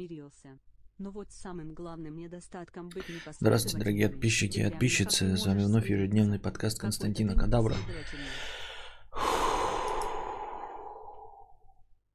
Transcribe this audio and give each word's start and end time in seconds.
Мирился. 0.00 0.58
Но 0.96 1.10
вот 1.10 1.30
самым 1.30 1.74
главным 1.74 2.16
недостатком 2.16 2.88
быть 2.88 3.04
Здравствуйте, 3.38 3.76
дорогие 3.76 4.08
подписчики 4.08 4.60
и 4.60 4.70
подписчицы. 4.70 5.36
С 5.36 5.44
вами 5.44 5.62
вновь 5.62 5.90
ежедневный 5.90 6.38
подкаст 6.38 6.78
Константина 6.78 7.34
Кадавра. 7.36 7.76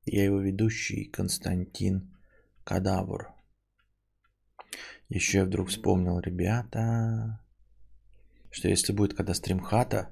Я 0.06 0.24
его 0.24 0.40
ведущий 0.40 1.06
Константин 1.06 2.12
Кадавр. 2.63 3.32
Еще 5.10 5.38
я 5.40 5.46
вдруг 5.46 5.70
вспомнил, 5.70 6.20
ребята, 6.20 7.40
что 8.49 8.67
если 8.67 8.94
будет 8.94 9.13
когда 9.13 9.36
стримхата, 9.36 10.12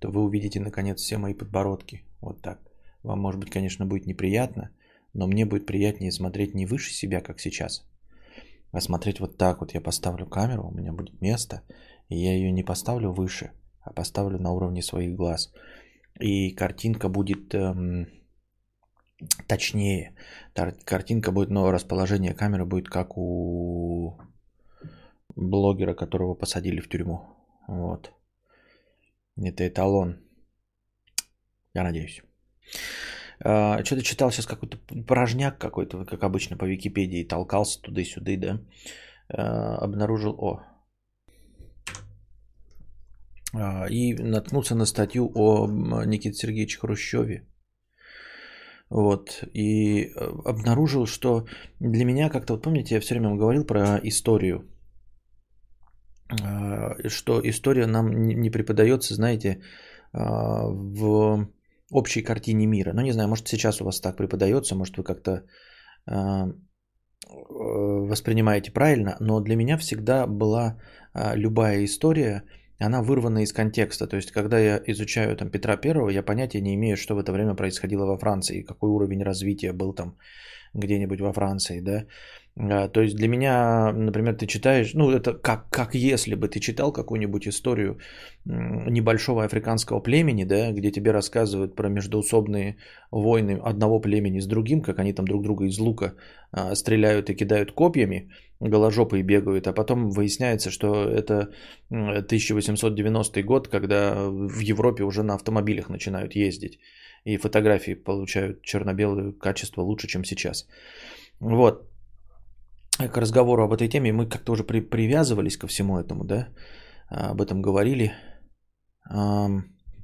то 0.00 0.10
вы 0.10 0.22
увидите 0.22 0.60
наконец 0.60 1.00
все 1.00 1.16
мои 1.16 1.32
подбородки. 1.32 2.04
Вот 2.20 2.42
так. 2.42 2.60
Вам, 3.02 3.20
может 3.20 3.40
быть, 3.40 3.50
конечно, 3.50 3.86
будет 3.86 4.04
неприятно, 4.04 4.70
но 5.16 5.26
мне 5.26 5.46
будет 5.46 5.64
приятнее 5.66 6.12
смотреть 6.12 6.54
не 6.54 6.66
выше 6.66 6.92
себя, 6.92 7.22
как 7.22 7.40
сейчас, 7.40 7.88
а 8.72 8.80
смотреть 8.80 9.18
вот 9.18 9.38
так 9.38 9.60
вот. 9.60 9.72
Я 9.74 9.80
поставлю 9.80 10.26
камеру, 10.26 10.68
у 10.68 10.74
меня 10.74 10.92
будет 10.92 11.20
место, 11.22 11.62
и 12.10 12.18
я 12.18 12.34
ее 12.34 12.52
не 12.52 12.62
поставлю 12.62 13.12
выше, 13.12 13.52
а 13.80 13.92
поставлю 13.92 14.38
на 14.38 14.52
уровне 14.52 14.82
своих 14.82 15.16
глаз. 15.16 15.52
И 16.20 16.50
картинка 16.50 17.08
будет 17.08 17.54
эм, 17.54 18.08
точнее. 19.46 20.14
Картинка 20.84 21.32
будет, 21.32 21.48
но 21.50 21.70
расположение 21.70 22.34
камеры 22.34 22.66
будет 22.66 22.88
как 22.88 23.16
у 23.16 24.18
блогера, 25.34 25.94
которого 25.94 26.34
посадили 26.34 26.80
в 26.80 26.88
тюрьму. 26.90 27.20
Вот. 27.68 28.12
Это 29.36 29.66
эталон. 29.66 30.18
Я 31.72 31.84
надеюсь. 31.84 32.22
А, 33.40 33.84
что-то 33.84 34.02
читал 34.02 34.30
сейчас 34.30 34.46
какой-то 34.46 34.78
порожняк 35.06 35.58
какой-то, 35.58 36.04
как 36.04 36.22
обычно 36.22 36.56
по 36.56 36.64
Википедии, 36.64 37.28
толкался 37.28 37.80
туда 37.80 38.00
и 38.00 38.04
сюда, 38.04 38.36
да. 38.36 38.60
А, 39.28 39.78
обнаружил, 39.84 40.34
о, 40.38 40.62
а, 43.52 43.86
и 43.90 44.14
наткнулся 44.14 44.74
на 44.74 44.86
статью 44.86 45.30
о 45.34 45.66
Никите 46.06 46.34
Сергеевиче 46.34 46.78
Хрущеве. 46.78 47.46
Вот. 48.88 49.44
И 49.52 50.12
обнаружил, 50.44 51.06
что 51.06 51.46
для 51.80 52.04
меня 52.04 52.30
как-то, 52.30 52.54
вот 52.54 52.62
помните, 52.62 52.94
я 52.94 53.00
все 53.00 53.14
время 53.14 53.34
говорил 53.36 53.64
про 53.64 53.98
историю. 54.02 54.64
Что 57.08 57.40
история 57.42 57.86
нам 57.86 58.10
не 58.10 58.50
преподается, 58.50 59.14
знаете, 59.14 59.60
в 60.12 61.48
общей 61.90 62.22
картине 62.22 62.66
мира. 62.66 62.92
Ну, 62.94 63.02
не 63.02 63.12
знаю, 63.12 63.28
может, 63.28 63.48
сейчас 63.48 63.80
у 63.80 63.84
вас 63.84 64.00
так 64.00 64.16
преподается, 64.16 64.74
может, 64.74 64.96
вы 64.96 65.04
как-то 65.04 65.44
э, 66.10 66.52
воспринимаете 67.28 68.72
правильно, 68.72 69.16
но 69.20 69.40
для 69.40 69.56
меня 69.56 69.78
всегда 69.78 70.26
была 70.26 70.80
э, 71.14 71.36
любая 71.36 71.84
история, 71.84 72.42
она 72.78 73.02
вырвана 73.02 73.42
из 73.42 73.52
контекста. 73.52 74.06
То 74.06 74.16
есть, 74.16 74.32
когда 74.32 74.58
я 74.58 74.80
изучаю 74.86 75.36
там, 75.36 75.50
Петра 75.50 75.76
Первого, 75.76 76.10
я 76.10 76.22
понятия 76.22 76.60
не 76.60 76.74
имею, 76.74 76.96
что 76.96 77.14
в 77.14 77.18
это 77.18 77.32
время 77.32 77.54
происходило 77.54 78.04
во 78.06 78.18
Франции, 78.18 78.62
какой 78.62 78.90
уровень 78.90 79.22
развития 79.22 79.72
был 79.72 79.94
там 79.94 80.16
где-нибудь 80.74 81.20
во 81.20 81.32
Франции, 81.32 81.80
да. 81.80 82.06
А, 82.58 82.88
то 82.88 83.02
есть 83.02 83.16
для 83.16 83.28
меня, 83.28 83.92
например, 83.92 84.34
ты 84.34 84.46
читаешь, 84.46 84.94
ну 84.94 85.10
это 85.10 85.34
как, 85.34 85.68
как 85.70 85.94
если 85.94 86.34
бы 86.34 86.48
ты 86.48 86.58
читал 86.58 86.90
какую-нибудь 86.90 87.46
историю 87.48 87.98
небольшого 88.46 89.44
африканского 89.44 90.00
племени, 90.00 90.44
да, 90.44 90.72
где 90.72 90.90
тебе 90.90 91.10
рассказывают 91.10 91.76
про 91.76 91.88
междоусобные 91.88 92.76
войны 93.10 93.60
одного 93.62 94.00
племени 94.00 94.40
с 94.40 94.46
другим, 94.46 94.80
как 94.80 94.98
они 94.98 95.12
там 95.12 95.26
друг 95.26 95.42
друга 95.42 95.66
из 95.66 95.78
лука 95.78 96.14
а, 96.50 96.74
стреляют 96.74 97.28
и 97.28 97.34
кидают 97.34 97.72
копьями, 97.72 98.30
голожопые 98.60 99.22
бегают, 99.22 99.66
а 99.66 99.74
потом 99.74 100.10
выясняется, 100.10 100.70
что 100.70 101.04
это 101.04 101.52
1890 101.90 103.42
год, 103.42 103.68
когда 103.68 104.14
в 104.30 104.60
Европе 104.60 105.04
уже 105.04 105.22
на 105.22 105.34
автомобилях 105.34 105.90
начинают 105.90 106.34
ездить, 106.34 106.78
и 107.24 107.36
фотографии 107.36 107.92
получают 107.92 108.62
черно-белое 108.62 109.32
качество 109.32 109.82
лучше, 109.82 110.08
чем 110.08 110.24
сейчас. 110.24 110.66
Вот, 111.38 111.86
к 112.98 113.16
разговору 113.16 113.62
об 113.62 113.72
этой 113.72 113.88
теме 113.88 114.12
мы 114.12 114.26
как-то 114.26 114.52
уже 114.52 114.64
при, 114.64 114.80
привязывались 114.80 115.56
ко 115.56 115.66
всему 115.66 115.98
этому, 115.98 116.24
да, 116.24 116.48
об 117.08 117.40
этом 117.40 117.62
говорили. 117.62 118.12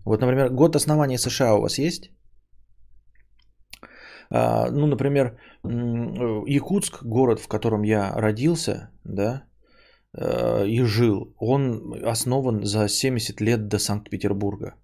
Вот, 0.05 0.21
например, 0.21 0.51
год 0.51 0.77
основания 0.77 1.19
США 1.19 1.55
у 1.55 1.63
вас 1.63 1.79
есть? 1.79 2.11
А, 4.31 4.71
ну, 4.71 4.87
например, 4.87 5.39
Якутск, 6.47 7.05
город, 7.05 7.41
в 7.41 7.49
котором 7.49 7.83
я 7.83 8.13
родился, 8.15 8.91
да, 9.05 9.45
э, 10.17 10.67
и 10.67 10.83
жил, 10.83 11.35
он 11.39 11.95
основан 12.05 12.65
за 12.65 12.89
70 12.89 13.41
лет 13.41 13.69
до 13.69 13.79
Санкт-Петербурга. 13.79 14.75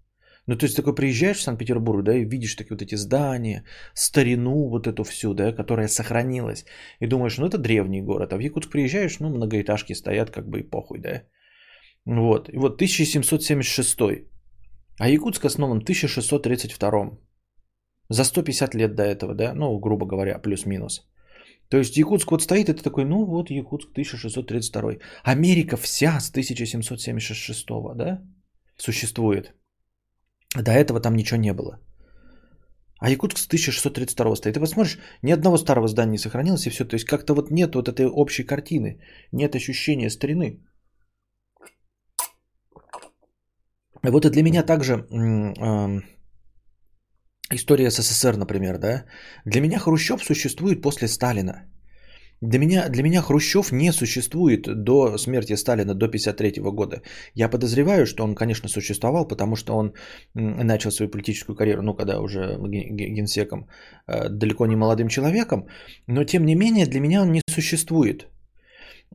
Ну, 0.49 0.57
то 0.57 0.65
есть 0.65 0.77
такой 0.77 0.95
приезжаешь 0.95 1.37
в 1.37 1.43
Санкт-Петербург, 1.43 2.03
да, 2.03 2.17
и 2.17 2.25
видишь 2.25 2.55
такие 2.55 2.75
вот 2.75 2.83
эти 2.83 2.97
здания, 2.97 3.65
старину 3.95 4.69
вот 4.71 4.87
эту 4.87 5.05
всю, 5.05 5.35
да, 5.35 5.53
которая 5.53 5.89
сохранилась. 5.89 6.65
И 7.01 7.07
думаешь, 7.07 7.37
ну 7.39 7.47
это 7.47 7.59
древний 7.59 8.01
город. 8.01 8.33
А 8.33 8.37
в 8.37 8.41
Якутск 8.41 8.71
приезжаешь, 8.71 9.21
ну 9.21 9.29
многоэтажки 9.29 9.95
стоят, 9.95 10.31
как 10.31 10.49
бы 10.49 10.61
и 10.61 10.71
похуй, 10.71 11.01
да. 11.01 11.23
Вот. 12.07 12.49
И 12.49 12.57
вот 12.57 12.77
1776. 12.77 13.99
А 14.99 15.09
Якутск 15.09 15.45
основан 15.45 15.81
в 15.81 15.83
1632. 15.83 17.19
За 18.09 18.25
150 18.25 18.75
лет 18.75 18.95
до 18.95 19.03
этого, 19.03 19.35
да, 19.35 19.53
ну, 19.55 19.79
грубо 19.79 20.07
говоря, 20.07 20.39
плюс-минус. 20.39 21.07
То 21.69 21.77
есть 21.77 21.99
Якутск 21.99 22.31
вот 22.31 22.43
стоит, 22.43 22.71
это 22.71 22.83
такой, 22.83 23.05
ну 23.05 23.27
вот 23.27 23.51
Якутск 23.51 23.91
1632. 23.91 24.93
Америка 25.25 25.77
вся 25.77 26.19
с 26.21 26.31
1776, 26.31 27.67
да, 27.97 28.23
существует. 28.79 29.58
До 30.57 30.71
этого 30.71 31.01
там 31.01 31.15
ничего 31.15 31.41
не 31.41 31.53
было. 31.53 31.79
А 33.01 33.11
Якутск 33.11 33.39
с 33.39 33.47
1632 33.47 34.37
стоит. 34.37 34.55
Ты 34.55 34.61
посмотришь, 34.61 34.99
ни 35.23 35.33
одного 35.33 35.59
старого 35.59 35.89
здания 35.89 36.13
не 36.13 36.19
сохранилось, 36.19 36.67
и 36.67 36.71
все. 36.71 36.85
То 36.85 36.95
есть 36.95 37.07
как-то 37.07 37.35
вот 37.35 37.51
нет 37.51 37.75
вот 37.75 37.89
этой 37.89 38.07
общей 38.07 38.45
картины, 38.45 39.01
нет 39.33 39.55
ощущения 39.55 40.11
старины. 40.11 40.65
Вот 44.03 44.25
и 44.25 44.31
для 44.31 44.43
меня 44.43 44.63
также 44.63 44.95
э, 44.95 46.03
история 47.53 47.91
СССР, 47.91 48.37
например, 48.37 48.79
да. 48.79 49.05
Для 49.45 49.61
меня 49.61 49.79
Хрущев 49.79 50.23
существует 50.25 50.83
после 50.83 51.09
Сталина. 51.09 51.53
Для 52.41 52.59
меня, 52.59 52.89
для 52.89 53.03
меня 53.03 53.23
Хрущев 53.23 53.73
не 53.73 53.93
существует 53.93 54.63
до 54.85 55.19
смерти 55.19 55.57
Сталина, 55.57 55.95
до 55.95 56.07
1953 56.07 56.63
года. 56.63 57.03
Я 57.35 57.49
подозреваю, 57.49 58.07
что 58.07 58.25
он, 58.25 58.35
конечно, 58.35 58.69
существовал, 58.69 59.29
потому 59.29 59.57
что 59.57 59.77
он 59.77 59.93
начал 60.35 60.91
свою 60.91 61.11
политическую 61.11 61.57
карьеру, 61.57 61.83
ну, 61.83 61.95
когда 61.95 62.21
уже 62.21 62.57
генсеком, 62.69 63.69
э, 64.07 64.29
далеко 64.29 64.67
не 64.67 64.77
молодым 64.77 65.09
человеком, 65.09 65.67
но, 66.07 66.25
тем 66.25 66.47
не 66.47 66.55
менее, 66.55 66.87
для 66.87 67.01
меня 67.01 67.23
он 67.23 67.33
не 67.33 67.43
существует. 67.49 68.29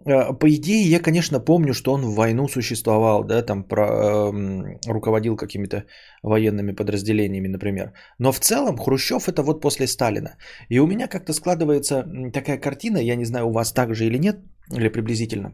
Э, 0.05 0.33
по 0.33 0.47
идее, 0.49 0.89
я, 0.89 0.99
конечно, 0.99 1.39
помню, 1.39 1.73
что 1.73 1.93
он 1.93 2.01
в 2.01 2.15
войну 2.15 2.47
существовал, 2.47 3.23
да, 3.23 3.41
там 3.41 3.63
про, 3.63 3.83
э, 3.83 4.91
руководил 4.91 5.35
какими-то 5.35 5.85
военными 6.23 6.73
подразделениями, 6.73 7.47
например. 7.47 7.93
Но 8.19 8.31
в 8.31 8.39
целом 8.39 8.77
Хрущев 8.77 9.27
это 9.27 9.43
вот 9.43 9.61
после 9.61 9.87
Сталина. 9.87 10.37
И 10.69 10.79
у 10.79 10.87
меня 10.87 11.07
как-то 11.07 11.33
складывается 11.33 12.05
такая 12.33 12.57
картина, 12.57 12.97
я 12.97 13.15
не 13.15 13.25
знаю, 13.25 13.47
у 13.47 13.53
вас 13.53 13.73
так 13.73 13.95
же 13.95 14.05
или 14.05 14.17
нет, 14.17 14.37
или 14.71 14.89
приблизительно. 14.89 15.51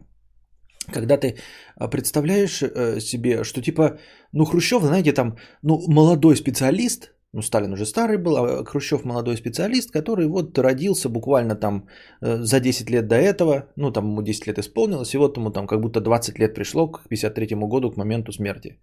Когда 0.92 1.16
ты 1.16 1.26
э, 1.26 1.90
представляешь 1.90 2.62
э, 2.62 3.00
себе, 3.00 3.44
что 3.44 3.62
типа, 3.62 3.98
ну 4.32 4.44
Хрущев, 4.44 4.82
знаете, 4.82 5.12
там, 5.12 5.36
ну 5.62 5.80
молодой 5.88 6.36
специалист, 6.36 7.12
ну, 7.32 7.42
Сталин 7.42 7.72
уже 7.72 7.86
старый 7.86 8.18
был, 8.18 8.36
а 8.36 8.64
Хрущев 8.64 9.04
молодой 9.04 9.36
специалист, 9.36 9.92
который 9.92 10.26
вот 10.26 10.58
родился 10.58 11.08
буквально 11.08 11.54
там 11.54 11.86
э, 12.22 12.42
за 12.42 12.60
10 12.60 12.90
лет 12.90 13.06
до 13.06 13.14
этого, 13.14 13.68
ну, 13.76 13.92
там 13.92 14.08
ему 14.08 14.22
10 14.22 14.46
лет 14.46 14.58
исполнилось, 14.58 15.14
и 15.14 15.18
вот 15.18 15.36
ему 15.36 15.50
там 15.50 15.66
как 15.66 15.80
будто 15.80 16.00
20 16.00 16.38
лет 16.38 16.54
пришло 16.54 16.90
к 16.90 17.08
53 17.08 17.56
году, 17.68 17.90
к 17.90 17.96
моменту 17.96 18.32
смерти. 18.32 18.80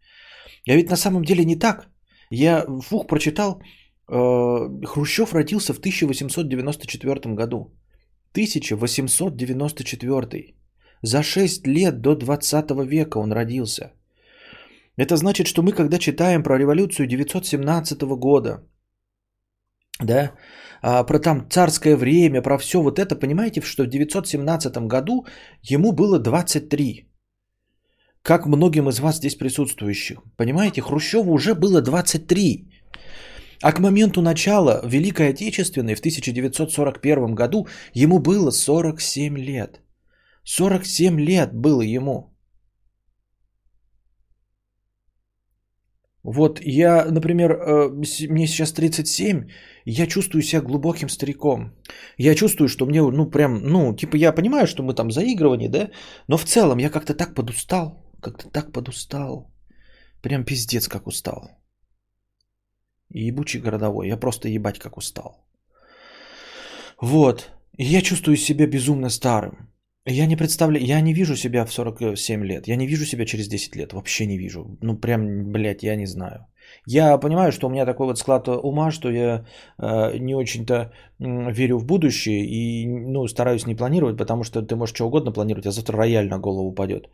Я 0.66 0.76
ведь 0.76 0.90
на 0.90 0.96
самом 0.96 1.24
деле 1.24 1.46
не 1.46 1.56
так. 1.56 1.88
Я 2.30 2.66
фух 2.82 3.08
прочитал, 3.08 3.62
э, 4.10 4.86
Хрущев 4.86 5.34
родился 5.34 5.74
в 5.74 5.80
1894 5.80 7.36
году. 7.36 7.74
1894. 8.32 10.56
За 11.02 11.24
6 11.24 11.68
лет 11.68 12.02
до 12.02 12.16
20 12.16 12.86
века 12.86 13.20
он 13.20 13.34
родился. 13.34 13.92
Это 14.98 15.16
значит, 15.16 15.48
что 15.48 15.62
мы, 15.62 15.72
когда 15.72 16.00
читаем 16.00 16.44
про 16.44 16.58
революцию 16.58 17.08
917 17.08 18.02
года, 18.18 18.64
да, 20.00 20.32
а, 20.82 21.04
про 21.04 21.20
там 21.20 21.48
царское 21.50 21.96
время, 21.96 22.42
про 22.42 22.58
все 22.58 22.82
вот 22.82 23.00
это, 23.00 23.16
понимаете, 23.16 23.62
что 23.62 23.84
в 23.84 23.88
917 23.88 24.88
году 24.88 25.26
ему 25.62 25.92
было 25.92 26.20
23. 26.20 27.08
Как 28.24 28.46
многим 28.46 28.90
из 28.90 29.00
вас 29.00 29.18
здесь 29.18 29.36
присутствующих. 29.36 30.18
Понимаете, 30.36 30.82
Хрущеву 30.82 31.32
уже 31.32 31.56
было 31.56 31.82
23. 31.82 32.68
А 33.62 33.72
к 33.72 33.80
моменту 33.80 34.22
начала 34.22 34.82
Великой 34.84 35.30
Отечественной 35.30 35.96
в 35.96 36.00
1941 36.00 37.36
году 37.36 37.68
ему 37.94 38.20
было 38.20 38.52
47 38.52 39.38
лет. 39.38 39.82
47 40.44 41.20
лет 41.20 41.54
было 41.54 41.82
ему. 41.82 42.37
Вот 46.28 46.60
я, 46.62 47.06
например, 47.06 47.52
э, 47.52 47.90
мне 48.30 48.48
сейчас 48.48 48.74
37, 48.74 49.48
и 49.86 49.92
я 49.92 50.08
чувствую 50.08 50.42
себя 50.44 50.62
глубоким 50.62 51.10
стариком. 51.10 51.72
Я 52.18 52.36
чувствую, 52.36 52.68
что 52.68 52.86
мне, 52.86 53.02
ну, 53.02 53.32
прям, 53.32 53.62
ну, 53.64 53.96
типа, 53.96 54.18
я 54.18 54.34
понимаю, 54.34 54.68
что 54.68 54.84
мы 54.84 54.94
там 54.94 55.10
заигрывание, 55.10 55.70
да, 55.70 55.90
но 56.28 56.38
в 56.38 56.44
целом 56.44 56.80
я 56.80 56.90
как-то 56.90 57.14
так 57.14 57.34
подустал, 57.34 58.04
как-то 58.22 58.50
так 58.50 58.74
подустал. 58.74 59.54
Прям 60.22 60.44
пиздец 60.44 60.90
как 60.90 61.08
устал. 61.08 61.50
И 63.14 63.28
ебучий 63.28 63.62
городовой, 63.62 64.08
я 64.08 64.18
просто 64.18 64.50
ебать 64.50 64.80
как 64.80 64.98
устал. 64.98 65.48
Вот, 67.02 67.52
я 67.78 68.02
чувствую 68.02 68.36
себя 68.36 68.68
безумно 68.68 69.10
старым. 69.10 69.70
Я 70.10 70.26
не 70.26 70.38
представляю, 70.38 70.86
я 70.86 71.02
не 71.02 71.14
вижу 71.14 71.36
себя 71.36 71.66
в 71.66 71.74
47 71.74 72.46
лет, 72.46 72.68
я 72.68 72.78
не 72.78 72.88
вижу 72.88 73.06
себя 73.06 73.26
через 73.26 73.48
10 73.50 73.76
лет, 73.76 73.94
вообще 73.94 74.26
не 74.26 74.38
вижу. 74.38 74.78
Ну 74.82 74.96
прям, 74.96 75.52
блядь, 75.52 75.84
я 75.84 75.98
не 75.98 76.08
знаю. 76.08 76.46
Я 76.86 77.18
понимаю, 77.18 77.52
что 77.52 77.68
у 77.68 77.70
меня 77.70 77.86
такой 77.86 78.08
вот 78.08 78.18
склад 78.18 78.48
ума, 78.48 78.92
что 78.92 79.10
я 79.10 79.46
э, 79.78 80.18
не 80.18 80.36
очень-то 80.36 80.92
верю 81.20 81.78
в 81.78 81.86
будущее 81.86 82.46
и 82.46 82.88
ну, 82.88 83.28
стараюсь 83.28 83.68
не 83.68 83.76
планировать, 83.76 84.18
потому 84.18 84.44
что 84.44 84.62
ты 84.62 84.76
можешь 84.76 84.96
что 84.96 85.08
угодно 85.08 85.34
планировать, 85.34 85.68
а 85.68 85.72
завтра 85.72 85.98
рояль 85.98 86.30
на 86.30 86.40
голову 86.40 86.70
упадет. 86.70 87.10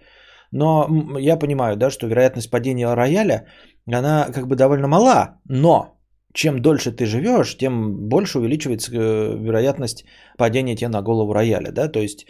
Но 0.51 0.87
я 1.19 1.39
понимаю, 1.39 1.77
да, 1.77 1.89
что 1.89 2.07
вероятность 2.07 2.51
падения 2.51 2.93
рояля, 2.93 3.47
она 3.91 4.27
как 4.31 4.47
бы 4.47 4.55
довольно 4.55 4.87
мала, 4.87 5.39
но 5.49 5.92
чем 6.33 6.61
дольше 6.61 6.91
ты 6.91 7.05
живешь, 7.05 7.57
тем 7.57 8.09
больше 8.09 8.39
увеличивается 8.39 8.91
э, 8.91 9.37
вероятность 9.37 10.05
падения 10.37 10.75
тебе 10.75 10.89
на 10.89 11.01
голову 11.01 11.33
рояля, 11.33 11.71
да, 11.71 11.87
то 11.87 11.99
есть 11.99 12.25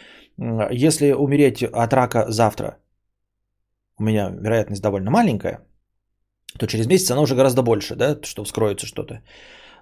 если 0.70 1.12
умереть 1.12 1.62
от 1.62 1.92
рака 1.92 2.26
завтра, 2.28 2.78
у 3.98 4.02
меня 4.02 4.30
вероятность 4.30 4.82
довольно 4.82 5.10
маленькая, 5.10 5.60
то 6.58 6.66
через 6.66 6.86
месяц 6.86 7.10
она 7.10 7.22
уже 7.22 7.34
гораздо 7.34 7.62
больше, 7.62 7.96
да, 7.96 8.18
что 8.22 8.44
вскроется 8.44 8.86
что-то. 8.86 9.22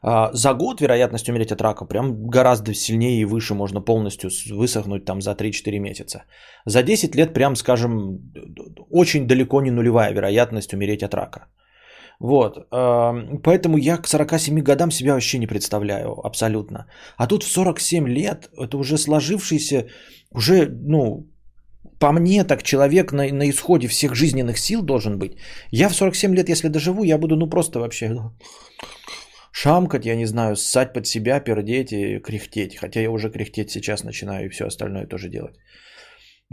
А 0.05 0.31
за 0.33 0.55
год 0.55 0.81
вероятность 0.81 1.29
умереть 1.29 1.53
от 1.53 1.61
рака 1.61 1.85
прям 1.85 2.27
гораздо 2.27 2.75
сильнее 2.75 3.21
и 3.21 3.25
выше, 3.25 3.55
можно 3.55 3.81
полностью 3.81 4.31
высохнуть 4.51 5.05
там 5.05 5.23
за 5.23 5.31
3-4 5.31 5.79
месяца. 5.79 6.25
За 6.67 6.83
10 6.83 7.15
лет 7.15 7.33
прям, 7.33 7.57
скажем, 7.57 8.19
очень 8.91 9.29
далеко 9.29 9.63
не 9.63 9.71
нулевая 9.71 10.13
вероятность 10.13 10.75
умереть 10.75 11.03
от 11.03 11.15
рака. 11.15 11.47
Вот, 12.23 12.57
эм, 12.57 13.41
поэтому 13.43 13.77
я 13.79 13.97
к 13.97 14.07
47 14.07 14.63
годам 14.63 14.93
себя 14.93 15.15
вообще 15.15 15.39
не 15.39 15.49
представляю 15.49 16.25
абсолютно. 16.25 16.87
А 17.17 17.27
тут 17.27 17.43
в 17.43 17.51
47 17.51 18.07
лет 18.09 18.49
это 18.57 18.77
уже 18.77 18.97
сложившийся, 18.97 19.87
уже, 20.31 20.69
ну, 20.71 21.27
по 21.99 22.13
мне 22.13 22.45
так 22.45 22.63
человек 22.63 23.13
на, 23.13 23.33
на 23.33 23.51
исходе 23.51 23.89
всех 23.89 24.15
жизненных 24.15 24.59
сил 24.59 24.83
должен 24.83 25.19
быть. 25.19 25.33
Я 25.73 25.89
в 25.89 25.95
47 25.95 26.35
лет, 26.37 26.49
если 26.49 26.69
доживу, 26.69 27.03
я 27.03 27.19
буду 27.19 27.37
ну 27.37 27.51
просто 27.51 27.81
вообще 27.81 28.15
шамкать, 29.51 30.07
я 30.07 30.15
не 30.15 30.27
знаю, 30.27 30.55
ссать 30.55 30.93
под 30.93 31.07
себя, 31.07 31.41
пердеть 31.41 31.93
и 31.93 32.21
кряхтеть. 32.21 32.77
Хотя 32.77 33.01
я 33.01 33.11
уже 33.11 33.31
кряхтеть 33.31 33.71
сейчас 33.71 34.05
начинаю 34.05 34.47
и 34.47 34.49
все 34.49 34.67
остальное 34.67 35.07
тоже 35.07 35.29
делать. 35.29 35.57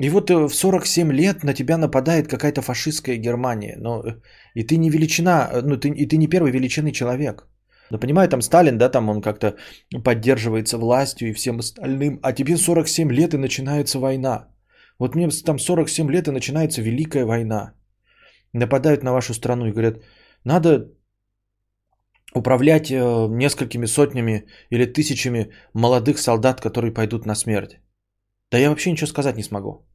И 0.02 0.10
вот 0.10 0.30
э, 0.30 0.48
в 0.48 0.56
47 0.56 1.12
лет 1.12 1.44
на 1.44 1.54
тебя 1.54 1.78
нападает 1.78 2.28
какая-то 2.28 2.62
фашистская 2.62 3.18
Германия. 3.18 3.76
Но, 3.80 4.02
э, 4.02 4.22
и 4.56 4.64
ты 4.64 4.78
не 4.78 4.90
величина, 4.90 5.50
э, 5.52 5.62
ну 5.62 5.78
ты, 5.78 5.90
и 5.90 6.08
ты 6.08 6.18
не 6.18 6.28
первой 6.28 6.52
величины 6.52 6.92
человек. 6.92 7.48
Да 7.92 7.98
понимаю, 7.98 8.30
там 8.30 8.42
Сталин, 8.42 8.78
да, 8.78 8.90
там 8.90 9.10
он 9.10 9.22
как-то 9.22 9.56
поддерживается 10.04 10.78
властью 10.78 11.30
и 11.30 11.34
всем 11.34 11.60
остальным, 11.60 12.20
а 12.24 12.34
тебе 12.34 12.56
47 12.58 13.12
лет 13.12 13.34
и 13.34 13.38
начинается 13.38 14.00
война. 14.00 14.48
Вот 15.00 15.16
мне 15.16 15.30
там 15.46 15.60
47 15.60 16.12
лет 16.12 16.28
и 16.28 16.32
начинается 16.32 16.82
Великая 16.82 17.26
война. 17.26 17.74
Нападают 18.54 19.04
на 19.04 19.12
вашу 19.12 19.34
страну 19.34 19.66
и 19.68 19.72
говорят, 19.72 19.98
надо 20.46 20.92
управлять 22.36 22.90
несколькими 22.92 23.88
сотнями 23.88 24.46
или 24.70 24.86
тысячами 24.86 25.52
молодых 25.74 26.20
солдат, 26.20 26.62
которые 26.62 26.94
пойдут 26.94 27.26
на 27.26 27.36
смерть. 27.36 27.80
Да 28.52 28.58
я 28.58 28.70
вообще 28.70 28.92
ничего 28.92 29.08
сказать 29.08 29.38
не 29.38 29.44
смогу. 29.44 29.86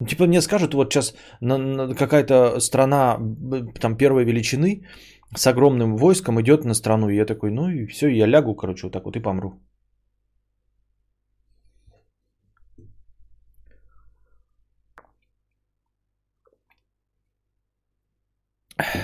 Ну, 0.00 0.06
Типа 0.06 0.26
мне 0.26 0.42
скажут, 0.42 0.74
вот 0.74 0.92
сейчас 0.92 1.14
какая-то 1.40 2.60
страна 2.60 3.18
там 3.80 3.96
первой 3.96 4.24
величины 4.24 4.82
с 5.36 5.46
огромным 5.46 5.96
войском 5.96 6.40
идет 6.40 6.64
на 6.64 6.74
страну, 6.74 7.08
и 7.08 7.16
я 7.16 7.24
такой, 7.26 7.50
ну 7.50 7.68
и 7.68 7.86
все, 7.86 8.08
я 8.08 8.26
лягу, 8.26 8.54
короче, 8.54 8.86
вот 8.86 8.92
так 8.92 9.04
вот 9.04 9.16
и 9.16 9.22
помру. 9.22 9.60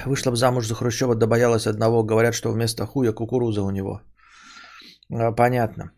Вышла 0.07 0.31
бы 0.31 0.37
замуж 0.37 0.67
за 0.67 0.75
Хрущева, 0.75 1.15
да 1.15 1.27
боялась 1.27 1.67
одного. 1.67 2.05
Говорят, 2.05 2.35
что 2.35 2.53
вместо 2.53 2.87
хуя 2.87 3.13
кукуруза 3.13 3.63
у 3.63 3.71
него. 3.71 4.01
А, 5.11 5.33
Понятно. 5.33 5.93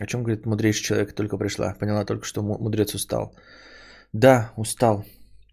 О 0.00 0.06
чем 0.06 0.22
говорит 0.22 0.46
мудрейший 0.46 0.84
человек, 0.84 1.14
только 1.14 1.38
пришла. 1.38 1.74
Поняла 1.80 2.04
только, 2.04 2.24
что 2.24 2.42
му- 2.42 2.58
мудрец 2.58 2.94
устал. 2.94 3.34
Да, 4.12 4.52
устал. 4.56 5.04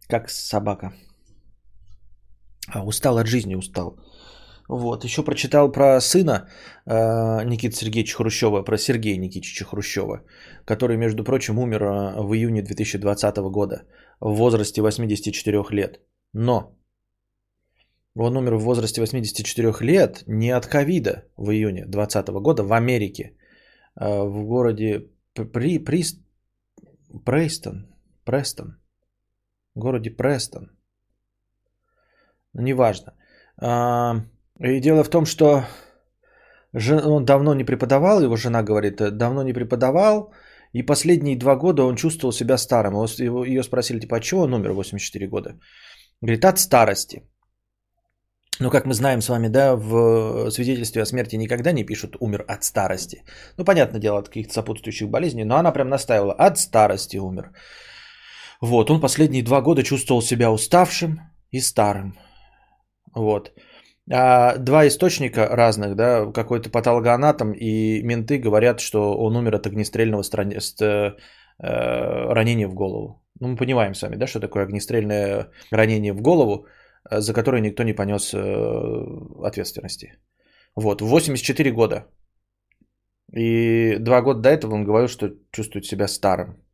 Как 0.07 0.29
собака. 0.29 0.93
А, 2.67 2.83
устал 2.85 3.17
от 3.17 3.27
жизни, 3.27 3.55
устал. 3.55 3.97
Вот, 4.67 5.03
еще 5.03 5.23
прочитал 5.23 5.71
про 5.71 6.01
сына 6.01 6.47
э, 6.85 7.45
Никиты 7.45 7.75
Сергеевича 7.75 8.17
Хрущева, 8.17 8.63
про 8.63 8.77
Сергея 8.77 9.17
Никитича 9.17 9.65
Хрущева, 9.65 10.23
который, 10.65 10.97
между 10.97 11.23
прочим, 11.23 11.59
умер 11.59 11.83
э, 11.83 12.21
в 12.21 12.33
июне 12.33 12.63
2020 12.63 13.37
года 13.51 13.83
в 14.19 14.33
возрасте 14.33 14.81
84 14.81 15.63
лет. 15.71 15.99
Но 16.33 16.75
он 18.15 18.37
умер 18.37 18.55
в 18.55 18.63
возрасте 18.63 19.01
84 19.01 19.73
лет 19.81 20.23
не 20.27 20.49
от 20.49 20.65
ковида 20.65 21.25
в 21.37 21.51
июне 21.51 21.85
2020 21.85 22.29
года 22.41 22.63
в 22.63 22.73
Америке, 22.73 23.37
в 23.95 24.43
городе 24.45 25.09
При, 25.33 25.79
Прист, 25.79 26.19
Престон, 27.25 27.87
Престон, 28.25 28.77
в 29.75 29.79
городе 29.79 30.11
Престон. 30.11 30.71
Ну, 32.53 32.61
Неважно. 32.61 33.13
А, 33.61 34.21
И 34.59 34.79
дело 34.79 35.03
в 35.03 35.09
том, 35.09 35.25
что 35.25 35.63
он 37.05 37.25
давно 37.25 37.53
не 37.53 37.65
преподавал, 37.65 38.21
его 38.21 38.35
жена 38.35 38.63
говорит, 38.63 39.01
э, 39.01 39.11
давно 39.11 39.43
не 39.43 39.53
преподавал, 39.53 40.33
и 40.73 40.85
последние 40.85 41.37
два 41.37 41.55
года 41.55 41.83
он 41.83 41.95
чувствовал 41.95 42.33
себя 42.33 42.57
старым. 42.57 42.93
Ее 43.45 43.63
спросили, 43.63 43.99
типа, 43.99 44.17
а 44.17 44.19
чего 44.19 44.41
он 44.41 44.53
умер 44.53 44.71
в 44.71 44.75
84 44.75 45.27
года? 45.27 45.59
Говорит, 46.21 46.45
от 46.45 46.59
старости. 46.59 47.21
Ну, 48.59 48.69
как 48.69 48.85
мы 48.85 48.93
знаем 48.93 49.21
с 49.21 49.29
вами, 49.29 49.49
да, 49.49 49.75
в 49.75 50.49
свидетельстве 50.51 51.01
о 51.01 51.05
смерти 51.05 51.35
никогда 51.35 51.71
не 51.73 51.85
пишут 51.85 52.15
«умер 52.19 52.45
от 52.47 52.63
старости». 52.63 53.23
Ну, 53.57 53.65
понятное 53.65 53.99
дело, 53.99 54.19
от 54.19 54.27
каких-то 54.27 54.53
сопутствующих 54.53 55.09
болезней, 55.09 55.43
но 55.43 55.57
она 55.57 55.71
прям 55.71 55.89
настаивала 55.89 56.33
«от 56.33 56.57
старости 56.57 57.17
умер». 57.17 57.51
Вот, 58.61 58.89
он 58.89 59.01
последние 59.01 59.43
два 59.43 59.61
года 59.61 59.83
чувствовал 59.83 60.21
себя 60.21 60.51
уставшим 60.51 61.19
и 61.51 61.59
старым. 61.59 62.17
Вот. 63.13 63.51
А 64.11 64.57
два 64.57 64.87
источника 64.87 65.47
разных, 65.51 65.95
да, 65.95 66.31
какой-то 66.31 66.69
патологоанатом 66.69 67.51
и 67.51 68.01
менты 68.03 68.37
говорят, 68.37 68.79
что 68.79 69.17
он 69.17 69.35
умер 69.35 69.55
от 69.55 69.67
огнестрельного 69.67 70.23
страни- 70.23 70.59
ст- 70.59 70.81
э, 70.81 71.13
ранения 71.59 72.67
в 72.67 72.73
голову. 72.73 73.21
Ну, 73.39 73.47
мы 73.49 73.57
понимаем 73.57 73.93
с 73.93 74.01
вами, 74.01 74.15
да, 74.15 74.27
что 74.27 74.39
такое 74.39 74.63
огнестрельное 74.63 75.49
ранение 75.71 76.13
в 76.13 76.21
голову, 76.21 76.65
э, 76.65 76.84
за 77.11 77.33
которое 77.33 77.61
никто 77.61 77.83
не 77.83 77.93
понес 77.93 78.33
э, 78.33 78.37
ответственности. 79.43 80.17
Вот, 80.75 81.01
в 81.01 81.05
84 81.05 81.71
года. 81.71 82.05
И 83.33 83.97
два 83.99 84.21
года 84.21 84.39
до 84.41 84.49
этого 84.49 84.75
он 84.75 84.85
говорил, 84.85 85.07
что 85.07 85.29
чувствует 85.51 85.85
себя 85.85 86.07
старым. 86.07 86.65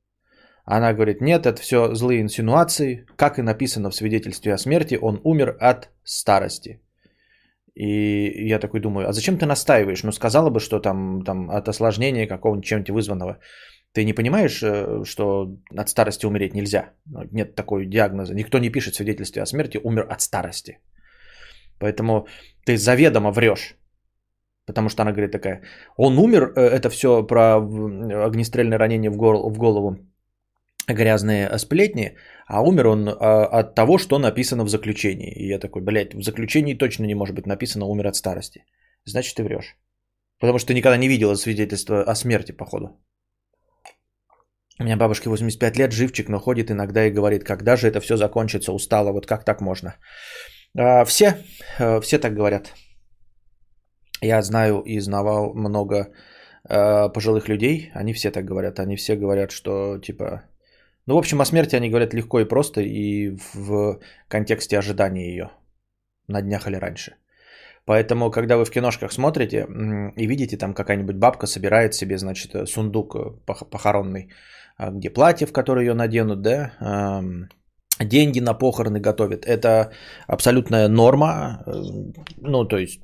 Она 0.66 0.94
говорит, 0.94 1.22
нет, 1.22 1.46
это 1.46 1.62
все 1.62 1.94
злые 1.96 2.22
инсинуации. 2.22 3.06
Как 3.16 3.40
и 3.40 3.42
написано 3.42 3.90
в 3.90 3.96
свидетельстве 3.96 4.54
о 4.54 4.58
смерти, 4.58 4.98
он 5.02 5.20
умер 5.24 5.58
от 5.60 5.90
старости. 6.04 6.82
И 7.74 8.48
я 8.50 8.60
такой 8.60 8.80
думаю, 8.80 9.08
а 9.08 9.14
зачем 9.14 9.38
ты 9.38 9.46
настаиваешь? 9.46 10.04
Ну, 10.04 10.12
сказала 10.12 10.50
бы, 10.50 10.60
что 10.60 10.80
там, 10.80 11.24
там 11.24 11.50
от 11.50 11.68
осложнения 11.68 12.28
какого-нибудь 12.28 12.66
чем-нибудь 12.66 12.90
вызванного. 12.90 13.40
Ты 13.94 14.06
не 14.06 14.14
понимаешь, 14.14 14.64
э, 14.64 15.04
что 15.06 15.58
от 15.78 15.90
старости 15.90 16.26
умереть 16.26 16.54
нельзя? 16.54 16.94
Ну, 17.06 17.24
Нет 17.32 17.56
такой 17.56 17.86
диагноза. 17.86 18.34
Никто 18.34 18.60
не 18.60 18.72
пишет 18.72 18.96
свидетельстве 18.96 19.42
о 19.42 19.46
смерти 19.46 19.80
«умер 19.84 20.08
от 20.10 20.22
старости». 20.22 20.80
Поэтому 21.80 22.28
ты 22.66 22.78
заведомо 22.78 23.32
врешь. 23.32 23.76
Потому 24.66 24.90
что 24.90 25.02
она 25.02 25.12
говорит 25.12 25.32
такая, 25.32 25.62
он 25.98 26.18
умер, 26.18 26.54
э, 26.56 26.62
это 26.62 26.90
все 26.90 27.28
про 27.28 27.58
огнестрельное 28.26 28.78
ранение 28.78 29.12
в 29.12 29.18
гол- 29.18 29.50
в 29.50 29.58
голову, 29.58 29.98
грязные 30.88 31.58
сплетни, 31.58 32.16
а 32.48 32.62
умер 32.62 32.88
он 32.88 33.10
от 33.10 33.76
того, 33.76 33.98
что 33.98 34.20
написано 34.20 34.64
в 34.64 34.70
заключении. 34.70 35.32
И 35.32 35.48
я 35.48 35.60
такой, 35.60 35.82
блядь, 35.82 36.14
в 36.14 36.24
заключении 36.24 36.78
точно 36.78 37.06
не 37.06 37.16
может 37.16 37.36
быть 37.36 37.46
написано 37.46 37.86
«умер 37.86 38.08
от 38.08 38.16
старости». 38.16 38.64
значит 39.06 39.36
ты 39.36 39.44
врешь. 39.44 39.78
Потому 40.40 40.60
что 40.60 40.68
ты 40.68 40.74
никогда 40.74 40.98
не 40.98 41.08
видела 41.08 41.36
свидетельства 41.36 42.04
о 42.04 42.16
смерти, 42.16 42.52
походу. 42.52 43.00
У 44.82 44.84
меня 44.84 44.98
бабушке 44.98 45.30
85 45.30 45.78
лет, 45.78 45.92
живчик, 45.92 46.28
но 46.30 46.40
ходит 46.40 46.72
иногда 46.72 47.06
и 47.06 47.12
говорит, 47.12 47.44
когда 47.44 47.78
же 47.78 47.88
это 47.88 48.00
все 48.00 48.18
закончится, 48.18 48.74
устала, 48.74 49.12
вот 49.12 49.28
как 49.28 49.46
так 49.46 49.62
можно. 49.62 49.94
А, 50.76 51.06
все, 51.06 51.38
э, 51.80 52.02
все 52.02 52.18
так 52.18 52.34
говорят. 52.34 52.74
Я 54.22 54.42
знаю 54.42 54.80
и 54.80 55.00
знавал 55.00 55.54
много 55.54 55.96
э, 56.68 57.10
пожилых 57.14 57.48
людей, 57.48 57.92
они 57.94 58.14
все 58.14 58.32
так 58.32 58.44
говорят, 58.46 58.80
они 58.80 58.96
все 58.96 59.16
говорят, 59.16 59.52
что 59.52 60.00
типа... 60.00 60.46
Ну, 61.06 61.14
в 61.14 61.20
общем, 61.20 61.42
о 61.42 61.46
смерти 61.46 61.76
они 61.76 61.90
говорят 61.90 62.16
легко 62.16 62.40
и 62.40 62.48
просто 62.48 62.82
и 62.82 63.38
в 63.54 64.00
контексте 64.28 64.80
ожидания 64.80 65.30
ее 65.30 65.52
на 66.28 66.42
днях 66.42 66.68
или 66.68 66.80
раньше. 66.80 67.18
Поэтому, 67.86 68.32
когда 68.32 68.58
вы 68.58 68.66
в 68.66 68.72
киношках 68.72 69.12
смотрите 69.12 69.66
и 70.16 70.28
видите, 70.28 70.58
там 70.58 70.74
какая-нибудь 70.74 71.16
бабка 71.16 71.48
собирает 71.48 71.94
себе, 71.94 72.18
значит, 72.18 72.56
э, 72.56 72.66
сундук 72.66 73.16
похоронный, 73.46 74.30
а, 74.78 74.92
где 74.92 75.10
платье, 75.10 75.48
в 75.48 75.52
которое 75.52 75.86
ее 75.86 75.94
наденут, 75.94 76.42
да, 76.42 76.72
деньги 78.06 78.40
на 78.40 78.54
похороны 78.54 79.00
готовят. 79.00 79.46
Это 79.46 79.92
абсолютная 80.28 80.88
норма. 80.88 81.64
Э, 81.66 81.72
ну, 82.38 82.68
то 82.68 82.78
есть, 82.78 83.02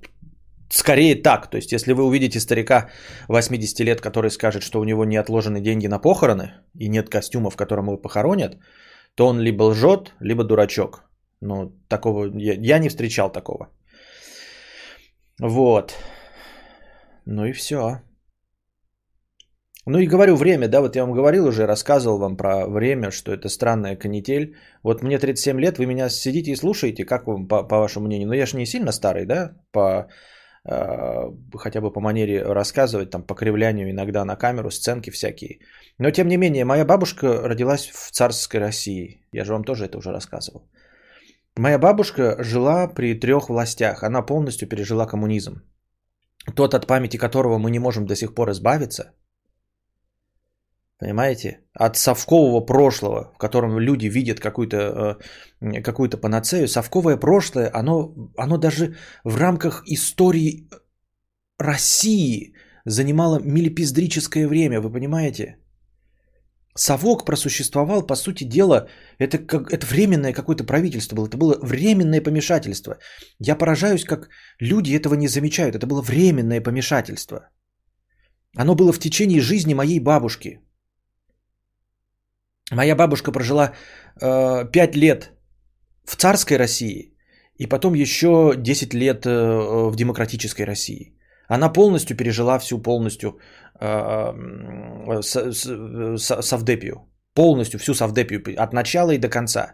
скорее 0.69 1.15
так. 1.15 1.49
То 1.49 1.57
есть, 1.57 1.71
если 1.71 1.93
вы 1.93 2.03
увидите 2.03 2.39
старика 2.39 2.89
80 3.27 3.79
лет, 3.81 4.01
который 4.01 4.31
скажет, 4.31 4.63
что 4.63 4.79
у 4.79 4.83
него 4.83 5.05
не 5.05 5.17
отложены 5.17 5.61
деньги 5.61 5.87
на 5.87 5.99
похороны 5.99 6.51
и 6.79 6.89
нет 6.89 7.09
костюма, 7.09 7.49
в 7.49 7.55
котором 7.55 7.85
его 7.85 7.97
похоронят, 7.97 8.57
то 9.15 9.27
он 9.27 9.39
либо 9.39 9.63
лжет, 9.63 10.13
либо 10.19 10.43
дурачок. 10.43 11.03
Ну, 11.41 11.71
такого 11.87 12.25
я, 12.35 12.53
я 12.53 12.79
не 12.79 12.89
встречал 12.89 13.31
такого. 13.31 13.69
Вот. 15.41 15.95
Ну 17.25 17.45
и 17.45 17.51
все. 17.51 18.01
Ну 19.89 19.99
и 19.99 20.07
говорю 20.07 20.35
время, 20.35 20.67
да, 20.67 20.81
вот 20.81 20.95
я 20.95 21.05
вам 21.05 21.13
говорил 21.15 21.47
уже, 21.47 21.65
рассказывал 21.65 22.17
вам 22.17 22.35
про 22.37 22.67
время, 22.67 23.11
что 23.11 23.31
это 23.31 23.47
странная 23.47 23.95
канитель. 23.95 24.55
Вот 24.83 25.01
мне 25.01 25.17
37 25.17 25.61
лет, 25.61 25.77
вы 25.77 25.85
меня 25.85 26.09
сидите 26.09 26.51
и 26.51 26.55
слушаете, 26.55 27.05
как 27.05 27.27
вам, 27.27 27.47
по, 27.47 27.63
по 27.63 27.77
вашему 27.77 28.07
мнению? 28.07 28.27
Ну 28.27 28.33
я 28.33 28.45
же 28.45 28.57
не 28.57 28.65
сильно 28.65 28.91
старый, 28.91 29.25
да, 29.25 29.53
по, 29.71 30.09
э, 30.69 31.31
хотя 31.55 31.79
бы 31.79 31.93
по 31.93 32.01
манере 32.01 32.43
рассказывать, 32.43 33.11
там, 33.11 33.23
по 33.23 33.35
кривлянию 33.35 33.89
иногда 33.89 34.25
на 34.25 34.35
камеру, 34.35 34.71
сценки 34.71 35.09
всякие. 35.09 35.59
Но 35.99 36.11
тем 36.11 36.27
не 36.27 36.37
менее, 36.37 36.65
моя 36.65 36.83
бабушка 36.83 37.47
родилась 37.47 37.89
в 37.89 38.11
царской 38.11 38.59
России. 38.59 39.21
Я 39.31 39.45
же 39.45 39.53
вам 39.53 39.63
тоже 39.63 39.85
это 39.85 39.97
уже 39.97 40.11
рассказывал. 40.11 40.67
Моя 41.57 41.79
бабушка 41.79 42.43
жила 42.43 42.87
при 42.87 43.19
трех 43.19 43.49
властях. 43.49 44.03
Она 44.03 44.21
полностью 44.21 44.67
пережила 44.69 45.05
коммунизм. 45.05 45.61
Тот, 46.55 46.73
от 46.73 46.87
памяти 46.87 47.17
которого 47.17 47.57
мы 47.57 47.71
не 47.71 47.79
можем 47.79 48.05
до 48.05 48.15
сих 48.15 48.33
пор 48.33 48.51
избавиться– 48.51 49.11
Понимаете? 50.99 51.59
От 51.73 51.95
совкового 51.95 52.65
прошлого, 52.65 53.31
в 53.35 53.37
котором 53.37 53.79
люди 53.79 54.07
видят 54.07 54.39
какую-то 54.39 55.19
э, 55.61 55.81
какую 55.83 56.09
панацею, 56.09 56.67
совковое 56.67 57.17
прошлое, 57.17 57.69
оно, 57.73 58.13
оно 58.35 58.57
даже 58.57 58.95
в 59.23 59.37
рамках 59.37 59.83
истории 59.85 60.67
России 61.59 62.53
занимало 62.85 63.39
милипиздрическое 63.39 64.47
время, 64.47 64.81
вы 64.81 64.91
понимаете? 64.91 65.57
Совок 66.77 67.25
просуществовал, 67.25 68.07
по 68.07 68.15
сути 68.15 68.43
дела, 68.43 68.87
это, 69.19 69.39
как, 69.39 69.71
это 69.71 69.85
временное 69.85 70.33
какое-то 70.33 70.63
правительство 70.63 71.15
было, 71.15 71.27
это 71.27 71.37
было 71.37 71.57
временное 71.61 72.21
помешательство. 72.21 72.97
Я 73.39 73.57
поражаюсь, 73.57 74.05
как 74.05 74.29
люди 74.61 74.95
этого 74.95 75.15
не 75.15 75.27
замечают, 75.27 75.75
это 75.75 75.87
было 75.87 76.01
временное 76.01 76.61
помешательство. 76.61 77.49
Оно 78.55 78.75
было 78.75 78.93
в 78.93 78.99
течение 78.99 79.41
жизни 79.41 79.73
моей 79.73 79.99
бабушки, 79.99 80.61
Моя 82.71 82.95
бабушка 82.95 83.31
прожила 83.31 83.73
э, 84.21 84.65
5 84.71 84.95
лет 84.95 85.31
в 86.03 86.15
царской 86.15 86.57
России 86.57 87.13
и 87.57 87.67
потом 87.67 87.93
еще 87.93 88.53
10 88.57 88.93
лет 88.93 89.25
э, 89.25 89.29
в 89.89 89.95
демократической 89.95 90.65
России. 90.65 91.16
Она 91.47 91.69
полностью 91.69 92.17
пережила 92.17 92.59
всю 92.59 92.81
полностью 92.81 93.39
э, 93.79 94.33
с, 95.21 95.35
с, 95.53 96.41
Савдепию. 96.41 96.95
Полностью 97.33 97.79
всю 97.79 97.93
Савдепию 97.93 98.41
от 98.57 98.73
начала 98.73 99.11
и 99.11 99.17
до 99.17 99.29
конца. 99.29 99.73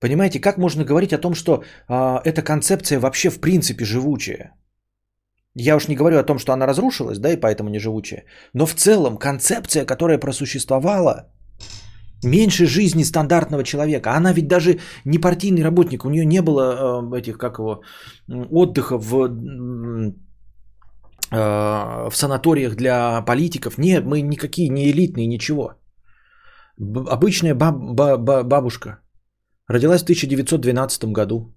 Понимаете, 0.00 0.40
как 0.40 0.58
можно 0.58 0.84
говорить 0.84 1.12
о 1.12 1.18
том, 1.18 1.34
что 1.34 1.62
э, 1.88 2.20
эта 2.24 2.42
концепция 2.42 3.00
вообще 3.00 3.30
в 3.30 3.40
принципе 3.40 3.84
живучая? 3.84 4.54
Я 5.54 5.76
уж 5.76 5.88
не 5.88 5.96
говорю 5.96 6.18
о 6.18 6.24
том, 6.24 6.38
что 6.38 6.52
она 6.52 6.66
разрушилась, 6.66 7.18
да, 7.18 7.32
и 7.32 7.40
поэтому 7.40 7.68
не 7.68 7.80
живучая. 7.80 8.24
Но 8.54 8.66
в 8.66 8.74
целом 8.74 9.18
концепция, 9.18 9.84
которая 9.84 10.18
просуществовала– 10.18 11.32
Меньше 12.24 12.66
жизни 12.66 13.04
стандартного 13.04 13.62
человека. 13.62 14.16
Она 14.16 14.32
ведь 14.32 14.48
даже 14.48 14.80
не 15.04 15.18
партийный 15.18 15.62
работник. 15.62 16.04
У 16.04 16.10
нее 16.10 16.26
не 16.26 16.42
было 16.42 17.02
э, 17.12 17.18
этих, 17.18 17.38
как 17.38 17.58
его, 17.58 17.82
отдыха 18.50 18.98
в, 18.98 19.14
э, 19.14 20.12
в 21.30 22.12
санаториях 22.14 22.74
для 22.74 23.22
политиков. 23.22 23.78
Нет, 23.78 24.04
мы 24.04 24.22
никакие 24.22 24.68
не 24.68 24.90
элитные, 24.90 25.26
ничего. 25.26 25.74
Б- 26.78 27.10
обычная 27.10 27.54
баб, 27.54 27.74
баб, 27.94 28.46
бабушка. 28.46 29.00
Родилась 29.68 30.00
в 30.00 30.04
1912 30.04 31.12
году. 31.12 31.54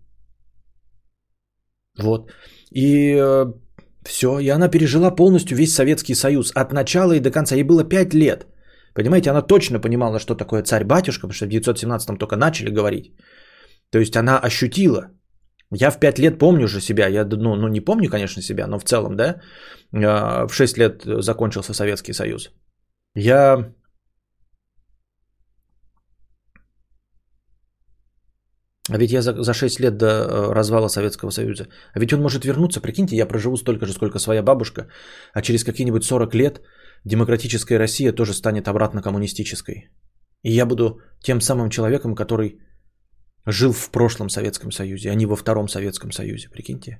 Вот. 2.00 2.32
И 2.72 3.16
э, 3.16 3.46
все. 4.06 4.40
И 4.40 4.50
она 4.50 4.68
пережила 4.68 5.12
полностью 5.12 5.58
весь 5.58 5.74
Советский 5.74 6.16
Союз. 6.16 6.52
От 6.56 6.74
начала 6.74 7.14
и 7.14 7.20
до 7.20 7.32
конца. 7.32 7.56
Ей 7.56 7.64
было 7.64 7.84
5 7.84 8.14
лет. 8.14 8.48
Понимаете, 8.94 9.30
она 9.30 9.42
точно 9.42 9.80
понимала, 9.80 10.20
что 10.20 10.36
такое 10.36 10.64
царь-батюшка, 10.64 11.28
потому 11.28 11.34
что 11.34 11.46
в 11.46 11.50
917-м 11.50 12.18
только 12.18 12.36
начали 12.36 12.70
говорить. 12.70 13.14
То 13.90 14.00
есть 14.00 14.16
она 14.16 14.40
ощутила. 14.40 15.12
Я 15.74 15.92
в 15.92 16.00
5 16.00 16.20
лет 16.20 16.40
помню 16.40 16.68
же 16.68 16.82
себя, 16.82 17.08
я 17.08 17.26
ну, 17.26 17.56
ну 17.56 17.68
не 17.68 17.82
помню, 17.82 18.10
конечно, 18.10 18.42
себя, 18.42 18.68
но 18.68 18.80
в 18.80 18.84
целом, 18.84 19.16
да, 19.16 19.42
а, 19.94 20.48
в 20.48 20.54
6 20.54 20.78
лет 20.78 21.04
закончился 21.06 21.74
Советский 21.74 22.14
Союз. 22.14 22.52
Я 23.16 23.74
А 28.90 28.98
ведь 28.98 29.12
я 29.12 29.22
за, 29.22 29.44
за 29.44 29.54
6 29.54 29.80
лет 29.80 29.98
до 29.98 30.06
э, 30.06 30.54
развала 30.54 30.90
Советского 30.90 31.32
Союза. 31.32 31.68
А 31.94 32.00
ведь 32.00 32.14
он 32.14 32.22
может 32.22 32.46
вернуться. 32.46 32.82
Прикиньте, 32.82 33.16
я 33.16 33.26
проживу 33.26 33.56
столько 33.58 33.86
же, 33.86 33.94
сколько 33.94 34.20
своя 34.20 34.44
бабушка. 34.44 34.88
А 35.34 35.42
через 35.42 35.64
какие-нибудь 35.64 36.04
40 36.04 36.36
лет 36.36 36.62
демократическая 37.06 37.80
Россия 37.80 38.12
тоже 38.12 38.34
станет 38.34 38.68
обратно 38.68 39.02
коммунистической. 39.02 39.90
И 40.44 40.52
я 40.52 40.66
буду 40.66 41.00
тем 41.20 41.42
самым 41.42 41.70
человеком, 41.70 42.16
который 42.16 42.60
жил 43.46 43.74
в 43.74 43.90
прошлом 43.92 44.30
Советском 44.30 44.72
Союзе, 44.72 45.12
а 45.12 45.16
не 45.16 45.26
во 45.26 45.36
втором 45.36 45.68
Советском 45.68 46.12
Союзе, 46.12 46.50
прикиньте. 46.50 47.00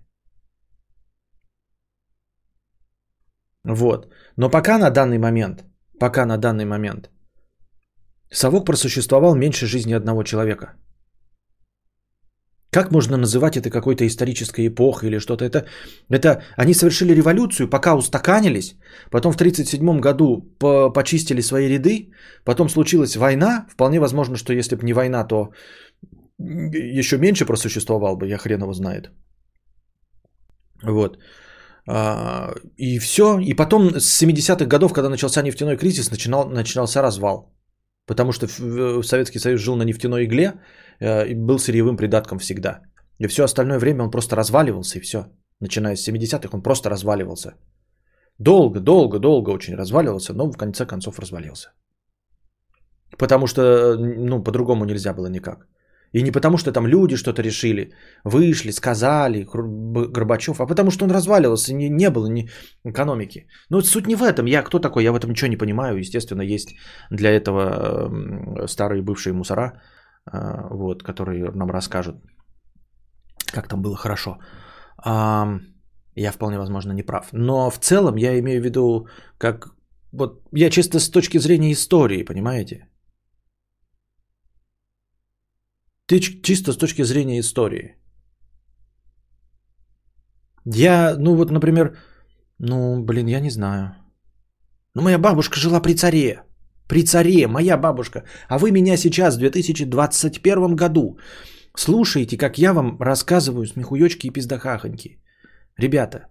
Вот. 3.64 4.12
Но 4.38 4.50
пока 4.50 4.78
на 4.78 4.90
данный 4.90 5.18
момент, 5.18 5.66
пока 6.00 6.26
на 6.26 6.38
данный 6.38 6.66
момент, 6.66 7.10
совок 8.32 8.66
просуществовал 8.66 9.36
меньше 9.36 9.68
жизни 9.68 9.94
одного 9.94 10.24
человека– 10.24 10.74
как 12.72 12.92
можно 12.92 13.18
называть 13.18 13.58
это 13.58 13.70
какой-то 13.70 14.06
исторической 14.08 14.68
эпохой 14.68 15.10
или 15.10 15.20
что-то? 15.20 15.44
Это, 15.44 15.66
это 16.10 16.42
они 16.56 16.74
совершили 16.74 17.14
революцию, 17.14 17.70
пока 17.70 17.96
устаканились, 17.96 18.76
потом 19.12 19.34
в 19.34 19.36
1937 19.36 20.00
году 20.00 20.42
по 20.58 20.90
почистили 20.90 21.42
свои 21.42 21.68
ряды, 21.68 22.12
потом 22.46 22.70
случилась 22.70 23.18
война. 23.18 23.68
Вполне 23.70 24.00
возможно, 24.00 24.38
что 24.38 24.54
если 24.54 24.78
бы 24.78 24.86
не 24.86 24.94
война, 24.94 25.28
то 25.28 25.50
еще 26.74 27.18
меньше 27.18 27.46
просуществовал 27.46 28.18
бы, 28.18 28.28
я 28.28 28.38
хрен 28.38 28.62
его 28.62 28.74
знает. 28.74 29.12
Вот. 30.84 31.18
А, 31.88 32.54
и 32.78 33.00
все. 33.00 33.40
И 33.40 33.54
потом 33.54 34.00
с 34.00 34.22
70-х 34.22 34.66
годов, 34.66 34.94
когда 34.94 35.10
начался 35.10 35.42
нефтяной 35.42 35.78
кризис, 35.78 36.12
начинал, 36.12 36.50
начинался 36.50 37.02
развал. 37.02 37.54
Потому 38.06 38.32
что 38.32 38.48
Советский 39.04 39.40
Союз 39.40 39.62
жил 39.62 39.76
на 39.76 39.84
нефтяной 39.84 40.26
игле 40.26 40.54
э, 41.00 41.28
и 41.28 41.36
был 41.36 41.60
сырьевым 41.60 41.98
придатком 41.98 42.40
всегда. 42.40 42.82
И 43.20 43.28
все 43.28 43.44
остальное 43.44 43.80
время 43.80 44.04
он 44.04 44.12
просто 44.12 44.36
разваливался, 44.36 44.98
и 44.98 45.02
все. 45.02 45.26
Начиная 45.60 45.96
с 45.96 46.08
70-х 46.08 46.50
он 46.52 46.62
просто 46.62 46.90
разваливался. 46.90 47.54
Долго, 48.40 48.80
долго, 48.80 49.20
долго 49.20 49.52
очень 49.52 49.76
разваливался, 49.76 50.34
но 50.34 50.52
в 50.52 50.58
конце 50.58 50.86
концов 50.86 51.20
развалился. 51.20 51.70
Потому 53.18 53.48
что, 53.48 53.96
ну, 53.98 54.44
по-другому 54.44 54.86
нельзя 54.86 55.14
было 55.14 55.28
никак. 55.28 55.68
И 56.14 56.24
не 56.24 56.32
потому, 56.32 56.58
что 56.58 56.72
там 56.72 56.88
люди 56.88 57.16
что-то 57.16 57.42
решили, 57.42 57.94
вышли, 58.26 58.72
сказали, 58.72 59.46
Горбачев, 59.46 60.60
а 60.60 60.68
потому 60.68 60.92
что 60.92 61.06
он 61.06 61.12
разваливался, 61.12 61.74
не, 61.74 61.90
не 61.90 62.10
было 62.10 62.28
ни 62.28 62.50
экономики. 62.86 63.48
Но 63.70 63.82
суть 63.82 64.08
не 64.08 64.16
в 64.16 64.24
этом. 64.24 64.46
Я 64.46 64.64
кто 64.64 64.80
такой? 64.80 65.04
Я 65.04 65.12
в 65.12 65.16
этом 65.16 65.30
ничего 65.30 65.50
не 65.50 65.58
понимаю. 65.58 65.98
Естественно, 65.98 66.42
есть 66.42 66.76
для 67.12 67.32
этого 67.32 68.68
старые 68.68 69.02
бывшие 69.02 69.34
мусора, 69.34 69.82
а, 70.26 70.68
вот, 70.70 71.04
которые 71.04 71.52
нам 71.52 71.72
расскажут, 71.72 72.16
как 73.54 73.68
там 73.68 73.82
было 73.82 73.96
хорошо. 73.96 74.38
Я 76.16 76.32
вполне 76.32 76.58
возможно 76.58 76.94
не 76.94 77.04
прав. 77.04 77.30
Но 77.32 77.70
в 77.70 77.80
целом 77.80 78.18
я 78.18 78.38
имею 78.40 78.62
в 78.62 78.66
виду, 78.66 79.08
как 79.38 79.70
вот 80.12 80.42
я 80.52 80.70
чисто 80.70 81.00
с 81.00 81.10
точки 81.10 81.40
зрения 81.40 81.72
истории, 81.72 82.24
понимаете? 82.24 82.91
Чисто 86.20 86.74
с 86.74 86.78
точки 86.78 87.04
зрения 87.04 87.40
истории. 87.40 87.96
Я, 90.66 91.16
ну 91.18 91.36
вот, 91.36 91.52
например, 91.52 91.98
ну, 92.60 93.04
блин, 93.04 93.28
я 93.28 93.40
не 93.40 93.50
знаю. 93.50 93.96
Ну, 94.96 95.02
моя 95.02 95.18
бабушка 95.18 95.60
жила 95.60 95.82
при 95.82 95.96
царе. 95.96 96.44
При 96.88 97.04
царе, 97.04 97.48
моя 97.48 97.78
бабушка. 97.78 98.24
А 98.50 98.58
вы 98.58 98.72
меня 98.72 98.98
сейчас 98.98 99.36
в 99.36 99.40
2021 99.40 100.76
году 100.76 101.18
слушаете, 101.76 102.38
как 102.38 102.58
я 102.58 102.74
вам 102.74 103.02
рассказываю 103.02 103.66
смехуёчки 103.66 104.28
и 104.28 104.32
пиздахахоньки. 104.32 105.18
Ребята, 105.78 106.28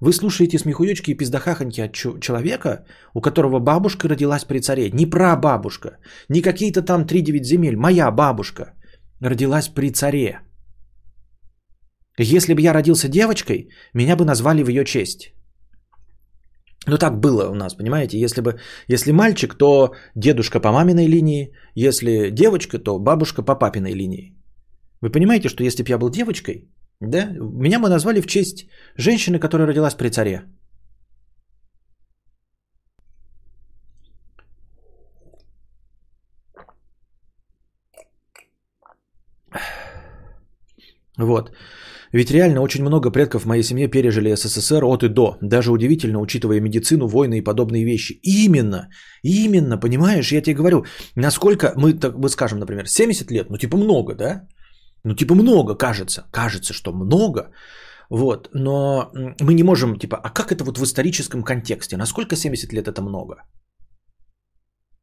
вы 0.00 0.12
слушаете 0.12 0.58
смехуёчки 0.58 1.10
и 1.10 1.16
пиздахахоньки 1.16 1.80
от 1.80 1.92
человека, 2.20 2.86
у 3.14 3.20
которого 3.20 3.60
бабушка 3.60 4.08
родилась 4.08 4.44
при 4.44 4.60
царе. 4.60 4.90
Не 4.90 5.06
прабабушка, 5.06 5.98
не 6.28 6.42
какие-то 6.42 6.82
там 6.82 7.04
3-9 7.04 7.44
земель. 7.44 7.76
Моя 7.76 8.10
бабушка 8.10 8.74
родилась 9.20 9.68
при 9.68 9.90
царе. 9.90 10.40
Если 12.18 12.54
бы 12.54 12.62
я 12.62 12.72
родился 12.72 13.08
девочкой, 13.08 13.68
меня 13.94 14.16
бы 14.16 14.24
назвали 14.24 14.62
в 14.62 14.68
ее 14.68 14.84
честь. 14.84 15.32
Ну 16.86 16.98
так 16.98 17.20
было 17.20 17.50
у 17.50 17.54
нас, 17.54 17.74
понимаете? 17.74 18.18
Если 18.18 18.40
бы, 18.40 18.58
если 18.88 19.12
мальчик, 19.12 19.54
то 19.54 19.94
дедушка 20.14 20.60
по 20.60 20.72
маминой 20.72 21.08
линии, 21.08 21.52
если 21.74 22.30
девочка, 22.30 22.78
то 22.78 22.98
бабушка 22.98 23.42
по 23.42 23.54
папиной 23.54 23.92
линии. 23.92 24.34
Вы 25.02 25.10
понимаете, 25.10 25.48
что 25.48 25.64
если 25.64 25.82
бы 25.82 25.90
я 25.90 25.98
был 25.98 26.10
девочкой, 26.10 26.70
да, 27.00 27.26
меня 27.38 27.80
бы 27.80 27.88
назвали 27.88 28.20
в 28.20 28.26
честь 28.26 28.66
женщины, 28.96 29.38
которая 29.38 29.68
родилась 29.68 29.94
при 29.94 30.08
царе. 30.08 30.44
Вот. 41.18 41.50
Ведь 42.12 42.30
реально 42.30 42.60
очень 42.60 42.84
много 42.84 43.10
предков 43.10 43.42
в 43.42 43.46
моей 43.46 43.62
семье 43.62 43.88
пережили 43.88 44.34
СССР 44.34 44.84
от 44.84 45.02
и 45.02 45.08
до. 45.08 45.36
Даже 45.42 45.70
удивительно, 45.70 46.20
учитывая 46.20 46.60
медицину, 46.60 47.08
войны 47.08 47.38
и 47.38 47.44
подобные 47.44 47.84
вещи. 47.84 48.20
Именно, 48.22 48.88
именно, 49.22 49.78
понимаешь, 49.78 50.32
я 50.32 50.42
тебе 50.42 50.56
говорю, 50.56 50.84
насколько 51.16 51.72
мы, 51.76 51.94
так, 51.94 52.14
мы 52.16 52.28
скажем, 52.28 52.58
например, 52.58 52.86
70 52.86 53.30
лет, 53.30 53.50
ну 53.50 53.58
типа 53.58 53.76
много, 53.76 54.14
да? 54.14 54.48
Ну 55.04 55.14
типа 55.14 55.34
много, 55.34 55.74
кажется, 55.74 56.24
кажется, 56.30 56.72
что 56.72 56.92
много. 56.92 57.50
Вот, 58.10 58.50
но 58.54 59.10
мы 59.40 59.54
не 59.54 59.62
можем, 59.62 59.98
типа, 59.98 60.16
а 60.16 60.30
как 60.30 60.52
это 60.52 60.64
вот 60.64 60.78
в 60.78 60.84
историческом 60.84 61.42
контексте? 61.42 61.96
Насколько 61.96 62.36
70 62.36 62.72
лет 62.72 62.86
это 62.88 63.02
много? 63.02 63.34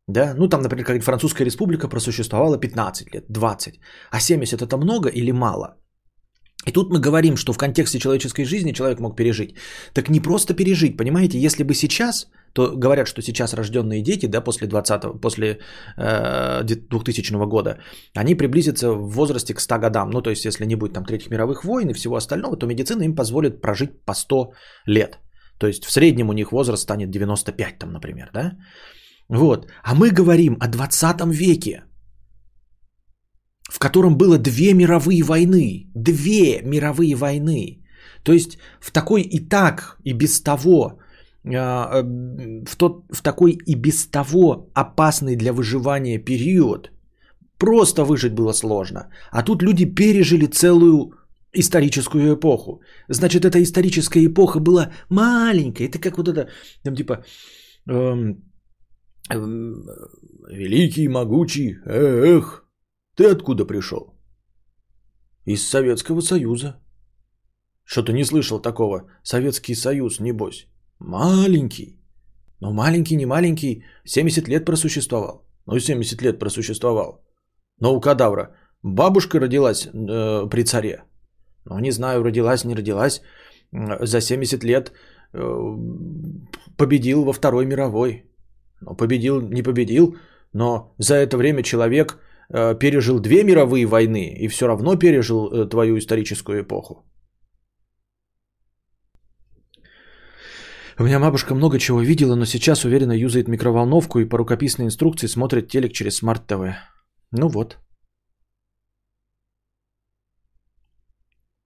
Да, 0.08 0.34
ну 0.38 0.50
там, 0.50 0.62
например, 0.62 0.86
как 0.86 1.04
Французская 1.04 1.46
республика 1.46 1.88
просуществовала 1.88 2.58
15 2.58 3.14
лет, 3.14 3.26
20. 3.30 3.80
А 4.12 4.20
70 4.20 4.62
это 4.62 4.78
много 4.78 5.10
или 5.10 5.32
мало? 5.32 5.83
И 6.66 6.72
тут 6.72 6.90
мы 6.90 7.00
говорим, 7.00 7.36
что 7.36 7.54
в 7.54 7.58
контексте 7.58 8.00
человеческой 8.00 8.46
жизни 8.46 8.74
человек 8.74 9.00
мог 9.00 9.16
пережить. 9.16 9.56
Так 9.94 10.10
не 10.10 10.20
просто 10.20 10.54
пережить, 10.54 10.98
понимаете, 10.98 11.38
если 11.38 11.64
бы 11.64 11.74
сейчас, 11.74 12.28
то 12.54 12.72
говорят, 12.78 13.08
что 13.08 13.22
сейчас 13.22 13.54
рожденные 13.54 14.02
дети, 14.02 14.28
да, 14.28 14.42
после 14.42 14.68
20 14.68 15.22
после 15.22 15.60
э, 15.98 16.64
2000 16.64 17.46
года, 17.48 17.78
они 18.16 18.36
приблизятся 18.36 18.92
в 18.94 19.10
возрасте 19.10 19.54
к 19.54 19.60
100 19.60 19.80
годам. 19.80 20.10
Ну, 20.10 20.22
то 20.22 20.30
есть, 20.30 20.46
если 20.46 20.66
не 20.66 20.76
будет 20.76 20.94
там 20.94 21.06
третьих 21.06 21.32
мировых 21.32 21.66
войн 21.66 21.90
и 21.90 21.94
всего 21.94 22.16
остального, 22.16 22.58
то 22.58 22.68
медицина 22.68 23.04
им 23.04 23.16
позволит 23.16 23.62
прожить 23.62 24.06
по 24.06 24.14
100 24.14 24.54
лет. 24.88 25.20
То 25.58 25.68
есть, 25.68 25.86
в 25.86 25.92
среднем 25.92 26.30
у 26.30 26.34
них 26.34 26.52
возраст 26.52 26.84
станет 26.84 27.10
95, 27.10 27.80
там, 27.80 27.92
например, 27.92 28.30
да. 28.34 28.58
Вот. 29.30 29.68
А 29.84 29.96
мы 29.96 30.12
говорим 30.12 30.58
о 30.60 30.68
20 30.68 31.26
веке 31.26 31.84
в 33.74 33.80
котором 33.80 34.18
было 34.18 34.38
две 34.38 34.74
мировые 34.74 35.24
войны. 35.24 35.88
Две 35.96 36.62
мировые 36.64 37.16
войны. 37.16 37.80
То 38.24 38.34
есть 38.34 38.58
в 38.80 38.92
такой 38.92 39.22
и 39.22 39.40
так, 39.50 39.98
и 40.06 40.14
без 40.14 40.42
того, 40.44 41.00
а, 41.44 42.02
э, 42.02 42.04
в, 42.66 42.76
тот, 42.76 43.04
в 43.10 43.22
такой 43.24 43.52
и 43.52 43.76
без 43.76 44.06
того 44.06 44.70
опасный 44.76 45.36
для 45.36 45.54
выживания 45.54 46.20
период, 46.20 46.92
просто 47.58 48.04
выжить 48.04 48.34
было 48.34 48.54
сложно. 48.54 49.10
А 49.32 49.44
тут 49.44 49.64
люди 49.64 49.86
пережили 49.86 50.46
целую 50.46 51.14
историческую 51.54 52.36
эпоху. 52.36 52.82
Значит, 53.10 53.44
эта 53.44 53.58
историческая 53.60 54.24
эпоха 54.24 54.60
была 54.60 54.92
маленькая. 55.10 55.88
Это 55.88 55.98
как 55.98 56.18
вот 56.18 56.28
это, 56.28 56.48
там 56.84 56.96
типа, 56.96 57.26
эм, 57.90 58.38
эм, 59.32 59.84
великий, 60.48 61.08
могучий, 61.08 61.76
эх, 61.86 62.63
ты 63.16 63.32
откуда 63.32 63.66
пришел? 63.66 64.14
Из 65.46 65.70
Советского 65.70 66.22
Союза. 66.22 66.76
Что-то 67.86 68.14
не 68.14 68.24
слышал 68.24 68.60
такого. 68.60 69.10
Советский 69.24 69.76
Союз, 69.76 70.20
небось. 70.20 70.68
Маленький. 71.00 72.00
Но 72.60 72.74
маленький, 72.74 73.18
не 73.18 73.26
маленький. 73.26 73.84
70 74.06 74.48
лет 74.48 74.66
просуществовал. 74.66 75.46
Ну, 75.68 75.80
70 75.80 76.22
лет 76.22 76.40
просуществовал. 76.40 77.24
Но 77.80 77.94
у 77.96 78.02
кадавра 78.02 78.56
бабушка 78.84 79.40
родилась 79.40 79.86
э, 79.86 80.50
при 80.50 80.64
царе. 80.64 81.04
Ну, 81.66 81.80
не 81.80 81.92
знаю, 81.92 82.24
родилась, 82.24 82.66
не 82.66 82.76
родилась. 82.76 83.22
За 83.72 84.22
70 84.22 84.64
лет 84.64 84.92
э, 85.34 85.78
победил 86.78 87.26
во 87.26 87.34
Второй 87.34 87.66
мировой. 87.66 88.24
Ну, 88.82 88.96
победил, 88.96 89.42
не 89.42 89.62
победил. 89.62 90.16
Но 90.54 90.96
за 90.98 91.16
это 91.16 91.38
время 91.38 91.64
человек 91.64 92.18
Э, 92.18 92.23
пережил 92.50 93.20
две 93.20 93.44
мировые 93.44 93.86
войны 93.86 94.36
и 94.40 94.48
все 94.48 94.68
равно 94.68 94.96
пережил 94.96 95.48
э, 95.48 95.70
твою 95.70 95.98
историческую 95.98 96.62
эпоху. 96.62 97.06
У 101.00 101.04
меня 101.04 101.20
бабушка 101.20 101.56
много 101.56 101.80
чего 101.80 102.02
видела, 102.02 102.36
но 102.36 102.46
сейчас 102.46 102.86
уверенно 102.86 103.14
юзает 103.14 103.48
микроволновку 103.48 104.20
и 104.20 104.30
по 104.30 104.38
рукописной 104.38 104.86
инструкции 104.86 105.28
смотрит 105.28 105.68
телек 105.68 105.94
через 105.94 106.18
смарт-ТВ. 106.18 106.76
Ну 107.32 107.48
вот. 107.48 107.78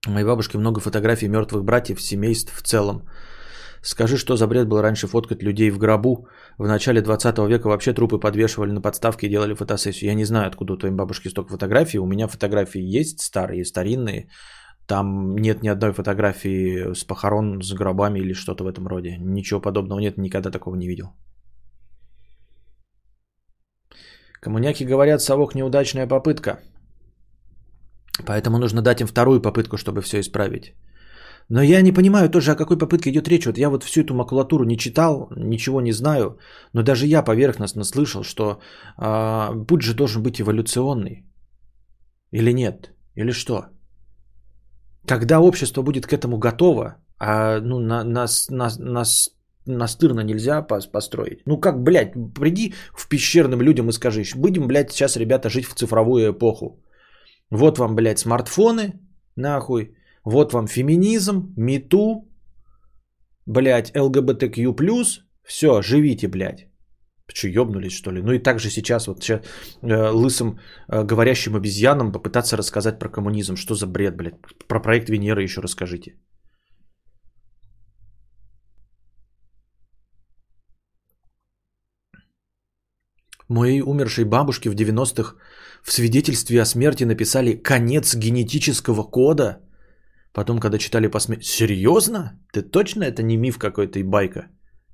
У 0.06 0.10
моей 0.10 0.24
бабушки 0.24 0.56
много 0.56 0.80
фотографий 0.80 1.28
мертвых 1.28 1.64
братьев, 1.64 2.00
семейств 2.00 2.52
в 2.54 2.62
целом. 2.62 3.02
Скажи, 3.82 4.16
что 4.16 4.36
за 4.36 4.46
бред 4.46 4.68
был 4.68 4.82
раньше 4.82 5.06
фоткать 5.06 5.42
людей 5.42 5.70
в 5.70 5.78
гробу. 5.78 6.28
В 6.58 6.66
начале 6.66 7.00
20 7.00 7.38
века 7.48 7.68
вообще 7.68 7.92
трупы 7.92 8.18
подвешивали 8.18 8.72
на 8.72 8.80
подставке 8.80 9.26
и 9.26 9.30
делали 9.30 9.54
фотосессию. 9.54 10.10
Я 10.10 10.14
не 10.14 10.24
знаю, 10.24 10.48
откуда 10.48 10.72
у 10.72 10.76
твоей 10.76 10.94
бабушки 10.94 11.28
столько 11.28 11.52
фотографий. 11.52 11.98
У 11.98 12.06
меня 12.06 12.28
фотографии 12.28 12.98
есть 12.98 13.20
старые, 13.20 13.64
старинные. 13.64 14.28
Там 14.86 15.36
нет 15.36 15.62
ни 15.62 15.68
одной 15.68 15.92
фотографии 15.92 16.94
с 16.94 17.04
похорон, 17.04 17.62
с 17.62 17.72
гробами 17.72 18.20
или 18.20 18.34
что-то 18.34 18.64
в 18.64 18.72
этом 18.72 18.88
роде. 18.88 19.18
Ничего 19.20 19.60
подобного 19.60 20.00
нет, 20.00 20.18
никогда 20.18 20.50
такого 20.50 20.76
не 20.76 20.88
видел. 20.88 21.12
Коммуняки 24.40 24.84
говорят, 24.84 25.20
совок 25.20 25.54
неудачная 25.54 26.06
попытка. 26.06 26.58
Поэтому 28.26 28.58
нужно 28.58 28.82
дать 28.82 29.00
им 29.00 29.06
вторую 29.06 29.42
попытку, 29.42 29.76
чтобы 29.76 30.00
все 30.00 30.20
исправить. 30.20 30.74
Но 31.50 31.62
я 31.62 31.82
не 31.82 31.92
понимаю 31.92 32.28
тоже, 32.28 32.52
о 32.52 32.56
какой 32.56 32.78
попытке 32.78 33.10
идет 33.10 33.28
речь. 33.28 33.46
Вот 33.46 33.58
я 33.58 33.70
вот 33.70 33.84
всю 33.84 34.02
эту 34.02 34.14
макулатуру 34.14 34.64
не 34.64 34.76
читал, 34.76 35.28
ничего 35.36 35.80
не 35.80 35.92
знаю, 35.92 36.38
но 36.74 36.82
даже 36.82 37.06
я 37.06 37.22
поверхностно 37.22 37.84
слышал, 37.84 38.22
что 38.22 38.60
э, 38.98 39.64
путь 39.66 39.82
же 39.82 39.94
должен 39.94 40.22
быть 40.22 40.40
эволюционный. 40.40 41.24
Или 42.32 42.52
нет? 42.52 42.92
Или 43.14 43.32
что? 43.32 43.66
Когда 45.06 45.40
общество 45.40 45.82
будет 45.82 46.06
к 46.06 46.12
этому 46.12 46.38
готово, 46.38 46.96
а 47.18 47.60
ну, 47.60 47.78
на, 47.78 48.04
нас, 48.04 48.50
нас, 48.50 48.78
нас 48.78 49.30
настырно 49.64 50.20
нельзя 50.20 50.62
построить. 50.62 51.46
Ну 51.46 51.60
как, 51.60 51.82
блядь, 51.82 52.12
приди 52.34 52.74
в 52.92 53.08
пещерным 53.08 53.62
людям 53.62 53.88
и 53.88 53.92
скажи, 53.92 54.22
будем, 54.36 54.66
блядь, 54.66 54.90
сейчас, 54.90 55.16
ребята, 55.16 55.48
жить 55.48 55.66
в 55.66 55.74
цифровую 55.74 56.32
эпоху. 56.32 56.82
Вот 57.50 57.78
вам, 57.78 57.94
блядь, 57.94 58.18
смартфоны, 58.18 59.00
нахуй, 59.36 59.94
вот 60.28 60.52
вам 60.52 60.66
феминизм, 60.66 61.54
мету, 61.56 62.28
блядь, 63.46 63.92
ЛГБТQ+, 63.96 64.74
все, 65.44 65.82
живите, 65.82 66.28
блядь. 66.28 66.68
Че, 67.32 67.48
ёбнулись, 67.48 67.92
что 67.92 68.10
ли? 68.10 68.22
Ну 68.22 68.32
и 68.32 68.42
также 68.42 68.70
сейчас 68.70 69.06
вот 69.06 69.22
сейчас, 69.22 69.40
э, 69.82 70.10
лысым 70.10 70.58
э, 70.88 71.04
говорящим 71.04 71.56
обезьянам 71.56 72.12
попытаться 72.12 72.56
рассказать 72.56 72.98
про 72.98 73.08
коммунизм. 73.08 73.56
Что 73.56 73.74
за 73.74 73.86
бред, 73.86 74.16
блядь? 74.16 74.34
Про 74.68 74.80
проект 74.80 75.08
Венеры 75.08 75.42
еще 75.42 75.60
расскажите. 75.60 76.16
Моей 83.48 83.82
умершей 83.82 84.24
бабушке 84.24 84.70
в 84.70 84.74
90-х 84.74 85.36
в 85.82 85.92
свидетельстве 85.92 86.60
о 86.60 86.64
смерти 86.64 87.04
написали 87.04 87.62
«конец 87.62 88.14
генетического 88.14 89.04
кода», 89.04 89.67
Потом, 90.32 90.60
когда 90.60 90.78
читали 90.78 91.08
посме... 91.08 91.38
Серьезно? 91.42 92.38
Ты 92.52 92.62
точно 92.62 93.04
это 93.04 93.22
не 93.22 93.36
миф 93.36 93.58
какой-то 93.58 93.98
и 93.98 94.02
байка? 94.02 94.48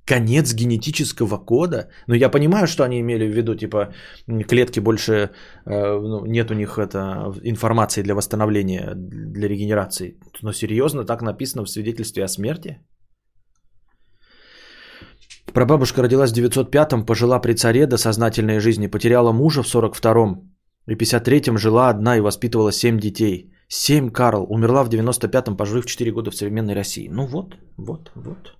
Конец 0.05 0.53
генетического 0.53 1.37
кода? 1.37 1.89
Ну, 2.07 2.15
я 2.15 2.29
понимаю, 2.29 2.67
что 2.67 2.83
они 2.83 2.99
имели 2.99 3.25
в 3.25 3.35
виду, 3.35 3.55
типа, 3.55 3.93
клетки 4.47 4.79
больше, 4.79 5.13
э, 5.13 5.29
ну, 5.65 6.25
нет 6.25 6.51
у 6.51 6.53
них 6.53 6.77
это, 6.77 7.33
информации 7.43 8.03
для 8.03 8.13
восстановления, 8.15 8.93
для 8.95 9.47
регенерации. 9.47 10.19
Но 10.41 10.53
серьезно, 10.53 11.05
так 11.05 11.21
написано 11.21 11.65
в 11.65 11.69
свидетельстве 11.69 12.23
о 12.23 12.27
смерти? 12.27 12.79
Прабабушка 15.53 16.01
родилась 16.03 16.31
в 16.31 16.35
905-м, 16.35 17.05
пожила 17.05 17.39
при 17.39 17.53
царе 17.53 17.87
до 17.87 17.97
сознательной 17.97 18.59
жизни, 18.59 18.87
потеряла 18.87 19.31
мужа 19.31 19.63
в 19.63 19.67
42-м 19.67 20.55
и 20.87 20.95
53-м 20.95 21.57
жила 21.57 21.89
одна 21.89 22.17
и 22.17 22.21
воспитывала 22.21 22.71
7 22.71 22.99
детей. 22.99 23.54
7 23.67 24.11
Карл, 24.11 24.45
умерла 24.49 24.83
в 24.83 24.89
95-м, 24.89 25.57
пожив 25.57 25.85
4 25.85 26.11
года 26.11 26.31
в 26.31 26.35
современной 26.35 26.75
России. 26.75 27.09
Ну 27.11 27.25
вот, 27.25 27.55
вот, 27.77 28.11
вот. 28.15 28.55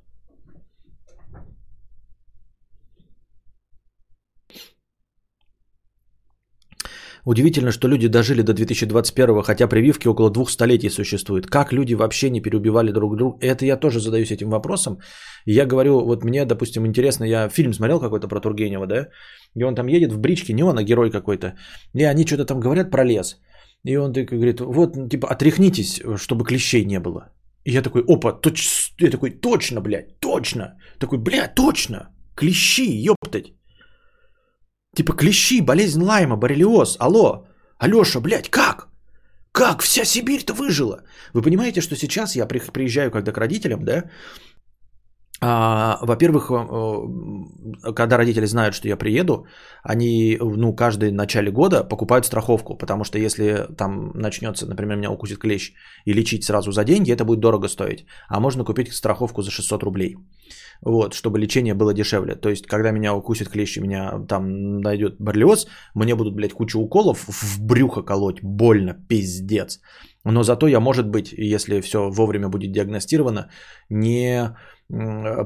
Удивительно, 7.25 7.71
что 7.71 7.87
люди 7.87 8.07
дожили 8.07 8.43
до 8.43 8.53
2021, 8.53 9.41
хотя 9.41 9.67
прививки 9.67 10.07
около 10.07 10.29
двух 10.29 10.51
столетий 10.51 10.89
существуют. 10.89 11.47
Как 11.47 11.73
люди 11.73 11.95
вообще 11.95 12.29
не 12.29 12.41
переубивали 12.41 12.91
друг 12.91 13.17
друга? 13.17 13.37
Это 13.41 13.65
я 13.65 13.77
тоже 13.77 13.99
задаюсь 13.99 14.31
этим 14.31 14.49
вопросом. 14.49 14.99
я 15.45 15.65
говорю, 15.65 16.05
вот 16.05 16.23
мне, 16.23 16.45
допустим, 16.45 16.85
интересно, 16.85 17.25
я 17.25 17.49
фильм 17.49 17.73
смотрел 17.73 17.99
какой-то 17.99 18.27
про 18.27 18.39
Тургенева, 18.39 18.85
да? 18.85 19.07
И 19.55 19.63
он 19.63 19.75
там 19.75 19.87
едет 19.87 20.11
в 20.11 20.19
бричке, 20.19 20.53
не 20.53 20.63
он, 20.63 20.77
а 20.77 20.83
герой 20.83 21.09
какой-то. 21.09 21.55
И 21.95 22.03
они 22.03 22.25
что-то 22.25 22.45
там 22.45 22.59
говорят 22.59 22.91
про 22.91 23.03
лес. 23.03 23.37
И 23.85 23.97
он 23.97 24.13
такой 24.13 24.37
говорит, 24.37 24.59
вот, 24.59 25.09
типа, 25.09 25.27
отряхнитесь, 25.27 26.01
чтобы 26.17 26.43
клещей 26.43 26.85
не 26.85 26.99
было. 26.99 27.29
И 27.65 27.71
я 27.71 27.81
такой, 27.81 28.03
опа, 28.07 28.31
точ... 28.31 28.91
я 28.99 29.11
такой, 29.11 29.29
точно, 29.29 29.81
блядь, 29.81 30.19
точно. 30.19 30.77
Такой, 30.99 31.19
блядь, 31.19 31.55
точно. 31.55 32.09
Клещи, 32.35 33.09
ёптать. 33.09 33.53
Типа 34.95 35.13
клещи, 35.13 35.61
болезнь 35.61 36.01
Лайма, 36.01 36.35
боррелиоз. 36.35 36.97
Алло, 36.99 37.45
Алёша, 37.77 38.19
блядь, 38.21 38.49
как? 38.49 38.87
Как 39.51 39.81
вся 39.81 40.03
Сибирь-то 40.03 40.53
выжила? 40.53 41.03
Вы 41.33 41.41
понимаете, 41.43 41.81
что 41.81 41.95
сейчас 41.95 42.35
я 42.35 42.47
приезжаю 42.47 43.11
когда 43.11 43.31
к 43.31 43.37
родителям, 43.37 43.85
да? 43.85 44.09
А, 45.41 45.99
во-первых, 46.01 46.49
э, 46.49 47.93
когда 47.93 48.17
родители 48.17 48.45
знают, 48.45 48.73
что 48.73 48.87
я 48.87 48.97
приеду, 48.97 49.45
они, 49.83 50.37
ну, 50.41 50.73
каждый 50.73 51.11
начале 51.11 51.51
года 51.51 51.83
покупают 51.83 52.25
страховку, 52.25 52.77
потому 52.77 53.03
что 53.03 53.17
если 53.17 53.67
там 53.77 54.11
начнется, 54.13 54.65
например, 54.65 54.97
меня 54.97 55.11
укусит 55.11 55.39
клещ 55.39 55.73
и 56.05 56.13
лечить 56.13 56.43
сразу 56.43 56.71
за 56.71 56.83
деньги, 56.83 57.11
это 57.11 57.25
будет 57.25 57.39
дорого 57.39 57.67
стоить. 57.67 58.05
А 58.29 58.39
можно 58.39 58.63
купить 58.63 58.93
страховку 58.93 59.41
за 59.41 59.51
600 59.51 59.83
рублей 59.83 60.15
вот, 60.81 61.13
чтобы 61.13 61.39
лечение 61.39 61.73
было 61.73 61.93
дешевле. 61.93 62.35
То 62.35 62.49
есть, 62.49 62.67
когда 62.67 62.91
меня 62.91 63.13
укусит 63.13 63.49
клещ 63.49 63.77
и 63.77 63.81
меня 63.81 64.19
там 64.27 64.79
найдет 64.79 65.15
боррелиоз, 65.19 65.67
мне 65.95 66.15
будут, 66.15 66.35
блядь, 66.35 66.53
кучу 66.53 66.79
уколов 66.79 67.25
в 67.27 67.61
брюхо 67.61 68.01
колоть, 68.01 68.41
больно, 68.41 68.93
пиздец. 68.93 69.79
Но 70.25 70.43
зато 70.43 70.67
я, 70.67 70.79
может 70.79 71.07
быть, 71.07 71.31
если 71.31 71.81
все 71.81 72.09
вовремя 72.09 72.49
будет 72.49 72.71
диагностировано, 72.71 73.49
не 73.89 74.55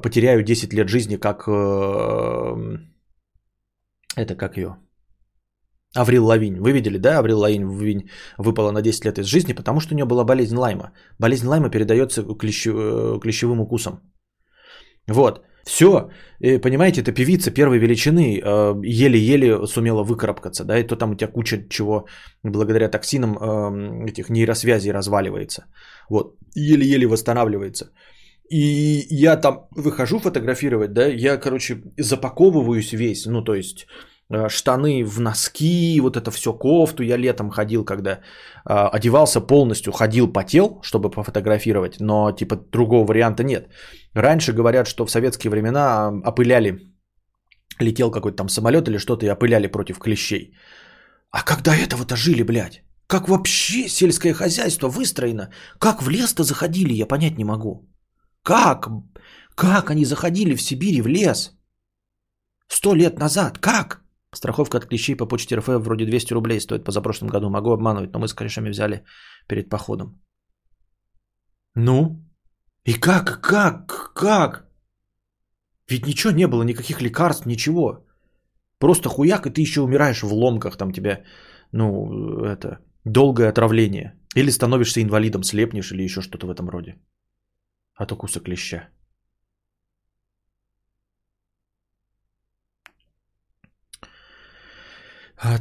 потеряю 0.04 0.44
10 0.44 0.74
лет 0.74 0.89
жизни, 0.89 1.18
как... 1.18 1.48
Э, 1.48 2.78
это 4.15 4.36
как 4.36 4.58
ее? 4.58 4.78
Аврил 5.96 6.26
Лавинь. 6.26 6.60
Вы 6.60 6.72
видели, 6.72 6.98
да? 6.98 7.20
Аврил 7.20 7.39
Лавинь 7.39 8.10
выпала 8.38 8.72
на 8.72 8.82
10 8.82 9.06
лет 9.06 9.20
из 9.20 9.26
жизни, 9.26 9.54
потому 9.54 9.80
что 9.80 9.94
у 9.94 9.98
нее 9.98 10.06
была 10.06 10.24
болезнь 10.24 10.56
Лайма. 10.56 10.94
Болезнь 11.20 11.48
Лайма 11.48 11.70
передается. 11.70 12.22
Э, 12.22 13.20
клещевым 13.22 13.60
укусом. 13.60 14.00
Вот. 15.08 15.44
Все, 15.70 16.10
понимаете, 16.40 17.02
это 17.02 17.12
певица 17.12 17.52
первой 17.52 17.78
величины, 17.78 18.42
э, 18.44 18.74
еле-еле 18.84 19.68
сумела 19.68 20.04
выкарабкаться, 20.04 20.64
да, 20.64 20.80
и 20.80 20.88
то 20.88 20.96
там 20.96 21.12
у 21.12 21.16
тебя 21.16 21.28
куча 21.32 21.58
чего 21.70 22.06
благодаря 22.44 22.90
токсинам 22.90 23.38
эм, 23.38 24.06
этих 24.08 24.30
нейросвязей 24.30 24.92
разваливается. 24.92 25.66
Вот, 26.10 26.36
еле-еле 26.56 27.06
восстанавливается. 27.06 27.92
И 28.50 29.06
я 29.12 29.38
там 29.38 29.68
выхожу 29.76 30.20
фотографировать, 30.20 30.94
да, 30.94 31.06
я, 31.06 31.38
короче, 31.38 31.84
запаковываюсь 32.00 32.94
весь, 32.94 33.28
ну, 33.28 33.44
то 33.44 33.54
есть 33.54 33.86
Э, 34.32 34.50
штаны 34.50 35.04
в 35.04 35.20
носки, 35.20 36.00
вот 36.02 36.16
это 36.16 36.32
все 36.32 36.54
кофту. 36.54 37.04
Я 37.04 37.18
летом 37.18 37.50
ходил, 37.50 37.84
когда 37.84 38.12
э, 38.12 38.18
одевался 38.66 39.42
полностью, 39.42 39.92
ходил, 39.92 40.32
потел, 40.32 40.80
чтобы 40.84 41.10
пофотографировать, 41.10 42.00
но 42.00 42.32
типа 42.32 42.56
другого 42.72 43.08
варианта 43.08 43.44
нет. 43.44 43.70
Раньше 44.13 44.54
говорят, 44.54 44.88
что 44.88 45.06
в 45.06 45.12
советские 45.12 45.52
времена 45.52 46.12
опыляли, 46.26 46.80
летел 47.80 48.12
какой-то 48.12 48.38
там 48.38 48.50
самолет 48.50 48.88
или 48.88 48.98
что-то 48.98 49.26
и 49.26 49.30
опыляли 49.30 49.67
против 49.67 50.00
клещей. 50.00 50.54
А 51.32 51.43
когда 51.43 51.76
этого-то 51.76 52.15
жили, 52.15 52.43
блядь? 52.43 52.84
Как 53.08 53.28
вообще 53.28 53.88
сельское 53.88 54.34
хозяйство 54.34 54.88
выстроено? 54.88 55.50
Как 55.80 56.04
в 56.04 56.10
лес-то 56.10 56.43
заходили, 56.43 56.93
я 56.93 57.08
понять 57.08 57.38
не 57.38 57.45
могу. 57.45 57.89
Как? 58.43 58.88
Как 59.56 59.89
они 59.89 60.06
заходили 60.06 60.56
в 60.56 60.62
Сибирь 60.62 61.02
в 61.02 61.08
лес? 61.08 61.52
Сто 62.67 62.95
лет 62.95 63.19
назад. 63.19 63.58
Как? 63.60 64.04
Страховка 64.34 64.78
от 64.78 64.86
клещей 64.86 65.15
по 65.15 65.26
почте 65.26 65.56
РФ 65.56 65.67
вроде 65.67 66.06
200 66.06 66.34
рублей 66.34 66.60
стоит 66.60 66.84
позапрошлом 66.84 67.30
году. 67.30 67.50
Могу 67.50 67.72
обманывать, 67.72 68.13
но 68.13 68.19
мы 68.19 68.28
с 68.28 68.34
корешами 68.34 68.69
взяли 68.69 69.04
перед 69.48 69.69
походом. 69.69 70.22
Ну? 71.76 72.29
И 72.86 72.94
как, 72.94 73.42
как, 73.42 74.13
как? 74.13 74.70
Ведь 75.89 76.06
ничего 76.06 76.32
не 76.32 76.48
было, 76.48 76.63
никаких 76.63 77.02
лекарств, 77.02 77.46
ничего. 77.46 78.06
Просто 78.78 79.10
хуяк, 79.10 79.46
и 79.46 79.50
ты 79.50 79.62
еще 79.62 79.82
умираешь 79.82 80.24
в 80.24 80.34
ломках, 80.34 80.78
там 80.78 80.92
тебя, 80.92 81.24
ну, 81.72 82.44
это, 82.44 82.80
долгое 83.04 83.50
отравление. 83.50 84.13
Или 84.36 84.52
становишься 84.52 85.02
инвалидом, 85.02 85.44
слепнешь, 85.44 85.92
или 85.92 86.04
еще 86.04 86.22
что-то 86.22 86.48
в 86.48 86.52
этом 86.52 86.70
роде. 86.70 86.96
От 87.96 88.12
укуса 88.12 88.39
клеща. 88.39 88.89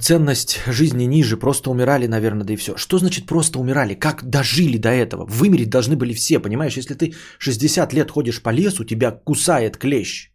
Ценность 0.00 0.60
жизни 0.66 1.04
ниже, 1.04 1.36
просто 1.36 1.70
умирали, 1.70 2.08
наверное, 2.08 2.44
да 2.44 2.52
и 2.52 2.56
все. 2.56 2.76
Что 2.76 2.98
значит 2.98 3.26
просто 3.26 3.60
умирали? 3.60 3.94
Как 3.94 4.24
дожили 4.24 4.76
до 4.78 4.88
этого? 4.88 5.24
Вымереть 5.24 5.70
должны 5.70 5.96
были 5.96 6.14
все, 6.14 6.40
понимаешь? 6.40 6.76
Если 6.76 6.94
ты 6.94 7.14
60 7.38 7.92
лет 7.92 8.10
ходишь 8.10 8.42
по 8.42 8.50
лесу, 8.50 8.84
тебя 8.84 9.12
кусает 9.12 9.76
клещ. 9.76 10.32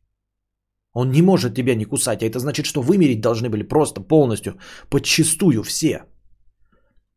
Он 0.94 1.12
не 1.12 1.22
может 1.22 1.56
тебя 1.56 1.76
не 1.76 1.86
кусать, 1.86 2.24
а 2.24 2.26
это 2.26 2.40
значит, 2.40 2.66
что 2.66 2.82
вымереть 2.82 3.22
должны 3.22 3.50
были 3.50 3.64
просто 3.64 4.02
полностью, 4.02 4.54
подчистую 4.90 5.64
все. 5.64 6.06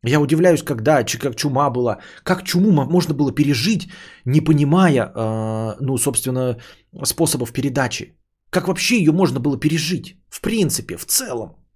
Я 0.03 0.19
удивляюсь, 0.19 0.63
когда, 0.63 1.03
как 1.03 1.35
чума 1.35 1.69
была, 1.69 1.99
как 2.23 2.43
чуму 2.43 2.71
можно 2.71 3.13
было 3.13 3.31
пережить, 3.31 3.87
не 4.25 4.41
понимая, 4.41 5.11
э, 5.15 5.77
ну, 5.79 5.97
собственно, 5.97 6.57
способов 7.03 7.53
передачи. 7.53 8.17
Как 8.49 8.67
вообще 8.67 8.97
ее 8.97 9.11
можно 9.11 9.39
было 9.39 9.57
пережить? 9.59 10.17
В 10.29 10.41
принципе, 10.41 10.97
в 10.97 11.05
целом 11.05 11.66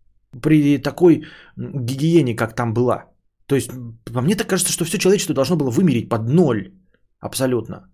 при 0.41 0.77
такой 0.77 1.25
гигиене, 1.57 2.35
как 2.35 2.55
там 2.55 2.73
была. 2.73 3.05
То 3.45 3.55
есть, 3.55 3.71
по 4.13 4.21
мне 4.21 4.35
так 4.35 4.47
кажется, 4.47 4.73
что 4.73 4.85
все 4.85 4.97
человечество 4.97 5.35
должно 5.35 5.57
было 5.57 5.71
вымереть 5.71 6.09
под 6.09 6.29
ноль. 6.29 6.71
Абсолютно. 7.19 7.91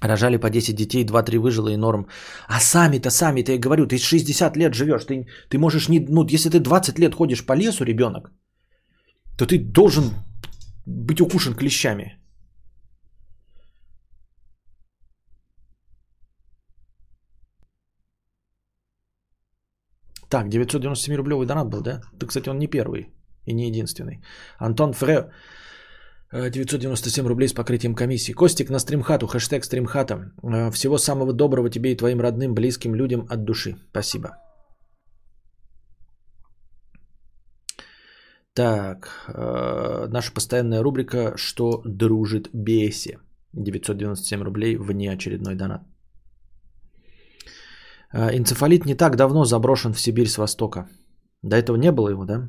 Рожали 0.00 0.38
по 0.38 0.48
10 0.48 0.74
детей, 0.74 1.04
2-3 1.04 1.38
выжило 1.38 1.68
и 1.68 1.76
норм. 1.76 2.06
А 2.48 2.60
сами-то, 2.60 3.10
сами-то, 3.10 3.52
я 3.52 3.58
говорю, 3.58 3.86
ты 3.86 3.98
60 3.98 4.56
лет 4.56 4.74
живешь, 4.74 5.04
ты, 5.04 5.26
ты 5.50 5.58
можешь 5.58 5.88
не... 5.88 6.00
Ну, 6.08 6.26
если 6.26 6.48
ты 6.48 6.58
20 6.58 6.98
лет 6.98 7.14
ходишь 7.14 7.44
по 7.44 7.52
лесу, 7.52 7.84
ребенок, 7.84 8.30
то 9.36 9.46
ты 9.46 9.58
должен 9.58 10.14
быть 10.86 11.20
укушен 11.20 11.54
клещами. 11.54 12.19
Так, 20.30 20.48
997 20.48 21.16
рублевый 21.16 21.46
донат 21.46 21.68
был, 21.68 21.82
да? 21.82 22.00
Ты, 22.18 22.26
кстати, 22.26 22.48
он 22.48 22.58
не 22.58 22.68
первый 22.68 23.08
и 23.46 23.52
не 23.52 23.66
единственный. 23.66 24.20
Антон 24.58 24.92
Фре, 24.92 25.30
997 26.32 27.26
рублей 27.26 27.48
с 27.48 27.52
покрытием 27.52 27.94
комиссии. 27.94 28.32
Костик 28.32 28.70
на 28.70 28.78
стримхату, 28.78 29.26
хэштег 29.26 29.64
стримхата. 29.64 30.32
Э, 30.42 30.70
всего 30.70 30.98
самого 30.98 31.32
доброго 31.32 31.70
тебе 31.70 31.90
и 31.90 31.96
твоим 31.96 32.20
родным, 32.20 32.54
близким 32.54 32.94
людям 32.94 33.26
от 33.28 33.44
души. 33.44 33.76
Спасибо. 33.90 34.28
Так, 38.54 39.08
э, 39.28 40.06
наша 40.08 40.32
постоянная 40.32 40.82
рубрика 40.82 41.32
«Что 41.36 41.82
дружит 41.84 42.50
бесе?» 42.52 43.18
997 43.52 44.42
рублей 44.42 44.76
вне 44.76 45.12
очередной 45.12 45.56
донат. 45.56 45.82
А, 48.12 48.36
энцефалит 48.36 48.86
не 48.86 48.94
так 48.94 49.16
давно 49.16 49.44
заброшен 49.44 49.92
в 49.92 50.00
Сибирь 50.00 50.28
с 50.28 50.38
востока. 50.38 50.88
До 51.42 51.56
этого 51.56 51.76
не 51.76 51.92
было 51.92 52.10
его, 52.10 52.24
да? 52.24 52.48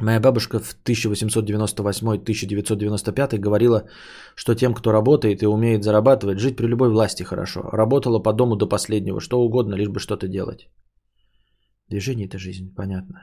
Моя 0.00 0.20
бабушка 0.20 0.58
в 0.58 0.76
1898-1995 0.84 3.38
говорила, 3.38 3.88
что 4.34 4.54
тем, 4.54 4.74
кто 4.74 4.92
работает 4.92 5.42
и 5.42 5.46
умеет 5.46 5.84
зарабатывать, 5.84 6.40
жить 6.40 6.56
при 6.56 6.66
любой 6.66 6.90
власти 6.90 7.22
хорошо. 7.22 7.70
Работала 7.72 8.22
по 8.22 8.32
дому 8.32 8.56
до 8.56 8.68
последнего, 8.68 9.20
что 9.20 9.40
угодно, 9.40 9.76
лишь 9.76 9.88
бы 9.88 10.00
что-то 10.00 10.26
делать. 10.26 10.68
Движение– 11.88 12.26
это 12.28 12.38
жизнь, 12.38 12.74
понятно. 12.74 13.20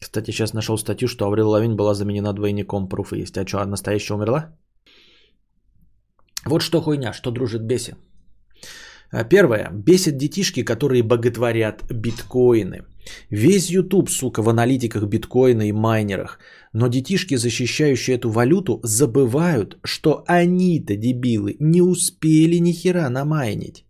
Кстати, 0.00 0.32
сейчас 0.32 0.52
нашел 0.52 0.76
статью, 0.78 1.08
что 1.08 1.26
Аврил 1.26 1.50
Лавин 1.50 1.76
была 1.76 1.94
заменена 1.94 2.32
двойником. 2.32 2.88
Пруфы 2.88 3.18
есть. 3.18 3.38
А 3.38 3.46
что, 3.46 3.64
настоящая 3.64 4.14
умерла? 4.14 4.58
Вот 6.44 6.62
что 6.62 6.80
хуйня, 6.80 7.12
что 7.12 7.30
дружит 7.30 7.62
беси. 7.62 7.94
А, 9.10 9.24
первое. 9.24 9.70
Бесит 9.72 10.16
детишки, 10.16 10.62
которые 10.62 11.02
боготворят 11.02 11.82
биткоины. 11.90 12.84
Весь 13.30 13.70
YouTube, 13.70 14.10
сука, 14.10 14.42
в 14.42 14.48
аналитиках 14.48 15.04
биткоина 15.04 15.68
и 15.68 15.72
майнерах. 15.72 16.38
Но 16.72 16.88
детишки, 16.88 17.36
защищающие 17.36 18.16
эту 18.16 18.30
валюту, 18.30 18.80
забывают, 18.82 19.78
что 19.82 20.24
они-то, 20.26 20.96
дебилы, 20.96 21.56
не 21.58 21.80
успели 21.80 22.56
ни 22.56 22.72
хера 22.72 23.08
намайнить. 23.08 23.84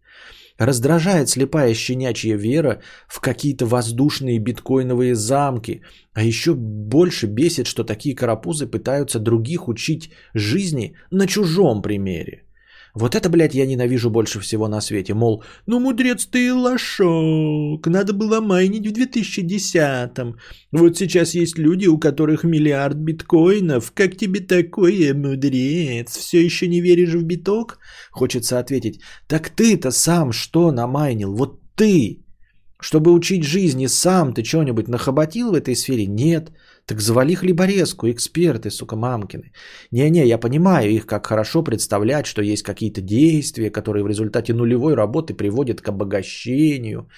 Раздражает 0.58 1.28
слепая 1.28 1.72
щенячья 1.72 2.36
вера 2.36 2.82
в 3.06 3.20
какие-то 3.20 3.64
воздушные 3.64 4.40
биткоиновые 4.40 5.14
замки. 5.14 5.82
А 6.14 6.22
еще 6.24 6.54
больше 6.54 7.26
бесит, 7.26 7.68
что 7.68 7.84
такие 7.84 8.16
карапузы 8.16 8.66
пытаются 8.66 9.20
других 9.20 9.68
учить 9.68 10.10
жизни 10.34 10.96
на 11.12 11.28
чужом 11.28 11.80
примере. 11.80 12.42
Вот 12.98 13.14
это, 13.14 13.28
блядь, 13.30 13.54
я 13.54 13.66
ненавижу 13.66 14.10
больше 14.10 14.40
всего 14.40 14.68
на 14.68 14.80
свете. 14.80 15.14
Мол, 15.14 15.44
ну, 15.66 15.80
мудрец 15.80 16.26
ты 16.26 16.52
лошок, 16.52 17.86
надо 17.86 18.12
было 18.12 18.40
майнить 18.40 18.86
в 18.86 18.92
2010-м. 18.92 20.36
Вот 20.72 20.96
сейчас 20.96 21.34
есть 21.34 21.58
люди, 21.58 21.86
у 21.86 21.98
которых 21.98 22.44
миллиард 22.44 22.96
биткоинов. 22.96 23.92
Как 23.94 24.16
тебе 24.16 24.40
такое, 24.40 25.14
мудрец? 25.14 26.16
Все 26.16 26.44
еще 26.44 26.66
не 26.66 26.80
веришь 26.80 27.14
в 27.14 27.22
биток? 27.22 27.78
Хочется 28.10 28.58
ответить. 28.58 29.00
Так 29.28 29.50
ты-то 29.50 29.92
сам 29.92 30.32
что 30.32 30.72
намайнил? 30.72 31.34
Вот 31.34 31.60
ты, 31.76 32.24
чтобы 32.80 33.12
учить 33.12 33.44
жизни, 33.44 33.86
сам 33.86 34.34
ты 34.34 34.42
что-нибудь 34.42 34.88
нахоботил 34.88 35.52
в 35.52 35.54
этой 35.54 35.76
сфере? 35.76 36.06
Нет. 36.06 36.50
Так 36.88 37.00
завали 37.00 37.34
хлеборезку, 37.34 38.06
эксперты, 38.06 38.70
сука, 38.70 38.96
мамкины. 38.96 39.52
Не-не, 39.92 40.26
я 40.26 40.38
понимаю 40.38 40.90
их, 40.90 41.04
как 41.04 41.26
хорошо 41.26 41.62
представлять, 41.62 42.26
что 42.26 42.42
есть 42.42 42.62
какие-то 42.62 43.02
действия, 43.02 43.70
которые 43.70 44.02
в 44.02 44.08
результате 44.08 44.54
нулевой 44.54 44.94
работы 44.94 45.34
приводят 45.34 45.82
к 45.82 45.88
обогащению. 45.88 47.10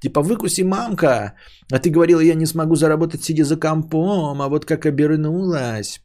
Типа, 0.00 0.22
выкуси, 0.22 0.62
мамка, 0.62 1.34
а 1.70 1.78
ты 1.78 1.90
говорила, 1.90 2.20
я 2.20 2.34
не 2.34 2.46
смогу 2.46 2.74
заработать, 2.74 3.22
сидя 3.22 3.44
за 3.44 3.56
компом, 3.56 4.40
а 4.40 4.48
вот 4.48 4.64
как 4.64 4.86
обернулась. 4.86 6.00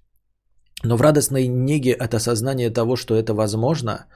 Но 0.83 0.97
в 0.97 1.01
радостной 1.01 1.47
неге 1.47 1.93
от 1.93 2.13
осознания 2.13 2.73
того, 2.73 2.97
что 2.97 3.15
это 3.15 3.33
возможно, 3.33 4.07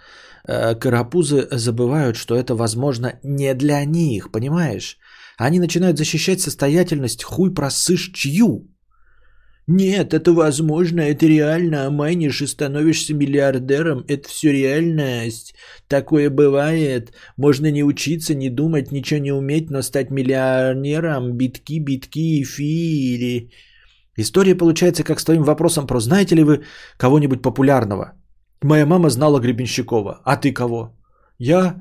э, 0.49 0.75
карапузы 0.75 1.47
забывают, 1.51 2.17
что 2.17 2.35
это 2.35 2.55
возможно 2.55 3.19
не 3.23 3.53
для 3.53 3.85
них, 3.85 4.33
понимаешь? 4.33 4.97
Они 5.37 5.59
начинают 5.59 5.97
защищать 5.97 6.41
состоятельность 6.41 7.23
хуй 7.23 7.53
просышь 7.53 8.11
чью. 8.13 8.67
Нет, 9.67 10.13
это 10.13 10.31
возможно, 10.31 11.01
это 11.01 11.25
реально, 11.25 11.85
а 11.85 11.91
майнишь 11.91 12.41
и 12.41 12.47
становишься 12.47 13.13
миллиардером, 13.13 14.05
это 14.07 14.29
все 14.29 14.53
реальность. 14.53 15.55
Такое 15.89 16.29
бывает. 16.29 17.11
Можно 17.35 17.69
не 17.69 17.83
учиться, 17.83 18.33
не 18.33 18.49
думать, 18.49 18.93
ничего 18.93 19.19
не 19.19 19.33
уметь, 19.33 19.69
но 19.69 19.81
стать 19.81 20.09
миллионером, 20.09 21.33
битки, 21.33 21.79
битки, 21.79 22.41
эфири. 22.43 23.51
История 24.15 24.55
получается 24.55 25.03
как 25.03 25.19
с 25.19 25.25
твоим 25.25 25.43
вопросом 25.43 25.85
про 25.85 25.99
знаете 25.99 26.35
ли 26.35 26.43
вы 26.43 26.63
кого-нибудь 26.97 27.41
популярного? 27.41 28.13
Моя 28.61 28.85
мама 28.85 29.09
знала 29.09 29.39
Гребенщикова, 29.39 30.21
а 30.23 30.37
ты 30.37 30.53
кого? 30.53 30.95
Я 31.37 31.75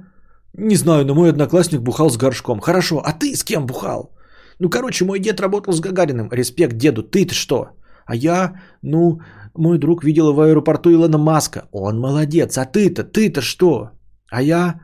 не 0.52 0.74
знаю, 0.74 1.06
но 1.06 1.14
мой 1.14 1.30
одноклассник 1.30 1.82
бухал 1.82 2.10
с 2.10 2.16
горшком. 2.16 2.60
Хорошо, 2.60 3.00
а 3.04 3.12
ты 3.12 3.36
с 3.36 3.44
кем 3.44 3.66
бухал? 3.66 4.15
Ну, 4.58 4.70
короче, 4.70 5.04
мой 5.04 5.20
дед 5.20 5.40
работал 5.40 5.72
с 5.72 5.80
Гагариным. 5.80 6.30
Респект 6.32 6.76
деду. 6.76 7.02
Ты-то 7.02 7.34
что? 7.34 7.68
А 8.06 8.14
я, 8.14 8.54
ну, 8.82 9.20
мой 9.54 9.78
друг 9.78 10.04
видел 10.04 10.32
в 10.32 10.40
аэропорту 10.40 10.90
Илона 10.90 11.18
Маска. 11.18 11.68
Он 11.72 11.98
молодец. 11.98 12.56
А 12.58 12.64
ты-то, 12.64 13.04
ты-то 13.04 13.40
что? 13.40 13.90
А 14.30 14.42
я, 14.42 14.80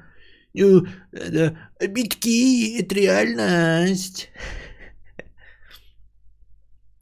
ну, 0.55 0.87
это, 1.13 1.57
битки, 1.89 2.79
это 2.79 2.95
реальность. 2.95 4.29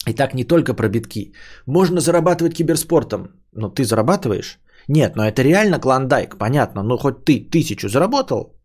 И 0.07 0.15
так 0.15 0.35
не 0.35 0.45
только 0.45 0.75
про 0.75 0.89
битки. 0.89 1.33
Можно 1.67 2.01
зарабатывать 2.01 2.55
киберспортом. 2.55 3.29
Но 3.53 3.69
ты 3.69 3.85
зарабатываешь? 3.85 4.59
Нет, 4.89 5.17
но 5.17 5.27
это 5.27 5.43
реально 5.43 5.81
клондайк, 5.81 6.39
понятно. 6.39 6.83
Ну 6.83 6.99
хоть 6.99 7.25
ты 7.25 7.51
тысячу 7.51 7.89
заработал, 7.89 8.60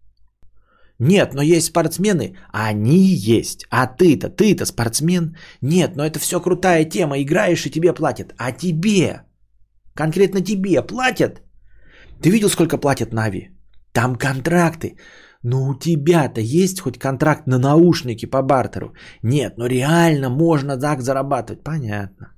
нет, 1.00 1.34
но 1.34 1.42
есть 1.42 1.68
спортсмены. 1.68 2.38
Они 2.54 3.00
есть. 3.38 3.66
А 3.70 3.88
ты-то, 3.88 4.30
ты-то 4.30 4.66
спортсмен? 4.66 5.36
Нет, 5.62 5.96
но 5.96 6.06
это 6.06 6.20
все 6.20 6.40
крутая 6.40 6.86
тема. 6.86 7.22
Играешь 7.22 7.66
и 7.66 7.72
тебе 7.72 7.94
платят. 7.94 8.34
А 8.38 8.52
тебе? 8.52 9.24
Конкретно 9.94 10.42
тебе 10.42 10.82
платят? 10.82 11.42
Ты 12.22 12.30
видел, 12.30 12.50
сколько 12.50 12.78
платят 12.78 13.14
Нави? 13.14 13.50
Там 13.92 14.16
контракты. 14.16 14.98
Ну 15.44 15.68
у 15.70 15.76
тебя-то 15.76 16.42
есть 16.42 16.80
хоть 16.80 16.98
контракт 16.98 17.46
на 17.46 17.60
наушники 17.60 18.26
по 18.26 18.42
бартеру? 18.42 18.94
Нет, 19.22 19.58
но 19.58 19.68
реально 19.68 20.30
можно 20.30 20.78
так 20.78 21.02
зарабатывать. 21.02 21.64
Понятно. 21.64 22.35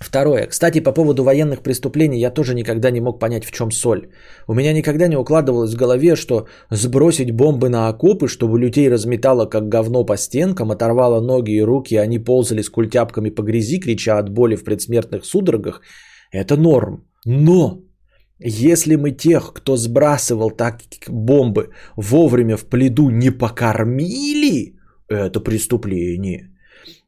Второе. 0.00 0.46
Кстати, 0.46 0.80
по 0.80 0.92
поводу 0.92 1.24
военных 1.24 1.62
преступлений 1.62 2.20
я 2.20 2.30
тоже 2.30 2.54
никогда 2.54 2.90
не 2.90 3.00
мог 3.00 3.18
понять, 3.18 3.44
в 3.44 3.50
чем 3.50 3.72
соль. 3.72 4.08
У 4.46 4.54
меня 4.54 4.72
никогда 4.72 5.08
не 5.08 5.16
укладывалось 5.16 5.74
в 5.74 5.78
голове, 5.78 6.14
что 6.16 6.46
сбросить 6.70 7.32
бомбы 7.32 7.68
на 7.68 7.88
окопы, 7.88 8.28
чтобы 8.28 8.60
людей 8.60 8.88
разметало 8.88 9.46
как 9.46 9.68
говно 9.68 10.04
по 10.04 10.16
стенкам, 10.16 10.70
оторвало 10.70 11.20
ноги 11.20 11.50
и 11.50 11.62
руки, 11.62 11.94
и 11.94 11.98
они 11.98 12.18
ползали 12.18 12.62
с 12.62 12.70
культяпками 12.70 13.30
по 13.30 13.42
грязи, 13.42 13.80
крича 13.80 14.18
от 14.18 14.30
боли 14.30 14.56
в 14.56 14.64
предсмертных 14.64 15.24
судорогах, 15.24 15.80
это 16.30 16.56
норм. 16.56 17.04
Но 17.24 17.82
если 18.38 18.96
мы 18.96 19.10
тех, 19.10 19.52
кто 19.52 19.76
сбрасывал 19.76 20.50
так 20.50 20.80
бомбы, 21.08 21.70
вовремя 21.96 22.56
в 22.56 22.66
пледу 22.66 23.10
не 23.10 23.30
покормили, 23.30 24.76
это 25.08 25.40
преступление. 25.40 26.52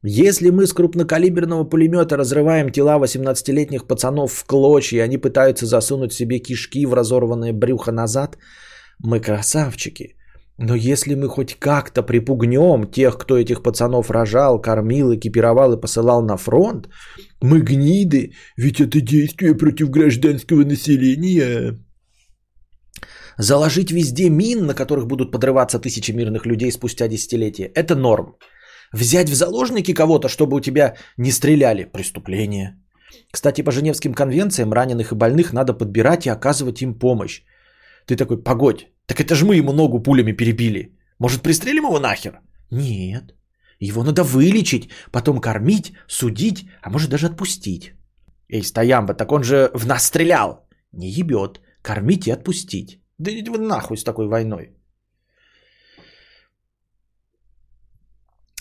Если 0.03 0.49
мы 0.49 0.67
с 0.67 0.73
крупнокалиберного 0.73 1.65
пулемета 1.65 2.17
разрываем 2.17 2.71
тела 2.73 2.99
18-летних 2.99 3.87
пацанов 3.87 4.33
в 4.33 4.47
клочья, 4.47 4.99
и 4.99 5.05
они 5.05 5.19
пытаются 5.19 5.67
засунуть 5.67 6.13
себе 6.15 6.39
кишки 6.39 6.87
в 6.87 6.95
разорванное 6.95 7.53
брюхо 7.53 7.93
назад, 7.93 8.39
мы 8.99 9.21
красавчики. 9.21 10.17
Но 10.57 10.75
если 10.75 11.15
мы 11.15 11.29
хоть 11.29 11.55
как-то 11.59 12.03
припугнем 12.03 12.91
тех, 12.91 13.19
кто 13.19 13.37
этих 13.37 13.63
пацанов 13.63 14.11
рожал, 14.11 14.61
кормил, 14.61 15.15
экипировал 15.15 15.75
и 15.75 15.81
посылал 15.81 16.23
на 16.23 16.39
фронт, 16.39 16.89
мы 17.43 17.61
гниды, 17.61 18.33
ведь 18.57 18.81
это 18.81 19.03
действие 19.03 19.55
против 19.55 19.91
гражданского 19.91 20.65
населения. 20.65 21.79
Заложить 23.37 23.91
везде 23.91 24.31
мин, 24.31 24.67
на 24.67 24.75
которых 24.75 25.07
будут 25.07 25.31
подрываться 25.31 25.79
тысячи 25.79 26.13
мирных 26.13 26.47
людей 26.47 26.73
спустя 26.73 27.09
десятилетия, 27.09 27.71
это 27.75 27.95
норм. 27.95 28.37
Взять 28.93 29.31
в 29.31 29.35
заложники 29.35 29.95
кого-то, 29.95 30.29
чтобы 30.29 30.57
у 30.57 30.61
тебя 30.61 30.97
не 31.17 31.31
стреляли– 31.31 31.85
преступление. 31.93 32.77
Кстати, 33.31 33.63
по 33.63 33.73
Женевским 33.73 34.15
конвенциям 34.15 34.73
раненых 34.73 35.13
и 35.13 35.15
больных 35.15 35.53
надо 35.53 35.75
подбирать 35.75 36.27
и 36.27 36.31
оказывать 36.31 36.83
им 36.83 36.95
помощь. 36.95 37.43
Ты 38.07 38.17
такой, 38.17 38.43
погодь, 38.43 38.89
так 39.07 39.21
это 39.21 39.35
же 39.35 39.45
мы 39.45 39.57
ему 39.57 39.73
ногу 39.73 40.03
пулями 40.03 40.33
перебили. 40.33 40.99
Может, 41.19 41.43
пристрелим 41.43 41.85
его 41.85 42.01
нахер? 42.01 42.41
Нет. 42.71 43.35
Его 43.79 44.05
надо 44.05 44.23
вылечить, 44.23 44.91
потом 45.13 45.41
кормить, 45.41 45.93
судить, 46.09 46.69
а 46.83 46.91
может 46.91 47.11
даже 47.11 47.27
отпустить. 47.27 47.95
Эй, 48.49 48.63
стоямба, 48.63 49.15
так 49.15 49.33
он 49.33 49.45
же 49.45 49.71
в 49.75 49.87
нас 49.87 50.07
стрелял. 50.07 50.69
Не 50.93 51.09
ебет. 51.09 51.61
Кормить 51.83 52.27
и 52.27 52.33
отпустить. 52.33 53.01
Да 53.19 53.31
идите 53.31 53.51
вы 53.51 53.59
нахуй 53.59 53.97
с 53.97 54.05
такой 54.05 54.27
войной. 54.27 54.75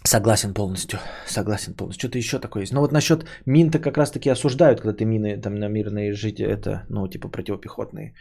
Согласен 0.09 0.53
полностью. 0.53 0.99
Согласен 1.27 1.73
полностью. 1.73 1.99
Что-то 1.99 2.17
еще 2.17 2.39
такое 2.39 2.63
есть. 2.63 2.73
Но 2.73 2.81
вот 2.81 2.91
насчет 2.91 3.25
мин-то 3.45 3.79
как 3.79 3.97
раз-таки 3.97 4.31
осуждают, 4.31 4.81
когда 4.81 4.97
ты 4.97 5.05
мины 5.05 5.41
там 5.41 5.55
на 5.55 5.69
мирные 5.69 6.13
жить, 6.13 6.39
это, 6.39 6.85
ну, 6.89 7.07
типа 7.07 7.29
противопехотные. 7.29 8.15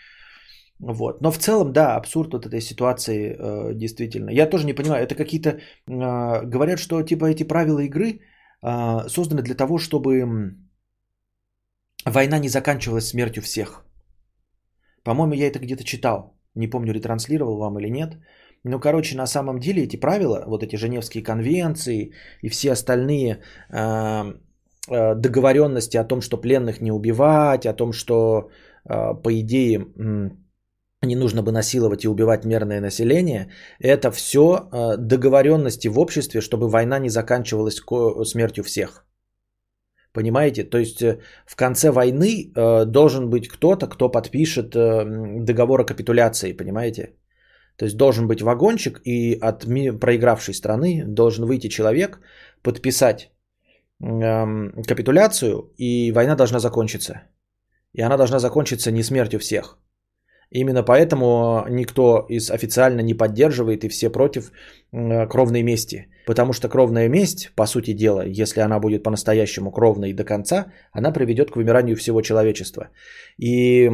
Вот. 0.80 1.22
Но 1.22 1.30
в 1.30 1.38
целом, 1.38 1.72
да, 1.72 1.96
абсурд 1.96 2.32
вот 2.32 2.46
этой 2.46 2.60
ситуации 2.60 3.34
э, 3.38 3.74
действительно. 3.74 4.30
Я 4.30 4.50
тоже 4.50 4.66
не 4.66 4.74
понимаю, 4.74 5.02
это 5.02 5.14
какие-то... 5.14 5.48
Э, 5.48 6.44
говорят, 6.44 6.78
что 6.78 7.02
типа 7.02 7.24
эти 7.24 7.42
правила 7.42 7.78
игры 7.78 8.20
э, 8.62 9.08
созданы 9.08 9.42
для 9.42 9.54
того, 9.54 9.78
чтобы 9.78 10.26
война 12.04 12.38
не 12.38 12.48
заканчивалась 12.48 13.08
смертью 13.08 13.42
всех. 13.42 13.86
По-моему, 15.04 15.32
я 15.32 15.46
это 15.46 15.58
где-то 15.58 15.84
читал. 15.84 16.38
Не 16.54 16.68
помню, 16.68 16.92
ретранслировал 16.92 17.56
вам 17.56 17.78
или 17.78 17.88
нет. 17.88 18.18
Ну, 18.64 18.80
короче, 18.80 19.16
на 19.16 19.26
самом 19.26 19.58
деле 19.60 19.84
эти 19.84 19.96
правила, 19.96 20.44
вот 20.46 20.62
эти 20.62 20.76
Женевские 20.76 21.22
конвенции 21.22 22.12
и 22.42 22.48
все 22.48 22.72
остальные 22.72 23.38
э, 23.70 24.34
э, 24.90 25.14
договоренности 25.14 25.96
о 25.96 26.04
том, 26.04 26.20
что 26.20 26.36
пленных 26.40 26.80
не 26.80 26.92
убивать, 26.92 27.66
о 27.66 27.72
том, 27.74 27.92
что, 27.92 28.50
э, 28.84 29.14
по 29.22 29.40
идее, 29.40 29.78
э, 29.78 30.30
не 31.06 31.16
нужно 31.16 31.42
бы 31.42 31.52
насиловать 31.52 32.04
и 32.04 32.08
убивать 32.08 32.44
мирное 32.44 32.80
население, 32.80 33.50
это 33.78 34.10
все 34.10 34.40
э, 34.40 34.96
договоренности 34.96 35.88
в 35.88 35.98
обществе, 35.98 36.40
чтобы 36.40 36.68
война 36.68 36.98
не 36.98 37.10
заканчивалась 37.10 37.80
смертью 38.24 38.64
всех. 38.64 39.04
Понимаете? 40.12 40.64
То 40.64 40.78
есть 40.78 41.02
э, 41.02 41.20
в 41.46 41.56
конце 41.56 41.90
войны 41.90 42.50
э, 42.54 42.84
должен 42.86 43.30
быть 43.30 43.48
кто-то, 43.48 43.86
кто 43.86 44.08
подпишет 44.08 44.74
э, 44.74 45.04
договор 45.44 45.80
о 45.80 45.84
капитуляции, 45.84 46.52
понимаете? 46.52 47.14
То 47.78 47.84
есть 47.84 47.96
должен 47.96 48.26
быть 48.26 48.42
вагончик, 48.42 49.00
и 49.04 49.38
от 49.40 49.66
проигравшей 50.00 50.54
страны 50.54 51.04
должен 51.06 51.44
выйти 51.44 51.68
человек, 51.68 52.20
подписать 52.62 53.30
э, 54.00 54.82
капитуляцию, 54.86 55.72
и 55.78 56.12
война 56.12 56.34
должна 56.34 56.58
закончиться. 56.58 57.22
И 57.92 58.02
она 58.02 58.16
должна 58.16 58.38
закончиться 58.38 58.90
не 58.90 59.02
смертью 59.02 59.38
всех. 59.38 59.78
Именно 60.50 60.82
поэтому 60.82 61.66
никто 61.68 62.26
из 62.28 62.50
официально 62.50 63.02
не 63.02 63.14
поддерживает 63.14 63.84
и 63.84 63.88
все 63.88 64.10
против 64.10 64.50
кровной 64.90 65.62
мести. 65.62 66.08
Потому 66.26 66.52
что 66.52 66.68
кровная 66.68 67.08
месть, 67.08 67.52
по 67.54 67.66
сути 67.66 67.92
дела, 67.92 68.24
если 68.26 68.60
она 68.60 68.80
будет 68.80 69.02
по-настоящему 69.02 69.70
кровной 69.70 70.14
до 70.14 70.24
конца, 70.24 70.72
она 70.90 71.12
приведет 71.12 71.50
к 71.50 71.56
вымиранию 71.56 71.96
всего 71.96 72.22
человечества. 72.22 72.88
И 73.36 73.90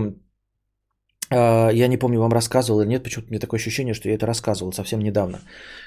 я 1.35 1.89
не 1.89 1.97
помню, 1.97 2.21
вам 2.21 2.33
рассказывал 2.33 2.81
или 2.81 2.89
нет, 2.89 3.03
почему-то 3.03 3.31
мне 3.31 3.39
такое 3.39 3.59
ощущение, 3.59 3.95
что 3.95 4.09
я 4.09 4.15
это 4.15 4.27
рассказывал 4.27 4.73
совсем 4.73 5.01
недавно. 5.01 5.39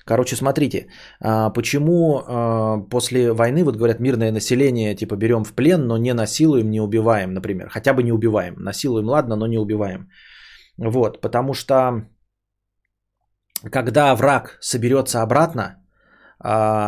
Короче, 0.05 0.35
смотрите, 0.35 0.87
э, 1.23 1.53
почему 1.53 2.19
э, 2.19 2.89
после 2.89 3.33
войны, 3.33 3.63
вот 3.63 3.75
говорят, 3.75 3.99
мирное 3.99 4.31
население, 4.31 4.95
типа 4.95 5.15
берем 5.15 5.43
в 5.43 5.53
плен, 5.53 5.87
но 5.87 5.97
не 5.97 6.13
насилуем, 6.13 6.69
не 6.71 6.81
убиваем, 6.81 7.33
например. 7.33 7.69
Хотя 7.69 7.93
бы 7.93 8.03
не 8.03 8.11
убиваем. 8.11 8.55
Насилуем, 8.57 9.05
ладно, 9.05 9.35
но 9.35 9.47
не 9.47 9.57
убиваем. 9.57 10.09
Вот, 10.77 11.21
потому 11.21 11.53
что 11.53 12.07
когда 13.71 14.15
враг 14.15 14.57
соберется 14.61 15.21
обратно, 15.21 15.63
а, 15.63 15.86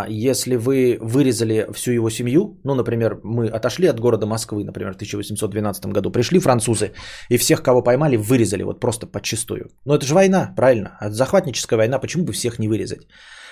если 0.10 0.56
вы 0.56 0.98
вырезали 1.02 1.68
всю 1.74 1.92
его 1.92 2.10
семью, 2.10 2.60
ну, 2.64 2.76
например, 2.76 3.20
мы 3.24 3.48
отошли 3.48 3.88
от 3.88 4.00
города 4.00 4.28
Москвы, 4.28 4.64
например, 4.64 4.94
в 4.94 4.96
1812 4.96 5.86
году, 5.88 6.12
пришли 6.12 6.40
французы 6.40 6.94
и 7.30 7.38
всех, 7.38 7.64
кого 7.64 7.82
поймали, 7.82 8.16
вырезали 8.18 8.64
вот 8.64 8.80
просто 8.80 9.08
подчистую. 9.08 9.70
Но 9.86 9.96
это 9.96 10.06
же 10.06 10.14
война, 10.14 10.54
правильно? 10.56 10.98
От 11.00 11.14
захватническая 11.14 11.78
война, 11.78 12.00
почему 12.00 12.26
бы 12.26 12.34
всех 12.34 12.60
не 12.60 12.68
вырезать? 12.68 13.08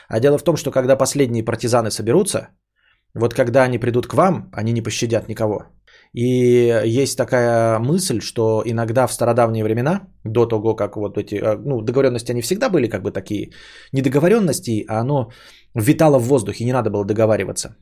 А 0.08 0.20
дело 0.20 0.38
в 0.38 0.44
том, 0.44 0.56
что 0.56 0.72
когда 0.72 0.96
последние 0.96 1.44
партизаны 1.44 1.92
соберутся, 1.92 2.50
вот 3.16 3.34
когда 3.34 3.64
они 3.64 3.80
придут 3.80 4.08
к 4.08 4.14
вам, 4.14 4.50
они 4.54 4.74
не 4.74 4.84
пощадят 4.84 5.28
никого. 5.28 5.64
И 6.14 6.24
есть 6.86 7.18
такая 7.18 7.80
мысль, 7.80 8.22
что 8.22 8.62
иногда 8.66 9.08
в 9.08 9.14
стародавние 9.14 9.64
времена, 9.64 10.08
до 10.24 10.46
того, 10.46 10.76
как 10.76 10.96
вот 10.96 11.18
эти, 11.18 11.36
э, 11.36 11.58
ну, 11.58 11.82
договоренности, 11.82 12.32
они 12.32 12.42
всегда 12.42 12.70
были 12.70 12.88
как 12.88 13.02
бы 13.02 13.12
такие, 13.12 13.52
не 13.92 14.02
договоренности, 14.02 14.86
а 14.88 15.02
оно 15.02 15.32
витало 15.76 16.20
в 16.20 16.28
воздухе, 16.28 16.66
не 16.66 16.74
надо 16.74 16.90
было 16.90 17.06
договариваться 17.06 17.76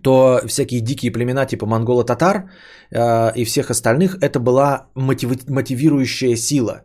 то 0.00 0.40
всякие 0.46 0.80
дикие 0.80 1.12
племена 1.12 1.46
типа 1.46 1.66
монголо-татар 1.66 2.50
э, 2.90 3.32
и 3.36 3.44
всех 3.44 3.70
остальных 3.70 4.16
это 4.22 4.40
была 4.40 4.86
мотив, 4.94 5.48
мотивирующая 5.48 6.36
сила. 6.36 6.84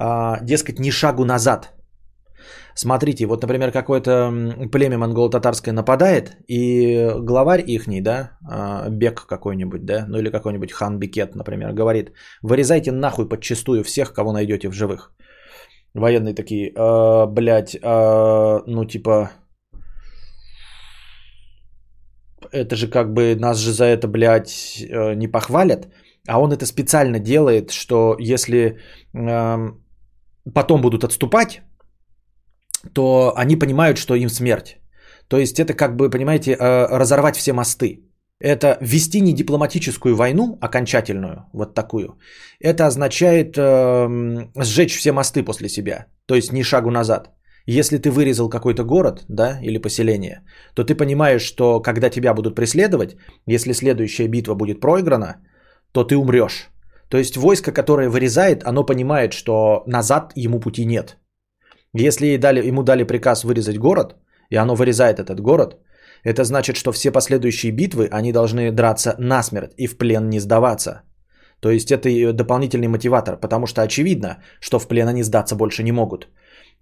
Э, 0.00 0.36
дескать, 0.42 0.78
ни 0.78 0.90
шагу 0.90 1.24
назад. 1.24 1.72
Смотрите, 2.74 3.26
вот, 3.26 3.42
например, 3.42 3.72
какое-то 3.72 4.30
племя 4.70 4.98
монголо-татарское 4.98 5.72
нападает, 5.72 6.36
и 6.46 7.10
главарь 7.20 7.64
ихний, 7.66 8.02
да, 8.02 8.32
а, 8.44 8.90
Бек 8.90 9.26
какой-нибудь, 9.26 9.86
да, 9.86 10.04
ну 10.08 10.18
или 10.18 10.30
какой-нибудь 10.30 10.72
хан 10.72 10.98
Бекет, 10.98 11.34
например, 11.34 11.72
говорит, 11.72 12.12
вырезайте 12.42 12.92
нахуй 12.92 13.28
подчистую 13.28 13.82
всех, 13.82 14.12
кого 14.12 14.32
найдете 14.32 14.68
в 14.68 14.74
живых. 14.74 15.14
Военные 16.00 16.34
такие, 16.34 16.70
э, 16.70 17.26
блядь, 17.26 17.74
э, 17.74 18.62
ну 18.66 18.84
типа, 18.84 19.30
это 22.52 22.76
же 22.76 22.88
как 22.88 23.12
бы 23.12 23.36
нас 23.36 23.58
же 23.58 23.72
за 23.72 23.84
это, 23.84 24.08
блядь, 24.08 24.82
э, 24.82 25.14
не 25.14 25.28
похвалят. 25.28 25.88
А 26.28 26.40
он 26.40 26.52
это 26.52 26.66
специально 26.66 27.18
делает, 27.18 27.70
что 27.70 28.16
если 28.18 28.78
э, 29.14 29.70
потом 30.54 30.80
будут 30.80 31.04
отступать, 31.04 31.62
то 32.92 33.32
они 33.36 33.56
понимают, 33.56 33.98
что 33.98 34.14
им 34.14 34.28
смерть. 34.28 34.78
То 35.28 35.38
есть 35.38 35.58
это 35.58 35.74
как 35.74 35.96
бы, 35.96 36.10
понимаете, 36.10 36.52
э, 36.52 36.86
разорвать 36.98 37.36
все 37.36 37.52
мосты. 37.52 38.05
Это 38.40 38.76
вести 38.82 39.20
не 39.20 39.32
дипломатическую 39.32 40.14
войну 40.14 40.58
окончательную, 40.60 41.46
вот 41.52 41.74
такую. 41.74 42.18
Это 42.60 42.86
означает 42.86 43.56
э, 43.56 44.48
сжечь 44.62 44.96
все 44.96 45.12
мосты 45.12 45.42
после 45.42 45.68
себя, 45.68 46.06
то 46.26 46.34
есть 46.34 46.52
ни 46.52 46.62
шагу 46.62 46.90
назад. 46.90 47.30
Если 47.64 47.98
ты 47.98 48.10
вырезал 48.10 48.48
какой-то 48.48 48.84
город, 48.84 49.24
да, 49.28 49.58
или 49.62 49.78
поселение, 49.78 50.42
то 50.74 50.84
ты 50.84 50.94
понимаешь, 50.94 51.42
что 51.42 51.80
когда 51.80 52.10
тебя 52.10 52.34
будут 52.34 52.54
преследовать, 52.54 53.16
если 53.46 53.72
следующая 53.72 54.28
битва 54.28 54.54
будет 54.54 54.80
проиграна, 54.80 55.36
то 55.92 56.04
ты 56.04 56.16
умрешь. 56.16 56.70
То 57.08 57.18
есть 57.18 57.36
войско, 57.36 57.72
которое 57.72 58.08
вырезает, 58.08 58.62
оно 58.64 58.84
понимает, 58.84 59.32
что 59.32 59.82
назад 59.86 60.32
ему 60.36 60.60
пути 60.60 60.84
нет. 60.84 61.16
Если 61.94 62.36
дали, 62.36 62.66
ему 62.66 62.82
дали 62.82 63.04
приказ 63.04 63.44
вырезать 63.44 63.78
город, 63.78 64.16
и 64.50 64.56
оно 64.56 64.74
вырезает 64.74 65.18
этот 65.18 65.40
город, 65.40 65.78
это 66.24 66.44
значит, 66.44 66.76
что 66.76 66.92
все 66.92 67.10
последующие 67.12 67.72
битвы, 67.72 68.08
они 68.10 68.32
должны 68.32 68.70
драться 68.72 69.14
насмерть 69.18 69.72
и 69.76 69.86
в 69.86 69.96
плен 69.98 70.28
не 70.30 70.40
сдаваться. 70.40 71.02
То 71.60 71.70
есть 71.70 71.90
это 71.90 72.32
дополнительный 72.32 72.88
мотиватор, 72.88 73.36
потому 73.40 73.66
что 73.66 73.82
очевидно, 73.82 74.38
что 74.60 74.78
в 74.78 74.88
плен 74.88 75.08
они 75.08 75.22
сдаться 75.22 75.56
больше 75.56 75.82
не 75.82 75.92
могут. 75.92 76.28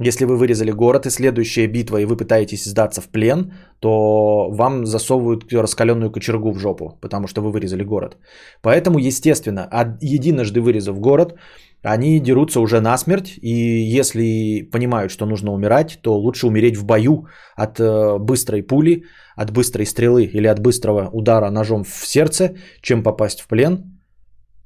Если 0.01 0.25
вы 0.25 0.37
вырезали 0.37 0.73
город 0.73 1.07
и 1.07 1.11
следующая 1.11 1.68
битва, 1.68 1.99
и 1.99 2.05
вы 2.05 2.16
пытаетесь 2.16 2.64
сдаться 2.64 3.01
в 3.01 3.09
плен, 3.09 3.53
то 3.79 4.51
вам 4.51 4.87
засовывают 4.87 5.53
раскаленную 5.53 6.11
кочергу 6.11 6.51
в 6.53 6.59
жопу, 6.59 6.99
потому 7.01 7.29
что 7.29 7.42
вы 7.42 7.53
вырезали 7.53 7.85
город. 7.85 8.16
Поэтому, 8.61 8.99
естественно, 8.99 9.68
единожды 10.01 10.61
вырезав 10.61 10.99
город, 10.99 11.38
они 11.85 12.18
дерутся 12.18 12.61
уже 12.61 12.81
насмерть, 12.81 13.38
и 13.42 13.51
если 13.99 14.68
понимают, 14.73 15.12
что 15.12 15.27
нужно 15.27 15.53
умирать, 15.53 15.99
то 16.03 16.18
лучше 16.18 16.47
умереть 16.47 16.77
в 16.77 16.85
бою 16.85 17.27
от 17.57 17.79
э, 17.79 18.18
быстрой 18.18 18.62
пули, 18.62 19.05
от 19.37 19.51
быстрой 19.51 19.85
стрелы 19.85 20.25
или 20.25 20.47
от 20.47 20.61
быстрого 20.61 21.11
удара 21.12 21.51
ножом 21.51 21.85
в 21.85 22.07
сердце, 22.07 22.55
чем 22.81 23.03
попасть 23.03 23.42
в 23.42 23.47
плен, 23.47 24.01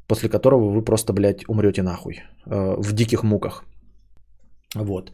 после 0.06 0.28
которого 0.28 0.70
вы 0.70 0.84
просто, 0.84 1.12
блядь, 1.12 1.44
умрете 1.48 1.82
нахуй 1.82 2.22
э, 2.46 2.76
в 2.78 2.92
диких 2.92 3.24
муках. 3.24 3.64
Вот. 4.74 5.12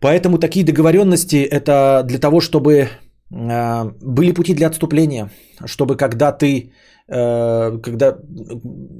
Поэтому 0.00 0.38
такие 0.38 0.64
договоренности 0.64 1.36
это 1.36 2.02
для 2.04 2.18
того, 2.18 2.40
чтобы 2.40 2.88
э, 3.30 3.84
были 4.02 4.32
пути 4.32 4.54
для 4.54 4.66
отступления, 4.66 5.30
чтобы 5.66 5.96
когда 5.96 6.32
ты 6.32 6.72
когда, 7.08 8.18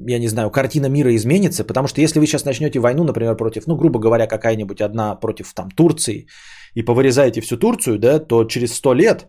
я 0.07 0.19
не 0.19 0.27
знаю, 0.27 0.49
картина 0.49 0.89
мира 0.89 1.13
изменится, 1.15 1.63
потому 1.63 1.87
что 1.87 2.01
если 2.01 2.19
вы 2.19 2.25
сейчас 2.25 2.45
начнете 2.45 2.79
войну, 2.79 3.03
например, 3.03 3.35
против, 3.35 3.67
ну, 3.67 3.75
грубо 3.75 3.99
говоря, 3.99 4.27
какая-нибудь 4.27 4.81
одна 4.81 5.15
против 5.15 5.53
там 5.53 5.69
Турции, 5.71 6.27
и 6.73 6.83
повырезаете 6.83 7.41
всю 7.41 7.57
Турцию, 7.57 7.99
да, 7.99 8.19
то 8.19 8.45
через 8.45 8.73
сто 8.73 8.93
лет, 8.93 9.27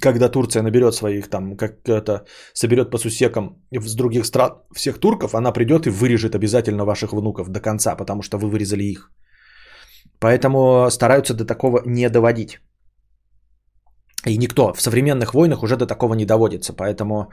когда 0.00 0.28
Турция 0.28 0.62
наберет 0.62 0.94
своих 0.94 1.28
там, 1.28 1.56
как 1.56 1.88
это, 1.88 2.24
соберет 2.54 2.90
по 2.90 2.98
сусекам 2.98 3.62
с 3.72 3.94
других 3.94 4.24
стран 4.24 4.50
всех 4.74 4.98
турков, 4.98 5.34
она 5.34 5.52
придет 5.52 5.86
и 5.86 5.90
вырежет 5.90 6.34
обязательно 6.34 6.84
ваших 6.84 7.12
внуков 7.12 7.48
до 7.48 7.60
конца, 7.60 7.96
потому 7.96 8.22
что 8.22 8.38
вы 8.38 8.48
вырезали 8.48 8.84
их. 8.84 9.10
Поэтому 10.20 10.90
стараются 10.90 11.34
до 11.34 11.44
такого 11.44 11.82
не 11.86 12.08
доводить. 12.08 12.60
И 14.26 14.36
никто 14.36 14.72
в 14.74 14.82
современных 14.82 15.34
войнах 15.34 15.62
уже 15.62 15.76
до 15.76 15.86
такого 15.86 16.14
не 16.14 16.26
доводится. 16.26 16.72
Поэтому 16.74 17.30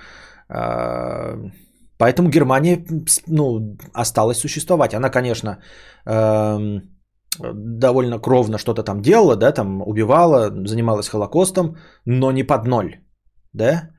поэтому 0.47 2.29
Германия 2.29 2.85
ну, 3.27 3.77
осталась 3.93 4.37
существовать. 4.37 4.93
Она, 4.93 5.09
конечно, 5.09 5.59
эм, 6.05 6.81
довольно 7.39 8.19
кровно 8.19 8.57
что-то 8.57 8.83
там 8.83 9.01
делала, 9.01 9.35
да, 9.35 9.51
там 9.51 9.81
убивала, 9.81 10.51
занималась 10.65 11.09
Холокостом, 11.09 11.77
но 12.05 12.31
не 12.31 12.43
под 12.43 12.65
ноль, 12.65 12.95
да. 13.53 13.89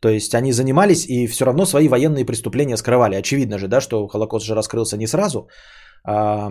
То 0.00 0.08
есть 0.08 0.34
они 0.34 0.52
занимались 0.52 1.06
и 1.06 1.26
все 1.26 1.44
равно 1.44 1.66
свои 1.66 1.88
военные 1.88 2.24
преступления 2.24 2.76
скрывали. 2.76 3.16
Очевидно 3.16 3.58
же, 3.58 3.68
да, 3.68 3.80
что 3.80 4.06
Холокост 4.06 4.46
же 4.46 4.54
раскрылся 4.54 4.96
не 4.96 5.06
сразу, 5.06 5.48
а, 6.04 6.50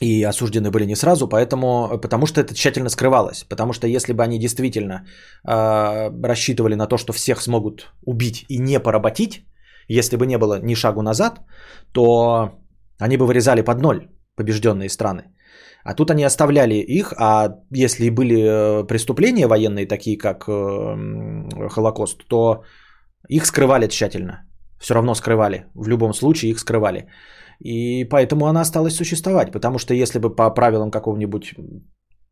и 0.00 0.24
осуждены 0.24 0.70
были 0.70 0.86
не 0.86 0.96
сразу, 0.96 1.28
поэтому, 1.28 1.98
потому 2.00 2.26
что 2.26 2.40
это 2.40 2.54
тщательно 2.54 2.88
скрывалось. 2.88 3.44
Потому 3.48 3.72
что 3.72 3.86
если 3.86 4.12
бы 4.12 4.22
они 4.22 4.38
действительно 4.38 5.06
э, 5.46 6.10
рассчитывали 6.26 6.74
на 6.74 6.86
то, 6.86 6.96
что 6.96 7.12
всех 7.12 7.42
смогут 7.42 7.92
убить 8.06 8.46
и 8.48 8.58
не 8.58 8.80
поработить, 8.80 9.44
если 9.88 10.16
бы 10.16 10.26
не 10.26 10.38
было 10.38 10.60
ни 10.62 10.74
шагу 10.74 11.02
назад, 11.02 11.40
то 11.92 12.50
Они 13.00 13.16
бы 13.16 13.26
вырезали 13.26 13.62
под 13.62 13.80
ноль 13.80 14.08
побежденные 14.36 14.88
страны. 14.88 15.22
А 15.84 15.94
тут 15.94 16.10
они 16.10 16.26
оставляли 16.26 16.74
их, 16.74 17.14
а 17.16 17.48
если 17.70 18.10
были 18.10 18.36
э, 18.36 18.86
преступления 18.86 19.46
военные, 19.46 19.86
такие 19.86 20.18
как 20.18 20.44
э, 20.48 21.68
Холокост, 21.70 22.28
то 22.28 22.62
их 23.28 23.46
скрывали 23.46 23.88
тщательно. 23.88 24.46
Все 24.78 24.94
равно 24.94 25.14
скрывали. 25.14 25.64
В 25.74 25.88
любом 25.88 26.12
случае 26.12 26.50
их 26.50 26.58
скрывали. 26.58 27.08
И 27.60 28.04
поэтому 28.04 28.46
она 28.46 28.62
осталась 28.62 28.94
существовать. 28.94 29.52
Потому 29.52 29.78
что 29.78 29.94
если 29.94 30.18
бы 30.18 30.34
по 30.34 30.50
правилам 30.50 30.90
какого-нибудь 30.90 31.54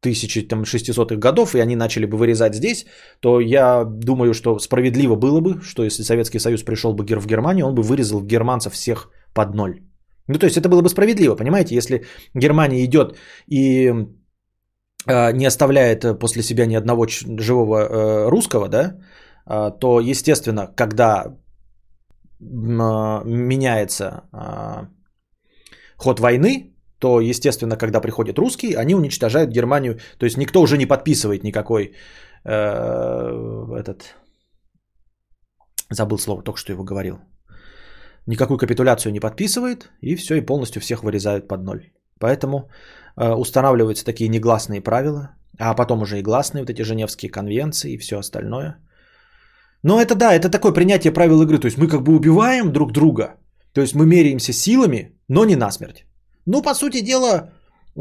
1600-х 0.04 1.16
годов, 1.16 1.54
и 1.54 1.60
они 1.60 1.76
начали 1.76 2.06
бы 2.06 2.16
вырезать 2.16 2.54
здесь, 2.54 2.86
то 3.20 3.40
я 3.40 3.84
думаю, 3.84 4.32
что 4.34 4.58
справедливо 4.58 5.16
было 5.16 5.40
бы, 5.40 5.60
что 5.62 5.84
если 5.84 6.02
Советский 6.02 6.38
Союз 6.38 6.62
пришел 6.62 6.94
бы 6.94 7.04
в 7.04 7.26
Германию, 7.26 7.66
он 7.66 7.74
бы 7.74 7.82
вырезал 7.82 8.22
германцев 8.22 8.72
всех 8.72 9.10
под 9.34 9.54
ноль. 9.54 9.82
Ну, 10.28 10.38
то 10.38 10.46
есть 10.46 10.56
это 10.56 10.68
было 10.68 10.82
бы 10.82 10.88
справедливо, 10.88 11.36
понимаете, 11.36 11.74
если 11.74 12.04
Германия 12.34 12.84
идет 12.84 13.16
и 13.46 13.88
э, 15.06 15.32
не 15.32 15.46
оставляет 15.46 16.18
после 16.20 16.42
себя 16.42 16.66
ни 16.66 16.76
одного 16.76 17.06
живого 17.08 17.78
э, 17.78 18.28
русского, 18.28 18.68
да, 18.68 18.94
э, 19.46 19.70
то, 19.80 20.00
естественно, 20.00 20.66
когда 20.76 21.24
э, 21.24 21.34
меняется 23.24 24.22
ход 25.98 26.20
войны, 26.20 26.72
то, 26.98 27.20
естественно, 27.20 27.76
когда 27.76 28.00
приходят 28.00 28.38
русские, 28.38 28.76
они 28.78 28.94
уничтожают 28.94 29.50
Германию. 29.50 29.98
То 30.18 30.24
есть 30.24 30.38
никто 30.38 30.62
уже 30.62 30.78
не 30.78 30.86
подписывает 30.86 31.44
никакой 31.44 31.92
э, 32.44 33.78
этот... 33.78 34.14
Забыл 35.90 36.18
слово, 36.18 36.42
только 36.42 36.58
что 36.58 36.72
его 36.72 36.84
говорил 36.84 37.18
никакую 38.28 38.58
капитуляцию 38.58 39.12
не 39.12 39.20
подписывает, 39.20 39.90
и 40.02 40.16
все, 40.16 40.34
и 40.34 40.46
полностью 40.46 40.80
всех 40.80 41.02
вырезают 41.02 41.48
под 41.48 41.64
ноль. 41.64 41.80
Поэтому 42.20 42.68
э, 43.16 43.34
устанавливаются 43.34 44.04
такие 44.04 44.28
негласные 44.28 44.80
правила, 44.80 45.30
а 45.58 45.74
потом 45.74 46.02
уже 46.02 46.18
и 46.18 46.22
гласные, 46.22 46.62
вот 46.62 46.70
эти 46.70 46.82
Женевские 46.82 47.30
конвенции 47.30 47.92
и 47.92 47.98
все 47.98 48.18
остальное. 48.18 48.76
Но 49.82 50.00
это 50.00 50.14
да, 50.14 50.34
это 50.34 50.50
такое 50.50 50.72
принятие 50.72 51.12
правил 51.12 51.42
игры. 51.42 51.58
То 51.58 51.66
есть 51.66 51.78
мы 51.78 51.88
как 51.88 52.02
бы 52.02 52.14
убиваем 52.14 52.72
друг 52.72 52.92
друга, 52.92 53.36
то 53.72 53.80
есть 53.80 53.94
мы 53.94 54.06
меряемся 54.06 54.52
силами, 54.52 55.17
но 55.28 55.44
не 55.44 55.56
насмерть. 55.56 56.04
Ну, 56.46 56.62
по 56.62 56.74
сути 56.74 57.00
дела, 57.00 57.52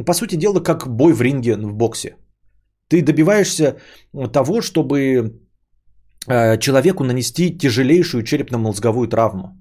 по 0.05 0.13
сути 0.13 0.35
дела, 0.35 0.59
как 0.59 0.87
бой 0.87 1.13
в 1.13 1.21
ринге 1.21 1.55
в 1.55 1.73
боксе. 1.73 2.15
Ты 2.89 3.01
добиваешься 3.01 3.77
того, 4.33 4.61
чтобы 4.61 5.41
э, 6.27 6.57
человеку 6.59 7.03
нанести 7.03 7.57
тяжелейшую 7.57 8.23
черепно-мозговую 8.23 9.07
травму. 9.07 9.57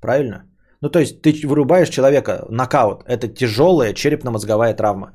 Правильно? 0.00 0.44
Ну, 0.80 0.90
то 0.90 1.00
есть 1.00 1.22
ты 1.22 1.46
вырубаешь 1.46 1.88
человека, 1.88 2.46
нокаут. 2.50 3.02
Это 3.06 3.28
тяжелая 3.28 3.94
черепно-мозговая 3.94 4.74
травма. 4.74 5.14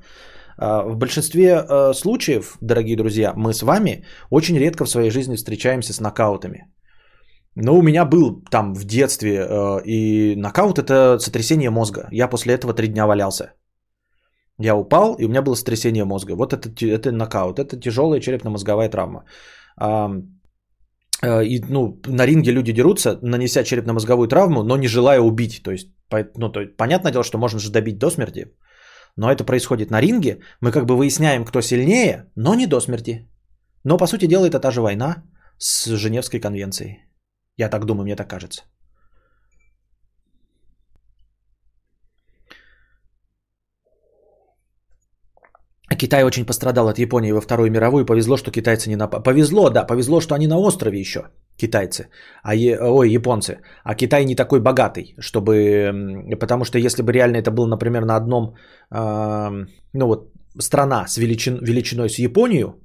А, 0.58 0.84
в 0.84 0.98
большинстве 0.98 1.66
э, 1.68 1.94
случаев, 1.94 2.58
дорогие 2.62 2.98
друзья, 2.98 3.34
мы 3.36 3.54
с 3.54 3.64
вами 3.64 4.06
очень 4.30 4.58
редко 4.58 4.86
в 4.86 4.90
своей 4.90 5.10
жизни 5.10 5.36
встречаемся 5.36 5.94
с 5.94 6.02
нокаутами. 6.02 6.66
Но 7.56 7.78
у 7.78 7.82
меня 7.82 8.06
был 8.06 8.44
там 8.50 8.74
в 8.74 8.86
детстве 8.86 9.46
э, 9.48 9.82
и 9.86 10.36
нокаут 10.36 10.80
это 10.80 11.20
сотрясение 11.20 11.70
мозга. 11.70 12.08
Я 12.12 12.28
после 12.28 12.54
этого 12.54 12.74
три 12.74 12.88
дня 12.88 13.06
валялся. 13.06 13.54
Я 14.60 14.76
упал, 14.76 15.16
и 15.16 15.26
у 15.26 15.30
меня 15.30 15.42
было 15.42 15.56
сотрясение 15.56 16.06
мозга. 16.06 16.36
Вот 16.36 16.54
это, 16.54 16.70
это 16.86 17.12
нокаут, 17.12 17.60
это 17.60 17.80
тяжелая 17.80 18.20
черепно-мозговая 18.20 18.90
травма. 18.90 19.26
Э, 19.80 21.46
и, 21.46 21.62
ну, 21.70 22.00
на 22.08 22.26
ринге 22.26 22.52
люди 22.52 22.74
дерутся, 22.74 23.20
нанеся 23.22 23.64
черепно-мозговую 23.64 24.28
травму, 24.28 24.64
но 24.64 24.78
не 24.78 24.88
желая 24.88 25.20
убить. 25.20 25.64
То 25.64 25.72
есть, 25.72 25.88
ну, 26.38 26.50
то, 26.50 26.66
понятное 26.78 27.12
дело, 27.12 27.24
что 27.24 27.38
можно 27.38 27.60
же 27.60 27.72
добить 27.72 28.00
до 28.00 28.10
смерти. 28.10 28.46
Но 29.16 29.32
это 29.32 29.44
происходит 29.44 29.92
на 29.92 30.02
ринге. 30.02 30.40
Мы 30.62 30.72
как 30.72 30.86
бы 30.86 30.96
выясняем, 30.96 31.46
кто 31.46 31.62
сильнее, 31.62 32.32
но 32.36 32.56
не 32.56 32.68
до 32.68 32.82
смерти. 32.82 33.30
Но, 33.84 33.98
по 33.98 34.08
сути 34.08 34.26
дела, 34.26 34.46
это 34.46 34.60
та 34.60 34.72
же 34.72 34.82
война 34.82 35.24
с 35.58 35.86
Женевской 35.86 36.40
конвенцией. 36.40 37.13
Я 37.58 37.70
так 37.70 37.86
думаю, 37.86 38.04
мне 38.04 38.16
так 38.16 38.30
кажется. 38.30 38.64
Китай 45.96 46.24
очень 46.24 46.46
пострадал 46.46 46.88
от 46.88 47.00
Японии 47.00 47.32
во 47.32 47.42
Вторую 47.42 47.72
мировую. 47.72 48.06
Повезло, 48.06 48.38
что 48.38 48.52
китайцы 48.52 48.90
не 48.90 48.96
напали. 48.96 49.24
Повезло, 49.24 49.70
да, 49.70 49.86
повезло, 49.86 50.22
что 50.22 50.36
они 50.36 50.48
на 50.48 50.58
острове 50.58 51.00
еще, 51.00 51.20
китайцы, 51.58 52.10
а 52.44 52.56
е... 52.56 52.78
ой, 52.82 53.10
японцы. 53.10 53.60
А 53.84 53.96
Китай 53.96 54.26
не 54.26 54.36
такой 54.36 54.60
богатый, 54.60 55.16
чтобы... 55.20 56.36
Потому 56.40 56.66
что 56.66 56.78
если 56.78 57.04
бы 57.04 57.12
реально 57.12 57.38
это 57.38 57.52
был, 57.52 57.68
например, 57.68 58.06
на 58.06 58.16
одном, 58.16 58.56
э... 58.92 59.66
ну 59.94 60.08
вот, 60.08 60.32
страна 60.60 61.08
с 61.08 61.18
величин... 61.18 61.60
величиной 61.62 62.10
с 62.10 62.20
Японию 62.20 62.82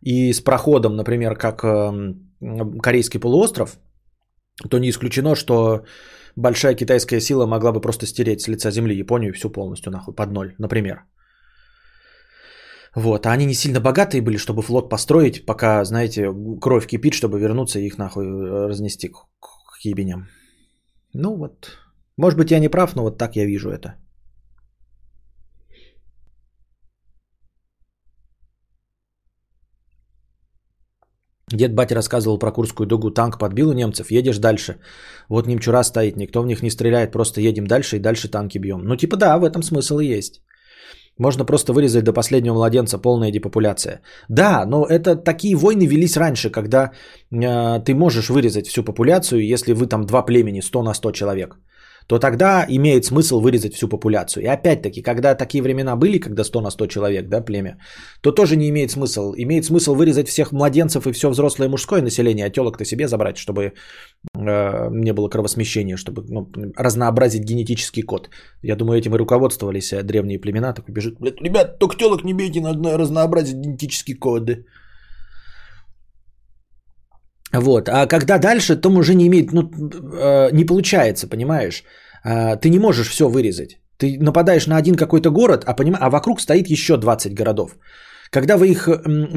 и 0.00 0.32
с 0.32 0.40
проходом, 0.40 0.96
например, 0.96 1.36
как 1.36 1.64
э... 1.64 2.14
Корейский 2.82 3.20
полуостров, 3.20 3.78
то 4.68 4.78
не 4.78 4.88
исключено, 4.88 5.34
что 5.34 5.84
большая 6.36 6.74
китайская 6.74 7.20
сила 7.20 7.46
могла 7.46 7.72
бы 7.72 7.80
просто 7.80 8.06
стереть 8.06 8.40
с 8.40 8.48
лица 8.48 8.70
земли 8.70 8.96
Японию 8.96 9.32
всю 9.32 9.50
полностью 9.50 9.92
нахуй 9.92 10.14
под 10.14 10.30
ноль, 10.32 10.54
например. 10.58 11.04
Вот, 12.94 13.26
а 13.26 13.32
они 13.32 13.46
не 13.46 13.54
сильно 13.54 13.80
богатые 13.80 14.20
были, 14.20 14.36
чтобы 14.36 14.62
флот 14.62 14.90
построить, 14.90 15.46
пока, 15.46 15.84
знаете, 15.84 16.28
кровь 16.60 16.86
кипит, 16.86 17.14
чтобы 17.14 17.40
вернуться 17.40 17.78
и 17.78 17.86
их 17.86 17.98
нахуй 17.98 18.26
разнести 18.68 19.08
к, 19.08 19.16
к 19.40 19.84
ебеням. 19.84 20.28
Ну 21.14 21.36
вот, 21.36 21.78
может 22.16 22.38
быть 22.38 22.50
я 22.50 22.60
не 22.60 22.68
прав, 22.68 22.94
но 22.96 23.02
вот 23.02 23.18
так 23.18 23.36
я 23.36 23.46
вижу 23.46 23.70
это. 23.70 23.94
Дед 31.52 31.74
батя 31.74 31.94
рассказывал 31.94 32.38
про 32.38 32.52
Курскую 32.52 32.86
дугу. 32.86 33.10
Танк 33.10 33.38
подбил 33.38 33.70
у 33.70 33.72
немцев, 33.72 34.10
едешь 34.10 34.38
дальше. 34.38 34.76
Вот 35.28 35.46
немчура 35.46 35.82
стоит, 35.84 36.16
никто 36.16 36.42
в 36.42 36.46
них 36.46 36.62
не 36.62 36.70
стреляет, 36.70 37.12
просто 37.12 37.40
едем 37.40 37.66
дальше 37.66 37.96
и 37.96 38.00
дальше 38.00 38.28
танки 38.28 38.58
бьем. 38.58 38.80
Ну 38.84 38.96
типа 38.96 39.16
да, 39.16 39.38
в 39.38 39.44
этом 39.44 39.62
смысл 39.62 39.98
и 39.98 40.16
есть. 40.16 40.42
Можно 41.18 41.44
просто 41.44 41.72
вырезать 41.72 42.04
до 42.04 42.12
последнего 42.12 42.54
младенца 42.54 42.98
полная 42.98 43.30
депопуляция. 43.30 44.00
Да, 44.28 44.64
но 44.66 44.86
это 44.86 45.14
такие 45.16 45.56
войны 45.56 45.86
велись 45.86 46.16
раньше, 46.16 46.50
когда 46.50 46.90
э, 47.30 47.80
ты 47.84 47.94
можешь 47.94 48.30
вырезать 48.30 48.66
всю 48.66 48.82
популяцию, 48.82 49.46
если 49.46 49.74
вы 49.74 49.86
там 49.86 50.06
два 50.06 50.22
племени, 50.22 50.60
100 50.60 50.82
на 50.82 50.94
100 50.94 51.12
человек 51.12 51.58
то 52.06 52.18
тогда 52.18 52.64
имеет 52.68 53.04
смысл 53.04 53.40
вырезать 53.40 53.74
всю 53.74 53.88
популяцию. 53.88 54.44
И 54.44 54.46
опять-таки, 54.46 55.02
когда 55.02 55.34
такие 55.34 55.62
времена 55.62 55.96
были, 55.96 56.18
когда 56.18 56.44
100 56.44 56.60
на 56.60 56.70
100 56.70 56.86
человек, 56.86 57.28
да, 57.28 57.40
племя, 57.40 57.78
то 58.20 58.32
тоже 58.32 58.56
не 58.56 58.68
имеет 58.68 58.90
смысл. 58.90 59.34
Имеет 59.36 59.64
смысл 59.64 59.94
вырезать 59.94 60.28
всех 60.28 60.52
младенцев 60.52 61.06
и 61.06 61.12
все 61.12 61.30
взрослое 61.30 61.68
мужское 61.68 62.02
население, 62.02 62.46
а 62.46 62.50
телок-то 62.50 62.84
себе 62.84 63.08
забрать, 63.08 63.36
чтобы 63.36 63.62
э, 63.62 64.90
не 64.90 65.12
было 65.12 65.28
кровосмещения, 65.28 65.96
чтобы 65.96 66.22
ну, 66.28 66.48
разнообразить 66.76 67.44
генетический 67.44 68.02
код. 68.02 68.30
Я 68.62 68.76
думаю, 68.76 68.98
этим 68.98 69.14
и 69.14 69.18
руководствовались 69.18 69.92
э, 69.92 70.02
древние 70.02 70.38
племена. 70.38 70.72
Так 70.72 70.88
бежит, 70.88 71.18
блядь, 71.20 71.40
ребят, 71.40 71.78
только 71.78 71.96
телок 71.96 72.24
не 72.24 72.34
бейте, 72.34 72.60
надо 72.60 72.98
разнообразить 72.98 73.56
генетические 73.56 74.16
коды. 74.16 74.64
Вот. 77.52 77.88
А 77.88 78.06
когда 78.06 78.38
дальше, 78.38 78.76
то 78.76 78.88
уже 78.88 79.14
не 79.14 79.26
имеет, 79.26 79.52
ну, 79.52 79.62
э, 79.62 80.50
не 80.52 80.64
получается, 80.64 81.28
понимаешь? 81.28 81.84
Э, 82.24 82.56
ты 82.56 82.70
не 82.70 82.78
можешь 82.78 83.08
все 83.08 83.28
вырезать. 83.28 83.78
Ты 83.98 84.18
нападаешь 84.20 84.66
на 84.66 84.76
один 84.76 84.94
какой-то 84.94 85.30
город, 85.30 85.64
а, 85.66 85.74
поним... 85.74 85.96
а 86.00 86.10
вокруг 86.10 86.40
стоит 86.40 86.70
еще 86.70 86.96
20 86.96 87.34
городов. 87.34 87.76
Когда 88.30 88.56
вы 88.56 88.68
их 88.68 88.88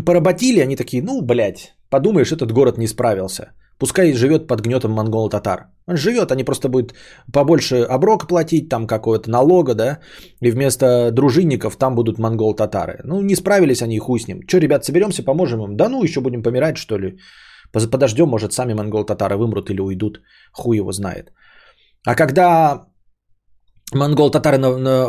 поработили, 0.05 0.61
они 0.61 0.75
такие, 0.75 1.03
ну, 1.03 1.21
блядь, 1.21 1.75
подумаешь, 1.89 2.31
этот 2.31 2.51
город 2.51 2.77
не 2.77 2.87
справился. 2.87 3.51
Пускай 3.77 4.13
живет 4.13 4.47
под 4.47 4.61
гнетом 4.61 4.91
монгол-татар. 4.91 5.67
Он 5.87 5.97
живет, 5.97 6.31
они 6.31 6.45
просто 6.45 6.69
будут 6.69 6.93
побольше 7.33 7.85
оброк 7.89 8.27
платить, 8.27 8.69
там 8.69 8.87
какого-то 8.87 9.29
налога, 9.29 9.75
да, 9.75 9.99
и 10.41 10.51
вместо 10.51 11.11
дружинников 11.11 11.75
там 11.75 11.95
будут 11.95 12.17
монгол-татары. 12.17 13.01
Ну, 13.03 13.21
не 13.21 13.35
справились 13.35 13.81
они, 13.81 13.99
хуй 13.99 14.19
с 14.19 14.27
ним. 14.27 14.43
Че, 14.47 14.59
ребят, 14.59 14.85
соберемся, 14.85 15.23
поможем 15.23 15.61
им? 15.63 15.75
Да 15.75 15.89
ну, 15.89 16.03
еще 16.03 16.21
будем 16.21 16.41
помирать, 16.41 16.77
что 16.77 16.97
ли? 16.97 17.17
Подождем, 17.71 18.29
может, 18.29 18.53
сами 18.53 18.73
монгол-татары 18.73 19.37
вымрут 19.37 19.69
или 19.69 19.81
уйдут. 19.81 20.21
Хуй 20.51 20.77
его 20.77 20.91
знает. 20.91 21.31
А 22.05 22.15
когда 22.15 22.85
монгол-татары 23.93 24.57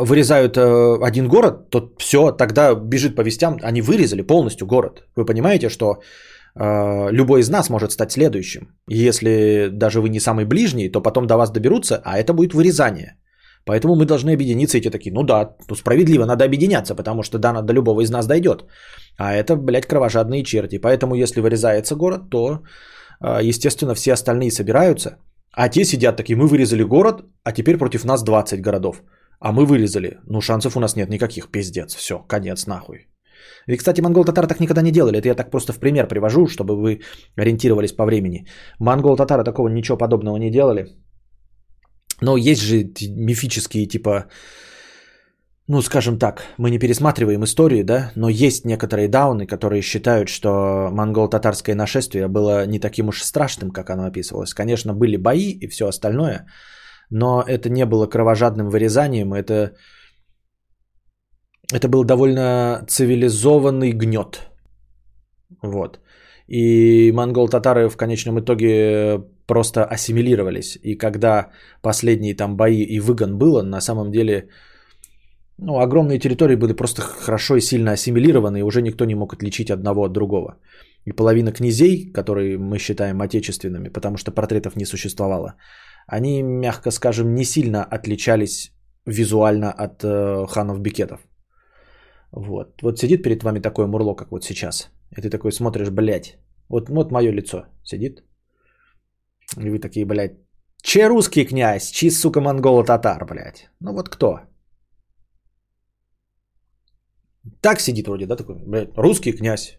вырезают 0.05 0.57
э, 0.57 0.97
один 1.07 1.27
город, 1.27 1.69
то 1.69 1.91
все, 1.97 2.31
тогда 2.31 2.75
бежит 2.75 3.15
по 3.15 3.21
вестям, 3.21 3.57
они 3.63 3.81
вырезали 3.81 4.21
полностью 4.21 4.67
город. 4.67 5.03
Вы 5.15 5.25
понимаете, 5.25 5.69
что 5.69 6.01
э, 6.55 7.11
любой 7.11 7.41
из 7.41 7.49
нас 7.49 7.69
может 7.69 7.91
стать 7.91 8.11
следующим. 8.11 8.75
Если 8.89 9.69
даже 9.71 10.01
вы 10.01 10.09
не 10.09 10.19
самый 10.19 10.45
ближний, 10.45 10.89
то 10.89 11.01
потом 11.01 11.27
до 11.27 11.37
вас 11.37 11.51
доберутся, 11.51 12.01
а 12.03 12.17
это 12.17 12.33
будет 12.33 12.53
вырезание. 12.53 13.17
Поэтому 13.67 13.95
мы 13.95 14.05
должны 14.05 14.33
объединиться 14.33 14.77
и 14.77 14.81
те 14.81 14.89
такие, 14.89 15.13
ну 15.13 15.23
да, 15.23 15.55
ну 15.69 15.75
справедливо, 15.75 16.25
надо 16.25 16.45
объединяться, 16.45 16.95
потому 16.95 17.23
что 17.23 17.37
да, 17.37 17.61
до 17.61 17.73
любого 17.73 18.01
из 18.01 18.09
нас 18.09 18.27
дойдет. 18.27 18.63
А 19.17 19.33
это, 19.33 19.55
блядь, 19.55 19.85
кровожадные 19.85 20.43
черти. 20.43 20.79
Поэтому 20.79 21.15
если 21.15 21.41
вырезается 21.41 21.95
город, 21.95 22.29
то, 22.29 22.61
а, 23.19 23.41
естественно, 23.41 23.93
все 23.93 24.13
остальные 24.13 24.51
собираются, 24.51 25.17
а 25.53 25.69
те 25.69 25.83
сидят 25.83 26.17
такие, 26.17 26.37
мы 26.37 26.47
вырезали 26.47 26.83
город, 26.83 27.25
а 27.43 27.51
теперь 27.51 27.77
против 27.77 28.05
нас 28.05 28.23
20 28.23 28.61
городов. 28.61 29.01
а 29.39 29.51
мы 29.51 29.65
вырезали. 29.65 30.17
Ну, 30.25 30.41
шансов 30.41 30.75
у 30.75 30.79
нас 30.79 30.95
нет 30.95 31.09
никаких, 31.09 31.51
пиздец. 31.51 31.95
Все, 31.95 32.17
конец 32.27 32.67
нахуй. 32.67 33.07
И, 33.67 33.77
кстати, 33.77 34.01
монгол-татары 34.01 34.47
так 34.47 34.59
никогда 34.59 34.81
не 34.81 34.91
делали. 34.91 35.19
Это 35.19 35.27
я 35.27 35.35
так 35.35 35.51
просто 35.51 35.73
в 35.73 35.79
пример 35.79 36.07
привожу, 36.07 36.47
чтобы 36.47 36.75
вы 36.75 37.01
ориентировались 37.35 37.93
по 37.93 38.05
времени. 38.05 38.47
Монгол-татары 38.79 39.43
такого 39.43 39.69
ничего 39.69 39.97
подобного 39.97 40.37
не 40.37 40.49
делали. 40.49 40.87
Но 42.21 42.37
есть 42.37 42.61
же 42.61 42.83
мифические, 43.15 43.85
типа, 43.85 44.25
ну, 45.69 45.81
скажем 45.81 46.17
так, 46.17 46.43
мы 46.57 46.71
не 46.71 46.79
пересматриваем 46.79 47.43
историю, 47.43 47.83
да, 47.83 48.11
но 48.15 48.29
есть 48.29 48.65
некоторые 48.65 49.09
дауны, 49.09 49.45
которые 49.45 49.81
считают, 49.81 50.29
что 50.29 50.89
монгол-татарское 50.91 51.75
нашествие 51.75 52.27
было 52.27 52.65
не 52.65 52.79
таким 52.79 53.09
уж 53.09 53.21
страшным, 53.21 53.71
как 53.71 53.89
оно 53.89 54.05
описывалось. 54.05 54.53
Конечно, 54.53 54.93
были 54.93 55.17
бои 55.17 55.51
и 55.51 55.67
все 55.67 55.87
остальное, 55.87 56.47
но 57.09 57.43
это 57.45 57.69
не 57.69 57.85
было 57.85 58.07
кровожадным 58.07 58.69
вырезанием, 58.69 59.33
это, 59.33 59.73
это 61.73 61.89
был 61.89 62.03
довольно 62.03 62.85
цивилизованный 62.87 63.91
гнет. 63.91 64.49
Вот. 65.61 65.99
И 66.47 67.11
монгол-татары 67.11 67.89
в 67.89 67.97
конечном 67.97 68.39
итоге 68.39 69.21
просто 69.47 69.85
ассимилировались. 69.85 70.77
И 70.83 70.95
когда 70.95 71.49
последние 71.81 72.35
там 72.35 72.55
бои 72.57 72.83
и 72.83 72.99
выгон 72.99 73.37
было, 73.37 73.63
на 73.63 73.81
самом 73.81 74.11
деле 74.11 74.49
ну, 75.57 75.79
огромные 75.79 76.19
территории 76.19 76.55
были 76.55 76.73
просто 76.73 77.01
хорошо 77.01 77.55
и 77.55 77.61
сильно 77.61 77.91
ассимилированы, 77.91 78.59
и 78.59 78.63
уже 78.63 78.81
никто 78.81 79.05
не 79.05 79.15
мог 79.15 79.33
отличить 79.33 79.71
одного 79.71 80.03
от 80.05 80.13
другого. 80.13 80.57
И 81.05 81.11
половина 81.11 81.51
князей, 81.51 82.11
которые 82.13 82.57
мы 82.57 82.79
считаем 82.79 83.21
отечественными, 83.21 83.89
потому 83.89 84.17
что 84.17 84.31
портретов 84.31 84.75
не 84.75 84.85
существовало, 84.85 85.55
они, 86.07 86.43
мягко 86.43 86.91
скажем, 86.91 87.33
не 87.33 87.45
сильно 87.45 87.83
отличались 87.83 88.71
визуально 89.05 89.71
от 89.71 90.03
э, 90.03 90.45
ханов-бикетов. 90.47 91.19
Вот. 92.31 92.81
вот 92.81 92.99
сидит 92.99 93.23
перед 93.23 93.43
вами 93.43 93.59
такое 93.59 93.87
мурло, 93.87 94.15
как 94.15 94.31
вот 94.31 94.43
сейчас. 94.43 94.91
И 95.17 95.21
ты 95.21 95.29
такой 95.29 95.51
смотришь, 95.51 95.89
блядь, 95.89 96.37
вот, 96.69 96.89
вот 96.89 97.11
мое 97.11 97.31
лицо 97.31 97.65
сидит. 97.83 98.23
И 99.55 99.69
вы 99.69 99.79
такие, 99.79 100.05
блядь, 100.05 100.37
че 100.81 101.07
русский 101.07 101.45
князь, 101.45 101.91
чи, 101.91 102.09
сука, 102.11 102.41
монголо-татар, 102.41 103.25
блядь. 103.25 103.69
Ну 103.79 103.93
вот 103.93 104.09
кто? 104.09 104.41
Так 107.61 107.79
сидит 107.79 108.07
вроде, 108.07 108.25
да, 108.25 108.35
такой, 108.35 108.55
блядь, 108.55 108.97
русский 108.97 109.31
князь. 109.31 109.77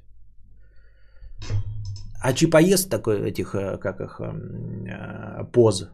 А 2.20 2.32
чипоест 2.32 2.90
такой 2.90 3.30
этих, 3.30 3.54
э, 3.54 3.78
как 3.78 4.00
их, 4.00 4.20
эм, 4.20 4.86
э, 4.86 5.44
поз. 5.52 5.88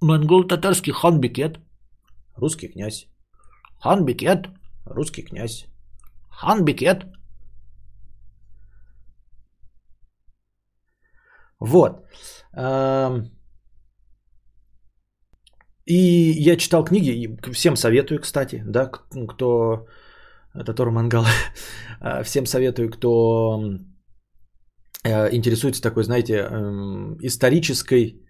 Монгол-татарский 0.00 0.92
хан 0.92 1.20
Бекет. 1.20 1.58
Русский 2.36 2.68
князь. 2.68 3.08
Хан 3.80 4.04
Бекет. 4.04 4.48
Русский 4.86 5.22
князь. 5.22 5.66
Хан 6.30 6.64
Вот. 11.64 11.92
И 15.86 15.96
я 15.96 16.56
читал 16.56 16.84
книги, 16.84 17.38
всем 17.52 17.76
советую, 17.76 18.20
кстати, 18.20 18.62
да, 18.66 18.90
кто 19.28 19.86
это 20.54 20.74
Тор 20.74 20.90
Мангал. 20.90 21.24
А, 22.00 22.22
всем 22.22 22.46
советую, 22.46 22.90
кто 22.90 23.78
э, 25.04 25.34
интересуется 25.34 25.82
такой, 25.82 26.04
знаете, 26.04 26.34
эм, 26.34 27.16
исторической 27.22 28.20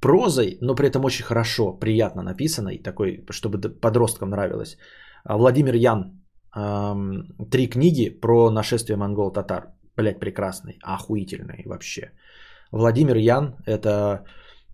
прозой, 0.00 0.56
но 0.62 0.74
при 0.74 0.88
этом 0.88 1.04
очень 1.04 1.24
хорошо, 1.24 1.78
приятно 1.78 2.22
написанной, 2.22 2.78
такой, 2.78 3.26
чтобы 3.30 3.58
подросткам 3.58 4.30
нравилось. 4.30 4.78
А, 5.24 5.36
Владимир 5.36 5.74
Ян. 5.74 6.16
Три 7.50 7.68
книги 7.68 8.20
про 8.20 8.50
нашествие 8.50 8.96
монгол-татар. 8.96 9.68
Блять, 9.96 10.18
прекрасный, 10.18 10.78
охуительный 10.82 11.62
вообще. 11.66 12.10
Владимир 12.70 13.16
Ян– 13.16 13.56
это 13.66 14.24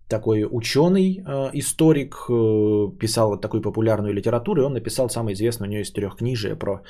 такой 0.07 0.47
ученый, 0.49 1.21
э, 1.25 1.49
историк, 1.53 2.15
э, 2.29 2.97
писал 2.99 3.29
вот 3.29 3.41
такую 3.41 3.61
популярную 3.61 4.13
литературу, 4.13 4.61
и 4.61 4.65
он 4.65 4.73
написал 4.73 5.09
самое 5.09 5.33
известное 5.33 5.67
у 5.67 5.71
него 5.71 5.81
из 5.81 5.91
трех 5.91 6.15
книжек 6.15 6.59
про 6.59 6.81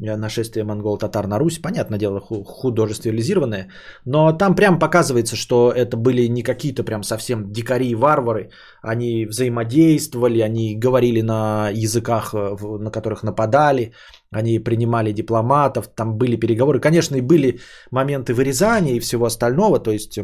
э, 0.00 0.16
нашествие 0.16 0.64
монгол-татар 0.64 1.26
на 1.26 1.38
Русь. 1.38 1.58
Понятное 1.58 1.98
дело, 1.98 2.20
художественно 2.20 3.66
но 4.04 4.32
там 4.32 4.54
прям 4.54 4.78
показывается, 4.78 5.36
что 5.36 5.72
это 5.72 5.96
были 5.96 6.28
не 6.28 6.42
какие-то 6.42 6.84
прям 6.84 7.02
совсем 7.02 7.50
дикари 7.50 7.88
и 7.88 7.94
варвары, 7.94 8.50
они 8.82 9.26
взаимодействовали, 9.26 10.40
они 10.40 10.74
говорили 10.74 11.22
на 11.22 11.70
языках, 11.72 12.34
на 12.34 12.90
которых 12.90 13.22
нападали, 13.22 13.92
они 14.30 14.58
принимали 14.58 15.12
дипломатов, 15.12 15.88
там 15.94 16.18
были 16.18 16.36
переговоры. 16.36 16.80
Конечно, 16.80 17.16
и 17.16 17.22
были 17.22 17.60
моменты 17.90 18.34
вырезания 18.34 18.96
и 18.96 19.00
всего 19.00 19.24
остального, 19.24 19.78
то 19.78 19.90
есть 19.90 20.18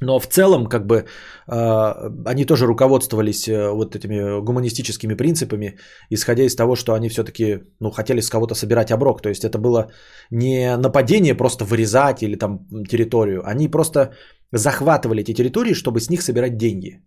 но 0.00 0.18
в 0.18 0.26
целом, 0.26 0.66
как 0.66 0.86
бы, 0.86 0.94
э, 0.94 2.10
они 2.26 2.44
тоже 2.44 2.66
руководствовались 2.66 3.48
э, 3.48 3.70
вот 3.70 3.96
этими 3.96 4.40
гуманистическими 4.40 5.14
принципами, 5.14 5.78
исходя 6.10 6.44
из 6.44 6.56
того, 6.56 6.76
что 6.76 6.92
они 6.92 7.08
все-таки, 7.08 7.60
ну, 7.80 7.90
хотели 7.90 8.20
с 8.20 8.30
кого-то 8.30 8.54
собирать 8.54 8.90
оброк. 8.90 9.22
То 9.22 9.28
есть 9.28 9.44
это 9.44 9.58
было 9.58 9.90
не 10.30 10.76
нападение 10.76 11.34
просто 11.34 11.64
вырезать 11.64 12.22
или 12.22 12.36
там 12.36 12.66
территорию. 12.88 13.42
Они 13.46 13.68
просто 13.68 14.12
захватывали 14.52 15.22
эти 15.22 15.34
территории, 15.34 15.74
чтобы 15.74 16.00
с 16.00 16.10
них 16.10 16.22
собирать 16.22 16.56
деньги. 16.56 17.02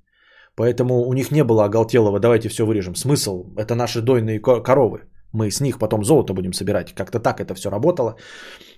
Поэтому 0.55 1.07
у 1.07 1.13
них 1.13 1.31
не 1.31 1.43
было 1.43 1.65
оголтелого, 1.65 2.19
давайте 2.19 2.49
все 2.49 2.65
вырежем. 2.65 2.95
Смысл, 2.95 3.53
это 3.55 3.75
наши 3.75 4.01
дойные 4.01 4.39
коровы. 4.39 5.08
Мы 5.33 5.51
с 5.51 5.61
них 5.61 5.77
потом 5.77 6.03
золото 6.03 6.33
будем 6.33 6.53
собирать. 6.53 6.93
Как-то 6.95 7.19
так 7.19 7.39
это 7.39 7.53
все 7.53 7.69
работало. 7.69 8.15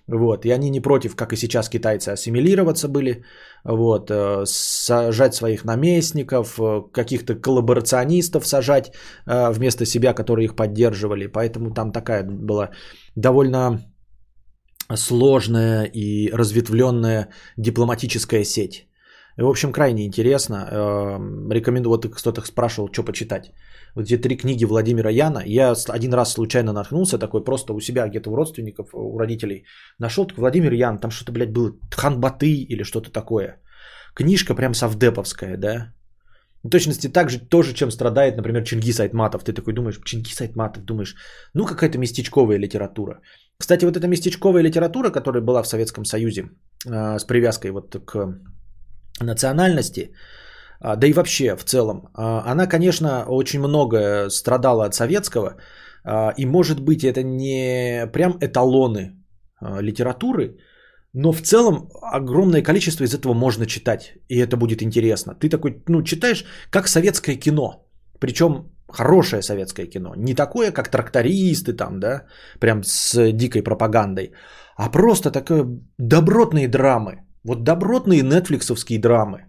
Вот. 0.07 0.45
И 0.45 0.51
они 0.51 0.69
не 0.69 0.81
против, 0.81 1.15
как 1.15 1.33
и 1.33 1.37
сейчас 1.37 1.69
китайцы, 1.69 2.09
ассимилироваться 2.09 2.87
были. 2.87 3.23
Вот. 3.63 4.11
Э, 4.11 4.45
сажать 4.45 5.33
своих 5.33 5.63
наместников, 5.65 6.59
э, 6.59 6.81
каких-то 6.91 7.35
коллаборационистов 7.35 8.45
сажать 8.45 8.91
э, 9.27 9.51
вместо 9.51 9.85
себя, 9.85 10.13
которые 10.13 10.45
их 10.45 10.55
поддерживали. 10.55 11.27
Поэтому 11.27 11.73
там 11.73 11.91
такая 11.91 12.23
была 12.23 12.69
довольно 13.15 13.79
сложная 14.95 15.85
и 15.85 16.29
разветвленная 16.33 17.29
дипломатическая 17.57 18.43
сеть. 18.43 18.90
В 19.37 19.47
общем, 19.47 19.71
крайне 19.71 20.05
интересно. 20.05 20.67
Рекомендую, 21.51 21.91
вот 21.91 22.05
кто-то 22.15 22.41
спрашивал, 22.41 22.89
что 22.91 23.03
почитать 23.03 23.51
вот 23.95 24.05
эти 24.05 24.17
три 24.17 24.37
книги 24.37 24.65
Владимира 24.65 25.09
Яна. 25.09 25.41
Я 25.45 25.73
один 25.89 26.13
раз 26.13 26.33
случайно 26.33 26.73
наткнулся 26.73 27.17
такой 27.17 27.43
просто 27.43 27.73
у 27.73 27.79
себя 27.79 28.07
где-то 28.07 28.29
у 28.29 28.35
родственников, 28.35 28.89
у 28.93 29.17
родителей. 29.17 29.65
Нашел 29.99 30.25
такой 30.25 30.41
Владимир 30.41 30.73
Ян, 30.73 30.99
там 30.99 31.11
что-то, 31.11 31.31
блядь, 31.31 31.51
было 31.51 31.73
Ханбаты 31.91 32.53
или 32.69 32.83
что-то 32.83 33.11
такое. 33.11 33.59
Книжка 34.13 34.55
прям 34.55 34.73
совдеповская, 34.73 35.57
да. 35.57 35.93
В 36.63 36.69
точности 36.69 37.07
так 37.07 37.29
же 37.29 37.39
тоже, 37.39 37.73
чем 37.73 37.91
страдает, 37.91 38.37
например, 38.37 38.63
Чингис 38.63 38.99
Айтматов. 38.99 39.43
Ты 39.43 39.53
такой 39.53 39.73
думаешь, 39.73 39.99
Чингис 40.05 40.41
Айтматов, 40.41 40.83
думаешь, 40.83 41.15
ну 41.53 41.65
какая-то 41.65 41.97
местечковая 41.97 42.59
литература. 42.59 43.21
Кстати, 43.57 43.85
вот 43.85 43.97
эта 43.97 44.07
местечковая 44.07 44.63
литература, 44.63 45.09
которая 45.09 45.41
была 45.41 45.63
в 45.63 45.67
Советском 45.67 46.05
Союзе 46.05 46.49
э, 46.85 47.17
с 47.17 47.25
привязкой 47.25 47.71
вот 47.71 47.95
к 48.05 48.39
национальности, 49.23 50.11
а, 50.81 50.95
да 50.95 51.07
и 51.07 51.13
вообще 51.13 51.55
в 51.55 51.63
целом, 51.63 52.09
а, 52.13 52.51
она, 52.51 52.67
конечно, 52.67 53.25
очень 53.27 53.59
много 53.59 54.29
страдала 54.29 54.85
от 54.85 54.93
советского, 54.93 55.57
а, 56.03 56.33
и 56.37 56.45
может 56.45 56.79
быть 56.79 57.03
это 57.03 57.23
не 57.23 58.07
прям 58.13 58.37
эталоны 58.41 59.17
литературы, 59.81 60.57
но 61.13 61.31
в 61.31 61.41
целом 61.41 61.89
огромное 62.01 62.63
количество 62.63 63.03
из 63.03 63.13
этого 63.13 63.33
можно 63.33 63.67
читать, 63.67 64.13
и 64.27 64.39
это 64.39 64.57
будет 64.57 64.81
интересно. 64.81 65.35
Ты 65.35 65.49
такой, 65.49 65.83
ну, 65.87 66.01
читаешь, 66.03 66.45
как 66.71 66.87
советское 66.87 67.35
кино, 67.35 67.85
причем 68.19 68.71
хорошее 68.89 69.43
советское 69.43 69.85
кино, 69.85 70.15
не 70.17 70.33
такое, 70.33 70.71
как 70.71 70.89
трактористы 70.89 71.73
там, 71.73 71.99
да, 71.99 72.25
прям 72.59 72.83
с 72.83 73.31
дикой 73.33 73.61
пропагандой, 73.61 74.31
а 74.77 74.89
просто 74.89 75.31
такое 75.31 75.65
добротные 75.99 76.67
драмы, 76.67 77.23
вот 77.43 77.63
добротные 77.63 78.21
нетфликсовские 78.21 78.99
драмы, 78.99 79.45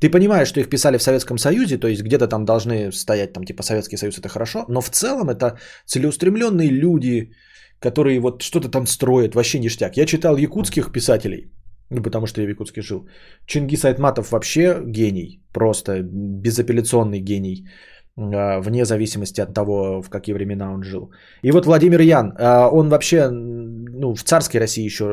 ты 0.00 0.10
понимаешь, 0.10 0.48
что 0.48 0.60
их 0.60 0.68
писали 0.68 0.98
в 0.98 1.02
Советском 1.02 1.38
Союзе, 1.38 1.78
то 1.78 1.88
есть 1.88 2.02
где-то 2.02 2.28
там 2.28 2.44
должны 2.44 2.92
стоять, 2.92 3.32
там 3.32 3.44
типа 3.44 3.62
Советский 3.62 3.96
Союз 3.96 4.18
это 4.18 4.28
хорошо, 4.28 4.64
но 4.68 4.80
в 4.80 4.90
целом 4.90 5.30
это 5.30 5.58
целеустремленные 5.86 6.70
люди, 6.70 7.32
которые 7.80 8.20
вот 8.20 8.42
что-то 8.42 8.68
там 8.68 8.86
строят, 8.86 9.34
вообще 9.34 9.58
ништяк. 9.58 9.96
Я 9.96 10.06
читал 10.06 10.36
якутских 10.36 10.92
писателей, 10.92 11.50
ну, 11.90 12.02
потому 12.02 12.26
что 12.26 12.40
я 12.40 12.46
в 12.46 12.50
Якутске 12.50 12.82
жил. 12.82 13.08
Чингис 13.46 13.84
Айтматов 13.84 14.32
вообще 14.32 14.82
гений, 14.86 15.40
просто 15.52 16.02
безапелляционный 16.02 17.20
гений, 17.20 17.68
вне 18.16 18.84
зависимости 18.84 19.42
от 19.42 19.52
того, 19.54 20.02
в 20.02 20.08
какие 20.08 20.34
времена 20.34 20.72
он 20.72 20.82
жил. 20.82 21.10
И 21.42 21.52
вот 21.52 21.66
Владимир 21.66 22.00
Ян, 22.00 22.32
а, 22.38 22.68
он 22.68 22.88
вообще 22.88 23.28
ну, 23.30 24.14
в 24.14 24.22
царской 24.22 24.60
России 24.60 24.84
еще 24.84 25.04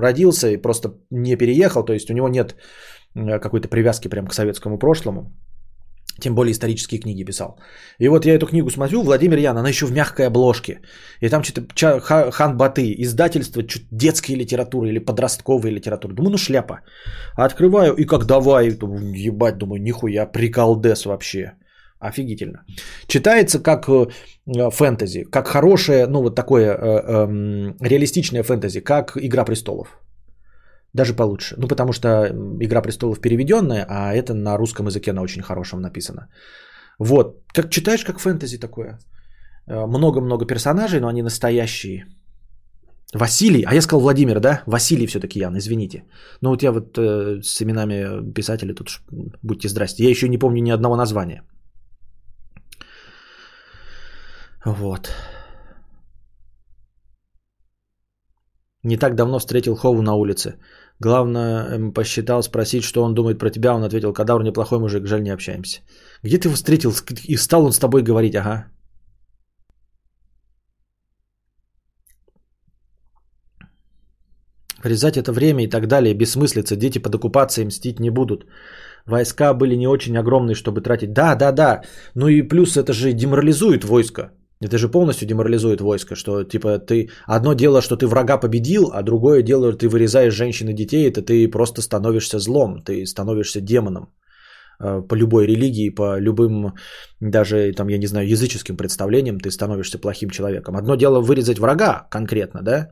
родился 0.00 0.50
и 0.50 0.56
просто 0.56 0.94
не 1.10 1.36
переехал, 1.36 1.84
то 1.84 1.92
есть 1.92 2.10
у 2.10 2.14
него 2.14 2.28
нет 2.28 2.56
Э, 3.16 3.40
какой-то 3.40 3.68
привязки 3.68 4.08
прям 4.08 4.26
к 4.26 4.34
советскому 4.34 4.78
прошлому. 4.78 5.32
Тем 6.20 6.34
более 6.34 6.52
исторические 6.52 7.00
книги 7.00 7.24
писал. 7.24 7.58
И 7.98 8.08
вот 8.08 8.26
я 8.26 8.34
эту 8.34 8.46
книгу 8.46 8.70
смотрю, 8.70 9.02
Владимир 9.02 9.38
Ян, 9.38 9.56
она 9.56 9.68
еще 9.68 9.86
в 9.86 9.92
мягкой 9.92 10.26
обложке. 10.26 10.80
И 11.20 11.28
там 11.28 11.42
что-то 11.42 11.62
Хан 12.30 12.56
Баты, 12.56 12.94
издательство 12.98 13.62
что 13.62 13.80
детской 13.90 14.34
литературы 14.34 14.88
или 14.88 14.98
подростковой 14.98 15.70
литературы. 15.70 16.14
Думаю, 16.14 16.32
ну 16.32 16.38
шляпа. 16.38 16.80
Открываю 17.36 17.94
и 17.94 18.04
как 18.04 18.26
давай, 18.26 18.70
думаю, 18.70 19.14
ебать, 19.14 19.56
думаю, 19.58 19.82
нихуя, 19.82 20.26
приколдес 20.26 21.06
вообще. 21.06 21.52
Офигительно. 22.00 22.64
Читается 23.06 23.62
как 23.62 23.88
э, 23.88 24.06
фэнтези, 24.70 25.24
как 25.24 25.48
хорошее, 25.48 26.06
ну 26.06 26.22
вот 26.22 26.34
такое 26.34 26.70
э, 26.70 26.76
э, 26.76 27.74
реалистичное 27.88 28.42
фэнтези, 28.42 28.80
как 28.80 29.16
«Игра 29.16 29.44
престолов». 29.44 30.00
Даже 30.94 31.14
получше. 31.14 31.54
Ну, 31.58 31.68
потому 31.68 31.92
что 31.92 32.08
«Игра 32.60 32.82
престолов» 32.82 33.20
переведенная, 33.20 33.86
а 33.88 34.14
это 34.14 34.34
на 34.34 34.56
русском 34.56 34.86
языке 34.86 35.12
на 35.12 35.22
очень 35.22 35.42
хорошем 35.42 35.80
написано. 35.80 36.28
Вот. 36.98 37.44
Как 37.54 37.70
читаешь, 37.70 38.04
как 38.04 38.18
фэнтези 38.18 38.58
такое. 38.58 38.98
Э, 39.68 39.86
много-много 39.86 40.46
персонажей, 40.46 41.00
но 41.00 41.08
они 41.08 41.22
настоящие. 41.22 42.06
Василий, 43.14 43.64
а 43.66 43.74
я 43.74 43.82
сказал 43.82 44.00
Владимир, 44.00 44.40
да? 44.40 44.62
Василий 44.66 45.06
все-таки 45.06 45.38
Ян, 45.38 45.56
извините. 45.58 46.04
Ну 46.40 46.50
вот 46.50 46.62
я 46.62 46.72
вот 46.72 46.96
э, 46.96 47.40
с 47.42 47.60
именами 47.60 48.32
писателей 48.32 48.74
тут 48.74 48.88
будьте 49.42 49.68
здрасте. 49.68 50.04
Я 50.04 50.10
еще 50.10 50.28
не 50.28 50.38
помню 50.38 50.62
ни 50.62 50.70
одного 50.70 50.96
названия. 50.96 51.42
Вот. 54.64 55.10
Не 58.82 58.96
так 58.96 59.14
давно 59.14 59.38
встретил 59.38 59.76
Хову 59.76 60.02
на 60.02 60.14
улице. 60.14 60.58
Главное, 61.00 61.92
посчитал 61.92 62.42
спросить, 62.42 62.84
что 62.84 63.02
он 63.02 63.14
думает 63.14 63.38
про 63.38 63.50
тебя. 63.50 63.74
Он 63.74 63.84
ответил, 63.84 64.12
Кадавр 64.12 64.42
неплохой 64.42 64.78
мужик, 64.78 65.06
жаль, 65.06 65.22
не 65.22 65.30
общаемся. 65.30 65.80
Где 66.22 66.38
ты 66.38 66.48
его 66.48 66.56
встретил? 66.56 66.92
И 67.24 67.36
стал 67.36 67.64
он 67.64 67.72
с 67.72 67.78
тобой 67.78 68.02
говорить, 68.02 68.34
ага. 68.34 68.66
Резать 74.84 75.16
это 75.16 75.32
время 75.32 75.64
и 75.64 75.68
так 75.68 75.86
далее, 75.86 76.14
бессмыслица. 76.14 76.76
Дети 76.76 76.98
под 76.98 77.14
оккупацией 77.14 77.66
мстить 77.66 78.00
не 78.00 78.10
будут. 78.10 78.46
Войска 79.06 79.54
были 79.54 79.76
не 79.76 79.86
очень 79.86 80.16
огромные, 80.16 80.54
чтобы 80.54 80.80
тратить. 80.80 81.12
Да, 81.12 81.34
да, 81.34 81.52
да. 81.52 81.82
Ну 82.14 82.28
и 82.28 82.42
плюс 82.42 82.76
это 82.76 82.92
же 82.92 83.12
деморализует 83.12 83.84
войско. 83.84 84.32
Это 84.62 84.76
же 84.76 84.88
полностью 84.88 85.26
деморализует 85.26 85.80
войско, 85.80 86.14
что 86.14 86.44
типа 86.44 86.78
ты 86.78 87.08
одно 87.26 87.54
дело, 87.54 87.80
что 87.80 87.96
ты 87.96 88.06
врага 88.06 88.36
победил, 88.36 88.90
а 88.92 89.02
другое 89.02 89.42
дело, 89.42 89.72
ты 89.72 89.88
вырезаешь 89.88 90.34
женщин 90.34 90.68
и 90.68 90.74
детей, 90.74 91.08
это 91.08 91.22
ты 91.22 91.50
просто 91.50 91.80
становишься 91.80 92.38
злом, 92.38 92.82
ты 92.84 93.06
становишься 93.06 93.60
демоном 93.62 94.12
э, 94.78 95.00
по 95.08 95.14
любой 95.14 95.46
религии, 95.46 95.88
по 95.88 96.18
любым 96.20 96.74
даже 97.20 97.72
там, 97.72 97.88
я 97.88 97.98
не 97.98 98.06
знаю, 98.06 98.28
языческим 98.28 98.76
представлениям 98.76 99.40
ты 99.40 99.50
становишься 99.50 99.98
плохим 99.98 100.28
человеком. 100.28 100.76
Одно 100.76 100.94
дело 100.94 101.22
вырезать 101.22 101.58
врага 101.58 102.06
конкретно, 102.10 102.60
да, 102.62 102.90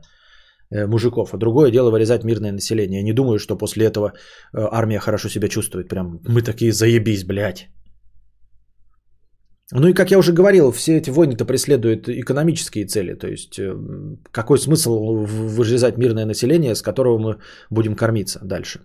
э, 0.71 0.87
мужиков, 0.87 1.33
а 1.33 1.37
другое 1.37 1.69
дело 1.69 1.91
вырезать 1.91 2.23
мирное 2.23 2.51
население. 2.51 2.99
Я 2.99 3.03
не 3.03 3.13
думаю, 3.13 3.37
что 3.37 3.55
после 3.55 3.85
этого 3.85 4.07
э, 4.07 4.67
армия 4.71 4.99
хорошо 4.99 5.29
себя 5.29 5.47
чувствует. 5.49 5.87
Прям 5.87 6.19
мы 6.27 6.41
такие 6.41 6.71
заебись, 6.71 7.25
блядь. 7.25 7.69
Ну 9.71 9.87
и 9.87 9.93
как 9.93 10.11
я 10.11 10.17
уже 10.17 10.33
говорил, 10.33 10.71
все 10.71 10.97
эти 10.97 11.11
войны-то 11.11 11.45
преследуют 11.45 12.09
экономические 12.09 12.87
цели. 12.87 13.13
То 13.13 13.27
есть 13.27 13.59
э, 13.59 13.75
какой 14.31 14.57
смысл 14.57 15.25
вырезать 15.25 15.97
мирное 15.97 16.25
население, 16.25 16.75
с 16.75 16.81
которого 16.81 17.19
мы 17.19 17.39
будем 17.69 17.95
кормиться 17.95 18.39
дальше? 18.43 18.79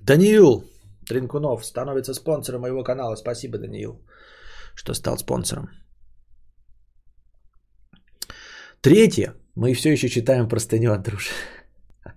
Даниил 0.00 0.64
Тринкунов 1.06 1.66
становится 1.66 2.14
спонсором 2.14 2.60
моего 2.60 2.82
канала. 2.82 3.16
Спасибо, 3.16 3.58
Даниил, 3.58 4.00
что 4.74 4.94
стал 4.94 5.18
спонсором. 5.18 5.68
Третье. 8.80 9.34
Мы 9.54 9.74
все 9.74 9.92
еще 9.92 10.08
читаем 10.08 10.48
простыню 10.48 10.92
от 10.92 11.02
дружи. 11.02 11.30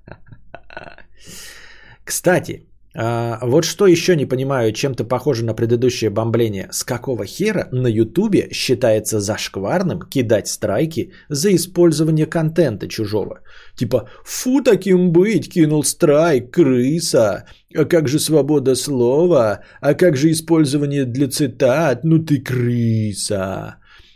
Кстати, 2.06 2.69
а, 2.96 3.40
вот 3.44 3.66
что 3.66 3.86
еще 3.86 4.16
не 4.16 4.26
понимаю, 4.26 4.74
чем-то 4.74 5.04
похоже 5.04 5.46
на 5.46 5.54
предыдущее 5.54 6.10
бомбление. 6.10 6.70
С 6.72 6.84
какого 6.84 7.26
хера 7.26 7.68
на 7.72 7.88
Ютубе 7.88 8.50
считается 8.52 9.20
зашкварным 9.20 10.02
кидать 10.02 10.48
страйки 10.48 11.12
за 11.30 11.54
использование 11.56 12.26
контента 12.26 12.88
чужого? 12.88 13.42
Типа, 13.76 14.10
фу 14.26 14.62
таким 14.62 15.12
быть, 15.12 15.52
кинул 15.52 15.84
страйк, 15.84 16.52
крыса. 16.52 17.46
А 17.76 17.86
как 17.86 18.08
же 18.08 18.20
свобода 18.20 18.76
слова? 18.76 19.60
А 19.82 19.94
как 19.94 20.18
же 20.18 20.32
использование 20.32 21.06
для 21.06 21.28
цитат? 21.28 22.04
Ну 22.04 22.18
ты 22.20 22.40
крыса. 22.40 23.76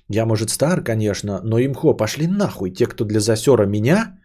Я, 0.09 0.25
может, 0.25 0.49
стар, 0.49 0.83
конечно, 0.83 1.41
но 1.43 1.59
имхо, 1.59 1.93
пошли 1.93 2.27
нахуй 2.27 2.71
те, 2.71 2.87
кто 2.87 3.05
для 3.05 3.19
засера 3.19 3.65
меня 3.65 4.17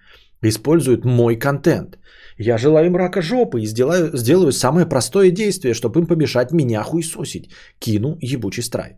используют 0.42 1.04
мой 1.04 1.36
контент. 1.36 1.98
Я 2.38 2.58
желаю 2.58 2.86
им 2.86 2.96
рака 2.96 3.20
жопы 3.20 3.60
и 3.60 3.66
сделаю, 3.66 4.16
сделаю 4.16 4.52
самое 4.52 4.86
простое 4.86 5.30
действие, 5.30 5.74
чтобы 5.74 6.00
им 6.00 6.06
помешать 6.06 6.52
меня 6.52 6.82
хуесосить. 6.82 7.50
Кину 7.80 8.16
ебучий 8.20 8.62
страйк. 8.62 8.96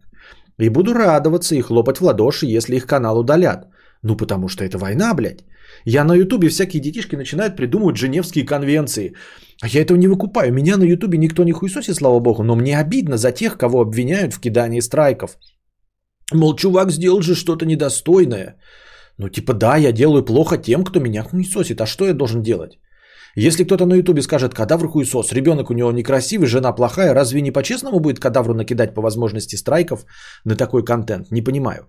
И 0.58 0.68
буду 0.68 0.92
радоваться 0.92 1.54
и 1.54 1.62
хлопать 1.62 1.98
в 1.98 2.02
ладоши, 2.02 2.46
если 2.46 2.76
их 2.76 2.86
канал 2.86 3.18
удалят. 3.18 3.66
Ну, 4.02 4.16
потому 4.16 4.48
что 4.48 4.64
это 4.64 4.76
война, 4.78 5.14
блядь. 5.14 5.44
Я 5.86 6.04
на 6.04 6.14
ютубе 6.14 6.48
всякие 6.48 6.82
детишки 6.82 7.16
начинают 7.16 7.56
придумывать 7.56 7.96
женевские 7.96 8.44
конвенции. 8.44 9.14
А 9.62 9.68
я 9.68 9.80
этого 9.80 9.96
не 9.96 10.08
выкупаю. 10.08 10.52
Меня 10.52 10.76
на 10.76 10.84
ютубе 10.84 11.16
никто 11.16 11.44
не 11.44 11.52
хуесосит, 11.52 11.96
слава 11.96 12.20
богу. 12.20 12.42
Но 12.42 12.56
мне 12.56 12.78
обидно 12.78 13.16
за 13.16 13.32
тех, 13.32 13.56
кого 13.56 13.80
обвиняют 13.80 14.34
в 14.34 14.40
кидании 14.40 14.80
страйков. 14.80 15.38
Мол, 16.32 16.56
чувак 16.56 16.90
сделал 16.90 17.22
же 17.22 17.34
что-то 17.34 17.64
недостойное. 17.64 18.56
Ну, 19.18 19.28
типа, 19.28 19.54
да, 19.54 19.76
я 19.76 19.92
делаю 19.92 20.24
плохо 20.24 20.58
тем, 20.58 20.84
кто 20.84 21.00
меня 21.00 21.22
хуесосит. 21.22 21.80
А 21.80 21.86
что 21.86 22.04
я 22.04 22.12
должен 22.12 22.42
делать? 22.42 22.78
Если 23.36 23.64
кто-то 23.64 23.86
на 23.86 23.94
ютубе 23.94 24.22
скажет 24.22 24.54
кадавр 24.54 24.88
хуесос, 24.88 25.32
ребенок 25.32 25.70
у 25.70 25.74
него 25.74 25.92
некрасивый, 25.92 26.48
жена 26.48 26.72
плохая, 26.72 27.14
разве 27.14 27.42
не 27.42 27.52
по-честному 27.52 28.00
будет 28.00 28.20
кадавру 28.20 28.54
накидать 28.54 28.94
по 28.94 29.02
возможности 29.02 29.56
страйков 29.56 30.04
на 30.44 30.56
такой 30.56 30.84
контент? 30.84 31.30
Не 31.30 31.42
понимаю. 31.42 31.86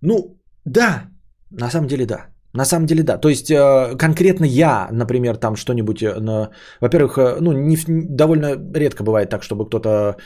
Ну, 0.00 0.40
да, 0.64 1.04
на 1.50 1.70
самом 1.70 1.88
деле 1.88 2.06
да. 2.06 2.26
На 2.52 2.64
самом 2.64 2.86
деле 2.86 3.02
да. 3.02 3.18
То 3.18 3.28
есть 3.28 3.50
э, 3.50 3.96
конкретно 3.98 4.44
я, 4.44 4.88
например, 4.92 5.36
там 5.36 5.56
что-нибудь, 5.56 6.02
э, 6.02 6.48
во-первых, 6.80 7.18
э, 7.18 7.36
ну 7.40 7.52
не, 7.52 7.76
довольно 7.86 8.56
редко 8.74 9.04
бывает 9.04 9.30
так, 9.30 9.42
чтобы 9.42 9.66
кто-то 9.66 10.16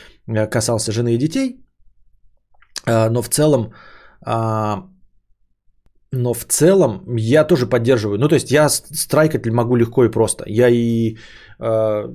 касался 0.51 0.91
жены 0.91 1.15
и 1.15 1.17
детей, 1.17 1.65
но 2.87 3.21
в 3.21 3.29
целом 3.29 3.73
а, 4.25 4.83
но 6.13 6.33
в 6.33 6.45
целом 6.45 7.03
я 7.17 7.47
тоже 7.47 7.67
поддерживаю. 7.67 8.19
Ну, 8.19 8.27
то 8.27 8.35
есть 8.35 8.51
я 8.51 8.69
страйкать 8.69 9.45
могу 9.45 9.75
легко 9.75 10.03
и 10.03 10.11
просто. 10.11 10.43
Я 10.47 10.67
и 10.69 11.15
э, 11.59 12.07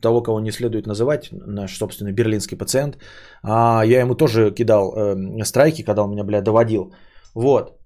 того, 0.00 0.22
кого 0.22 0.40
не 0.40 0.52
следует 0.52 0.86
называть, 0.86 1.28
наш 1.32 1.76
собственный 1.76 2.12
берлинский 2.12 2.56
пациент, 2.56 2.98
а 3.42 3.84
я 3.84 4.00
ему 4.00 4.14
тоже 4.14 4.52
кидал 4.54 4.94
э, 4.94 5.44
страйки, 5.44 5.82
когда 5.82 6.02
он 6.02 6.10
меня, 6.10 6.24
бля, 6.24 6.40
доводил. 6.40 6.94
Вот. 7.34 7.78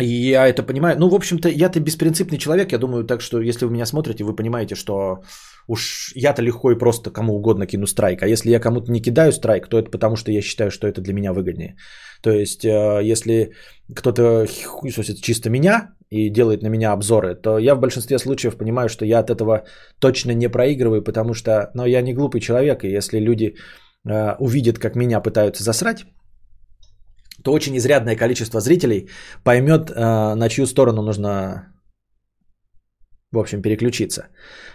И 0.00 0.30
я 0.30 0.48
это 0.48 0.62
понимаю. 0.62 0.96
Ну, 0.98 1.08
в 1.08 1.14
общем-то, 1.14 1.48
я-то 1.48 1.78
беспринципный 1.78 2.38
человек. 2.38 2.72
Я 2.72 2.78
думаю, 2.78 3.04
так 3.04 3.20
что, 3.20 3.40
если 3.40 3.66
вы 3.66 3.72
меня 3.72 3.86
смотрите, 3.86 4.24
вы 4.24 4.34
понимаете, 4.34 4.74
что 4.74 5.22
уж 5.66 6.12
я-то 6.14 6.42
легко 6.42 6.70
и 6.70 6.78
просто 6.78 7.10
кому 7.10 7.34
угодно 7.34 7.66
кину 7.66 7.86
страйк. 7.86 8.22
А 8.22 8.26
если 8.26 8.50
я 8.50 8.60
кому-то 8.60 8.92
не 8.92 9.00
кидаю 9.00 9.32
страйк, 9.32 9.68
то 9.68 9.78
это 9.78 9.90
потому, 9.90 10.16
что 10.16 10.32
я 10.32 10.42
считаю, 10.42 10.70
что 10.70 10.86
это 10.86 11.00
для 11.00 11.14
меня 11.14 11.32
выгоднее. 11.32 11.76
То 12.22 12.30
есть, 12.30 12.64
э, 12.64 13.00
если 13.12 13.52
кто-то 13.94 14.46
хуесосит 14.66 15.20
чисто 15.22 15.50
меня 15.50 15.94
и 16.10 16.30
делает 16.30 16.62
на 16.62 16.68
меня 16.68 16.92
обзоры, 16.92 17.34
то 17.34 17.58
я 17.58 17.74
в 17.74 17.80
большинстве 17.80 18.18
случаев 18.18 18.56
понимаю, 18.56 18.88
что 18.88 19.04
я 19.04 19.20
от 19.20 19.30
этого 19.30 19.64
точно 19.98 20.32
не 20.32 20.48
проигрываю, 20.48 21.02
потому 21.02 21.34
что 21.34 21.70
ну, 21.74 21.86
я 21.86 22.02
не 22.02 22.14
глупый 22.14 22.40
человек, 22.40 22.84
и 22.84 22.96
если 22.96 23.18
люди 23.18 23.54
э, 24.08 24.34
увидят, 24.38 24.78
как 24.78 24.96
меня 24.96 25.20
пытаются 25.20 25.64
засрать, 25.64 26.06
то 27.42 27.52
очень 27.52 27.76
изрядное 27.76 28.16
количество 28.16 28.60
зрителей 28.60 29.08
поймет, 29.44 29.90
э, 29.90 30.34
на 30.34 30.48
чью 30.48 30.66
сторону 30.66 31.02
нужно 31.02 31.71
в 33.32 33.38
общем, 33.38 33.62
переключиться. 33.62 34.26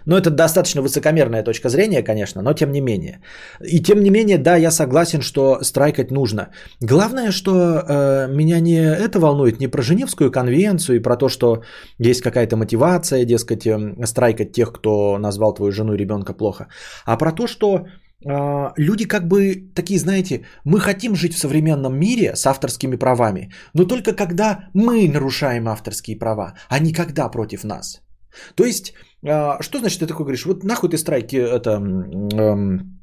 Но 0.05 0.17
это 0.17 0.29
достаточно 0.29 0.81
высокомерная 0.81 1.43
точка 1.43 1.69
зрения, 1.69 2.03
конечно, 2.03 2.41
но 2.41 2.53
тем 2.53 2.71
не 2.71 2.81
менее. 2.81 3.19
И 3.61 3.79
тем 3.79 4.01
не 4.03 4.09
менее, 4.09 4.37
да, 4.37 4.55
я 4.57 4.71
согласен, 4.71 5.21
что 5.21 5.59
страйкать 5.61 6.11
нужно. 6.11 6.49
Главное, 6.81 7.31
что 7.31 7.51
э, 7.51 8.27
меня 8.27 8.59
не 8.59 8.79
это 8.79 9.19
волнует, 9.19 9.59
не 9.59 9.67
про 9.67 9.83
Женевскую 9.83 10.31
конвенцию 10.31 10.95
и 10.95 11.01
про 11.01 11.17
то, 11.17 11.29
что 11.29 11.61
есть 11.99 12.21
какая-то 12.21 12.57
мотивация, 12.57 13.25
дескать, 13.25 13.67
э, 13.67 14.05
страйкать 14.05 14.51
тех, 14.53 14.71
кто 14.71 15.17
назвал 15.19 15.53
твою 15.53 15.71
жену 15.71 15.93
и 15.93 15.97
ребенка 15.97 16.33
плохо, 16.33 16.67
а 17.05 17.17
про 17.17 17.31
то, 17.31 17.47
что 17.47 17.85
э, 18.25 18.73
люди 18.77 19.05
как 19.05 19.27
бы 19.27 19.71
такие, 19.75 19.99
знаете, 19.99 20.45
мы 20.65 20.79
хотим 20.79 21.15
жить 21.15 21.35
в 21.35 21.39
современном 21.39 21.99
мире 21.99 22.35
с 22.35 22.47
авторскими 22.47 22.95
правами, 22.95 23.51
но 23.73 23.85
только 23.85 24.13
когда 24.13 24.69
мы 24.73 25.07
нарушаем 25.07 25.67
авторские 25.67 26.17
права, 26.17 26.53
а 26.69 26.79
не 26.79 26.93
когда 26.93 27.29
против 27.29 27.63
нас. 27.63 28.01
То 28.55 28.65
есть, 28.65 28.93
а, 29.25 29.61
что 29.61 29.79
значит 29.79 29.99
ты 29.99 30.07
такой 30.07 30.25
говоришь, 30.25 30.45
вот 30.45 30.63
нахуй 30.63 30.89
ты 30.89 30.97
страйки, 30.97 31.35
это, 31.35 31.71
эм, 31.71 33.01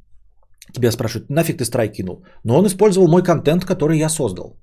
тебя 0.73 0.93
спрашивают, 0.93 1.31
нафиг 1.31 1.59
ты 1.59 1.65
страйк 1.65 1.93
кинул? 1.93 2.25
Но 2.45 2.59
он 2.59 2.67
использовал 2.67 3.09
мой 3.09 3.23
контент, 3.23 3.65
который 3.65 3.99
я 3.99 4.09
создал. 4.09 4.57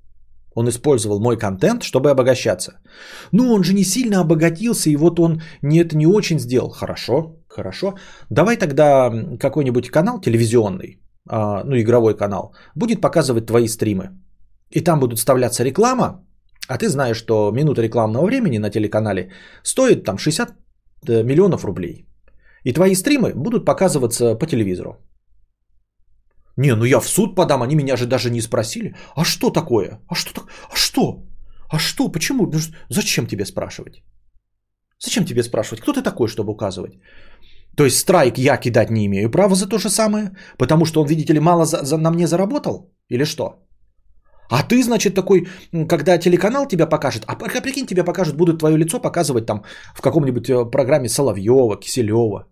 Он 0.54 0.68
использовал 0.68 1.20
мой 1.20 1.38
контент, 1.38 1.82
чтобы 1.82 2.10
обогащаться. 2.10 2.72
Ну, 3.32 3.52
он 3.52 3.64
же 3.64 3.74
не 3.74 3.84
сильно 3.84 4.20
обогатился, 4.20 4.90
и 4.90 4.96
вот 4.96 5.18
он 5.18 5.40
не, 5.62 5.78
это 5.78 5.96
не 5.96 6.06
очень 6.06 6.38
сделал. 6.38 6.70
Хорошо, 6.70 7.36
хорошо. 7.48 7.94
Давай 8.30 8.56
тогда 8.56 9.10
какой-нибудь 9.40 9.90
канал 9.90 10.20
телевизионный, 10.20 11.00
а, 11.28 11.64
ну, 11.64 11.76
игровой 11.76 12.16
канал, 12.16 12.54
будет 12.74 13.00
показывать 13.00 13.46
твои 13.46 13.68
стримы. 13.68 14.10
И 14.70 14.80
там 14.80 15.00
будут 15.00 15.18
вставляться 15.18 15.64
реклама, 15.64 16.24
а 16.68 16.78
ты 16.78 16.88
знаешь, 16.88 17.16
что 17.16 17.50
минута 17.50 17.82
рекламного 17.82 18.26
времени 18.26 18.58
на 18.58 18.70
телеканале 18.70 19.32
стоит 19.62 20.04
там 20.04 20.18
60 20.18 20.48
э, 20.48 20.52
миллионов 21.08 21.64
рублей. 21.64 22.06
И 22.64 22.72
твои 22.72 22.94
стримы 22.94 23.32
будут 23.34 23.64
показываться 23.64 24.34
по 24.34 24.46
телевизору. 24.46 24.96
Не, 26.56 26.74
ну 26.74 26.84
я 26.84 27.00
в 27.00 27.08
суд 27.08 27.34
подам, 27.34 27.62
они 27.62 27.74
меня 27.74 27.96
же 27.96 28.06
даже 28.06 28.30
не 28.30 28.42
спросили. 28.42 28.94
А 29.16 29.24
что 29.24 29.50
такое? 29.50 30.00
А 30.08 30.14
что 30.14 30.32
так? 30.34 30.44
А 30.70 30.76
что? 30.76 31.24
А 31.70 31.78
что? 31.78 32.12
Почему? 32.12 32.46
Ну, 32.46 32.58
зачем 32.88 33.26
тебе 33.26 33.44
спрашивать? 33.44 34.02
Зачем 34.98 35.24
тебе 35.24 35.42
спрашивать? 35.42 35.80
Кто 35.80 35.92
ты 35.92 36.02
такой, 36.02 36.28
чтобы 36.28 36.52
указывать? 36.52 36.92
То 37.76 37.84
есть 37.84 37.98
страйк 37.98 38.38
я 38.38 38.56
кидать 38.56 38.90
не 38.90 39.06
имею 39.06 39.30
права 39.30 39.54
за 39.54 39.66
то 39.66 39.78
же 39.78 39.88
самое, 39.88 40.36
потому 40.58 40.84
что 40.84 41.00
он, 41.00 41.08
видите 41.08 41.32
ли, 41.32 41.40
мало 41.40 41.64
за, 41.64 41.84
за, 41.84 41.96
на 41.96 42.10
мне 42.10 42.26
заработал? 42.26 42.92
Или 43.08 43.24
что? 43.24 43.66
А 44.52 44.62
ты, 44.62 44.82
значит, 44.82 45.14
такой, 45.14 45.46
когда 45.88 46.18
телеканал 46.18 46.68
тебя 46.68 46.86
покажет, 46.86 47.24
а 47.26 47.36
прикинь, 47.62 47.86
тебя 47.86 48.04
покажут, 48.04 48.36
будут 48.36 48.58
твое 48.58 48.76
лицо 48.76 49.00
показывать 49.00 49.46
там 49.46 49.64
в 49.94 50.02
каком-нибудь 50.02 50.50
э, 50.50 50.70
программе 50.70 51.08
Соловьева, 51.08 51.80
Киселева, 51.80 52.46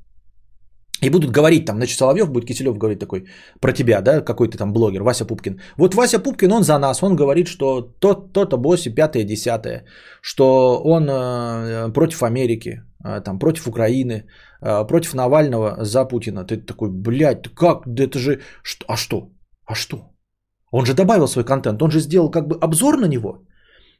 и 1.02 1.10
будут 1.10 1.30
говорить 1.30 1.66
там, 1.66 1.76
значит, 1.76 1.98
Соловьев 1.98 2.30
будет 2.30 2.46
Киселев 2.46 2.78
говорить 2.78 2.98
такой 2.98 3.26
про 3.60 3.72
тебя, 3.72 4.00
да, 4.00 4.22
какой-то 4.22 4.56
там 4.56 4.72
блогер, 4.72 5.02
Вася 5.02 5.26
Пупкин. 5.26 5.60
Вот 5.76 5.94
Вася 5.94 6.18
Пупкин, 6.18 6.52
он 6.52 6.62
за 6.62 6.78
нас, 6.78 7.02
он 7.02 7.16
говорит, 7.16 7.48
что 7.48 7.82
тот, 8.00 8.32
то-то, 8.32 8.56
боси, 8.56 8.94
пятое, 8.94 9.24
десятое, 9.24 9.84
что 10.22 10.80
он 10.82 11.06
э, 11.06 11.92
против 11.92 12.22
Америки, 12.22 12.82
э, 13.04 13.20
там, 13.20 13.38
против 13.38 13.68
Украины, 13.68 14.24
э, 14.62 14.86
против 14.86 15.12
Навального 15.14 15.84
за 15.84 16.06
Путина. 16.06 16.44
Ты 16.46 16.56
такой, 16.56 16.88
блядь, 16.90 17.48
как, 17.54 17.82
да 17.86 18.04
это 18.04 18.18
же, 18.18 18.40
что, 18.62 18.86
а 18.88 18.96
что, 18.96 19.28
а 19.66 19.74
что? 19.74 20.09
Он 20.70 20.86
же 20.86 20.94
добавил 20.94 21.26
свой 21.26 21.44
контент, 21.44 21.82
он 21.82 21.90
же 21.90 22.00
сделал 22.00 22.30
как 22.30 22.46
бы 22.46 22.56
обзор 22.60 22.96
на 22.96 23.06
него. 23.06 23.44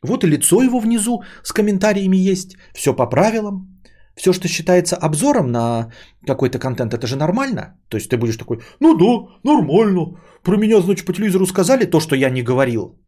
Вот 0.02 0.24
и 0.24 0.28
лицо 0.28 0.62
его 0.62 0.80
внизу 0.80 1.22
с 1.42 1.52
комментариями 1.52 2.16
есть, 2.16 2.56
все 2.74 2.94
по 2.94 3.06
правилам, 3.06 3.80
все, 4.14 4.32
что 4.32 4.48
считается 4.48 4.96
обзором 4.96 5.50
на 5.50 5.90
какой-то 6.26 6.58
контент, 6.58 6.94
это 6.94 7.06
же 7.06 7.16
нормально. 7.16 7.78
То 7.88 7.96
есть 7.96 8.10
ты 8.10 8.16
будешь 8.16 8.36
такой, 8.36 8.60
ну 8.80 8.96
да, 8.96 9.28
нормально. 9.44 10.20
Про 10.42 10.56
меня, 10.56 10.80
значит, 10.80 11.06
по 11.06 11.12
телевизору 11.12 11.46
сказали 11.46 11.86
то, 11.86 12.00
что 12.00 12.16
я 12.16 12.30
не 12.30 12.42
говорил. 12.42 12.98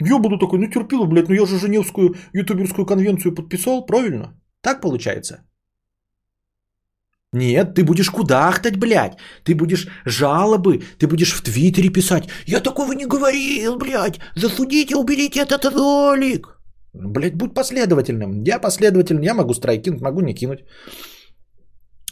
Я 0.00 0.18
буду 0.18 0.38
такой, 0.38 0.58
ну 0.58 0.66
терпила, 0.66 1.06
блядь, 1.06 1.28
ну 1.28 1.34
я 1.34 1.46
же 1.46 1.58
Женевскую 1.58 2.14
ютуберскую 2.32 2.86
конвенцию 2.86 3.34
подписал, 3.34 3.86
правильно? 3.86 4.40
Так 4.60 4.80
получается? 4.80 5.46
Нет, 7.34 7.74
ты 7.74 7.82
будешь 7.84 8.10
кудахтать, 8.10 8.76
блядь. 8.78 9.18
Ты 9.44 9.54
будешь 9.54 9.88
жалобы, 10.06 10.82
ты 10.98 11.06
будешь 11.06 11.32
в 11.32 11.42
Твиттере 11.42 11.90
писать. 11.90 12.28
Я 12.46 12.60
такого 12.60 12.92
не 12.92 13.06
говорил, 13.06 13.76
блядь. 13.76 14.20
Засудите, 14.36 14.94
уберите 14.96 15.40
этот 15.40 15.64
ролик. 15.64 16.46
Блять, 16.92 17.34
будь 17.34 17.54
последовательным. 17.54 18.44
Я 18.44 18.60
последовательный, 18.60 19.26
я 19.26 19.34
могу 19.34 19.52
страйк 19.52 19.86
могу 20.00 20.20
не 20.20 20.34
кинуть. 20.34 20.60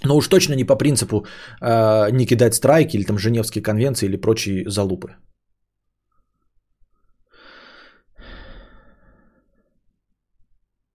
Но 0.05 0.17
уж 0.17 0.29
точно 0.29 0.55
не 0.55 0.65
по 0.65 0.75
принципу 0.75 1.25
э, 1.61 2.11
не 2.11 2.27
кидать 2.27 2.55
страйки 2.55 2.97
или 2.97 3.05
там 3.05 3.19
Женевские 3.19 3.63
конвенции 3.63 4.07
или 4.09 4.17
прочие 4.17 4.69
залупы. 4.69 5.09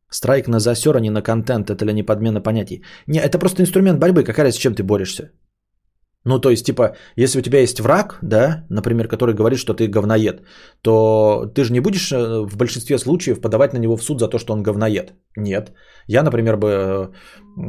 Страйк 0.09 0.47
на 0.47 0.59
засер, 0.59 0.95
а 0.95 0.99
не 0.99 1.09
на 1.09 1.21
контент. 1.21 1.69
Это 1.69 1.85
ли 1.85 1.93
не 1.93 2.03
подмена 2.03 2.41
понятий? 2.41 2.83
Не, 3.07 3.19
это 3.19 3.39
просто 3.39 3.61
инструмент 3.61 3.99
борьбы. 3.99 4.23
Какая 4.23 4.51
с 4.51 4.55
чем 4.55 4.73
ты 4.73 4.83
борешься? 4.83 5.31
Ну, 6.25 6.39
то 6.39 6.49
есть, 6.49 6.65
типа, 6.65 6.95
если 7.15 7.39
у 7.39 7.41
тебя 7.41 7.59
есть 7.61 7.79
враг, 7.79 8.17
да, 8.21 8.65
например, 8.69 9.07
который 9.07 9.33
говорит, 9.33 9.59
что 9.59 9.73
ты 9.73 9.87
говноед, 9.87 10.41
то 10.81 11.45
ты 11.55 11.63
же 11.63 11.71
не 11.71 11.79
будешь 11.79 12.11
э, 12.11 12.45
в 12.45 12.57
большинстве 12.57 12.97
случаев 12.97 13.39
подавать 13.39 13.73
на 13.73 13.79
него 13.79 13.95
в 13.95 14.03
суд 14.03 14.19
за 14.19 14.27
то, 14.27 14.37
что 14.37 14.53
он 14.53 14.63
говноед. 14.63 15.13
Нет. 15.37 15.71
Я, 16.07 16.23
например, 16.23 16.57
бы, 16.57 16.67
э, 16.67 17.07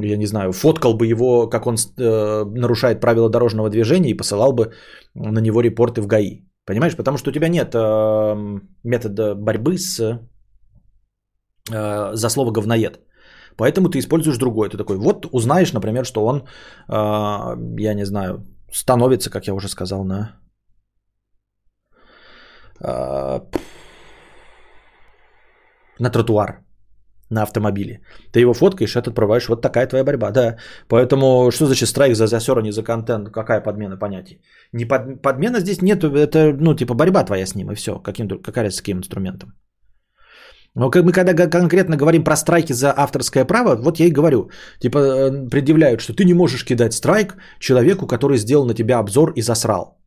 я 0.03 0.16
не 0.16 0.26
знаю, 0.26 0.53
фоткал 0.53 0.95
бы 0.95 1.07
его, 1.07 1.49
как 1.49 1.66
он 1.66 1.76
э, 1.76 2.45
нарушает 2.45 3.01
правила 3.01 3.30
дорожного 3.30 3.70
движения 3.70 4.11
и 4.11 4.16
посылал 4.16 4.53
бы 4.53 4.72
на 5.14 5.41
него 5.41 5.61
репорты 5.61 6.01
в 6.01 6.07
ГАИ. 6.07 6.43
Понимаешь? 6.66 6.97
Потому 6.97 7.16
что 7.16 7.30
у 7.30 7.32
тебя 7.32 7.49
нет 7.49 7.74
э, 7.74 8.61
метода 8.82 9.36
борьбы 9.36 9.78
с, 9.78 10.20
э, 11.71 12.14
за 12.14 12.29
слово 12.29 12.51
говноед. 12.51 13.01
Поэтому 13.57 13.89
ты 13.89 13.99
используешь 13.99 14.39
другое. 14.39 14.69
Ты 14.69 14.77
такой, 14.77 14.97
вот 14.97 15.27
узнаешь, 15.33 15.73
например, 15.73 16.05
что 16.05 16.25
он, 16.25 16.47
э, 16.89 16.97
я 17.81 17.95
не 17.95 18.05
знаю, 18.05 18.47
становится, 18.73 19.31
как 19.31 19.47
я 19.47 19.55
уже 19.55 19.69
сказал, 19.69 20.05
на... 20.05 20.41
Э, 22.81 23.41
на 25.99 26.11
тротуар, 26.11 26.64
на 27.31 27.43
автомобиле. 27.43 28.01
Ты 28.33 28.41
его 28.41 28.55
фоткаешь, 28.55 28.97
это 28.97 29.11
отправляешь. 29.11 29.49
Вот 29.49 29.62
такая 29.62 29.89
твоя 29.89 30.05
борьба. 30.05 30.31
Да. 30.31 30.57
Поэтому 30.89 31.51
что 31.51 31.66
значит 31.66 31.89
страйк 31.89 32.14
за 32.14 32.27
засер, 32.27 32.62
не 32.62 32.73
за 32.73 32.85
контент? 32.85 33.31
Какая 33.33 33.61
подмена 33.61 33.99
понятий? 33.99 34.41
Не 34.73 34.85
под, 34.85 35.23
подмена 35.23 35.61
здесь 35.61 35.83
нет. 35.83 36.05
Это, 36.05 36.53
ну, 36.61 36.75
типа 36.75 36.95
борьба 36.95 37.25
твоя 37.25 37.47
с 37.47 37.55
ним 37.55 37.71
и 37.71 37.75
все. 37.75 37.99
Каким, 37.99 38.29
какая 38.29 38.71
с 38.71 38.81
каким 38.81 38.99
инструментом? 38.99 39.53
Но 40.79 40.91
мы 41.03 41.12
когда 41.12 41.35
конкретно 41.51 41.97
говорим 41.97 42.24
про 42.24 42.37
страйки 42.37 42.72
за 42.72 42.95
авторское 42.97 43.45
право, 43.45 43.76
вот 43.76 43.99
я 43.99 44.07
и 44.07 44.12
говорю, 44.12 44.51
типа 44.79 44.99
э, 44.99 45.49
предъявляют, 45.51 46.01
что 46.01 46.12
ты 46.12 46.24
не 46.24 46.35
можешь 46.35 46.64
кидать 46.64 46.95
страйк 46.95 47.37
человеку, 47.59 48.07
который 48.07 48.39
сделал 48.39 48.66
на 48.66 48.74
тебя 48.74 48.99
обзор 48.99 49.33
и 49.37 49.43
засрал. 49.43 49.99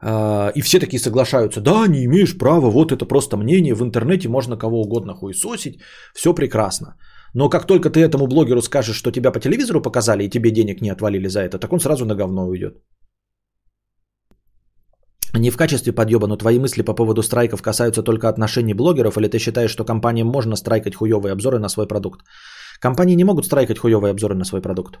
А, 0.00 0.50
и 0.54 0.62
все 0.62 0.78
такие 0.78 0.98
соглашаются, 0.98 1.60
да, 1.60 1.86
не 1.86 2.04
имеешь 2.04 2.38
права, 2.38 2.70
вот 2.70 2.90
это 2.90 3.04
просто 3.04 3.36
мнение, 3.36 3.74
в 3.74 3.82
интернете 3.82 4.28
можно 4.28 4.56
кого 4.56 4.80
угодно 4.80 5.14
хуесосить, 5.14 5.80
все 6.14 6.34
прекрасно. 6.34 6.96
Но 7.34 7.50
как 7.50 7.66
только 7.66 7.90
ты 7.90 8.00
этому 8.00 8.26
блогеру 8.26 8.62
скажешь, 8.62 8.96
что 8.96 9.12
тебя 9.12 9.30
по 9.30 9.40
телевизору 9.40 9.82
показали 9.82 10.24
и 10.24 10.30
тебе 10.30 10.50
денег 10.50 10.80
не 10.80 10.88
отвалили 10.88 11.28
за 11.28 11.40
это, 11.40 11.58
так 11.58 11.72
он 11.72 11.80
сразу 11.80 12.06
на 12.06 12.14
говно 12.14 12.46
уйдет. 12.46 12.78
Не 15.38 15.50
в 15.50 15.56
качестве 15.56 15.92
подъеба, 15.92 16.26
но 16.26 16.36
твои 16.36 16.58
мысли 16.58 16.82
по 16.82 16.94
поводу 16.94 17.22
страйков 17.22 17.62
касаются 17.62 18.02
только 18.02 18.28
отношений 18.28 18.74
блогеров, 18.74 19.16
или 19.18 19.28
ты 19.28 19.38
считаешь, 19.38 19.70
что 19.70 19.84
компаниям 19.84 20.28
можно 20.28 20.56
страйкать 20.56 20.94
хуевые 20.94 21.32
обзоры 21.32 21.58
на 21.58 21.68
свой 21.68 21.86
продукт? 21.86 22.20
Компании 22.80 23.16
не 23.16 23.24
могут 23.24 23.44
страйкать 23.44 23.78
хуевые 23.78 24.10
обзоры 24.10 24.34
на 24.34 24.44
свой 24.44 24.62
продукт. 24.62 24.98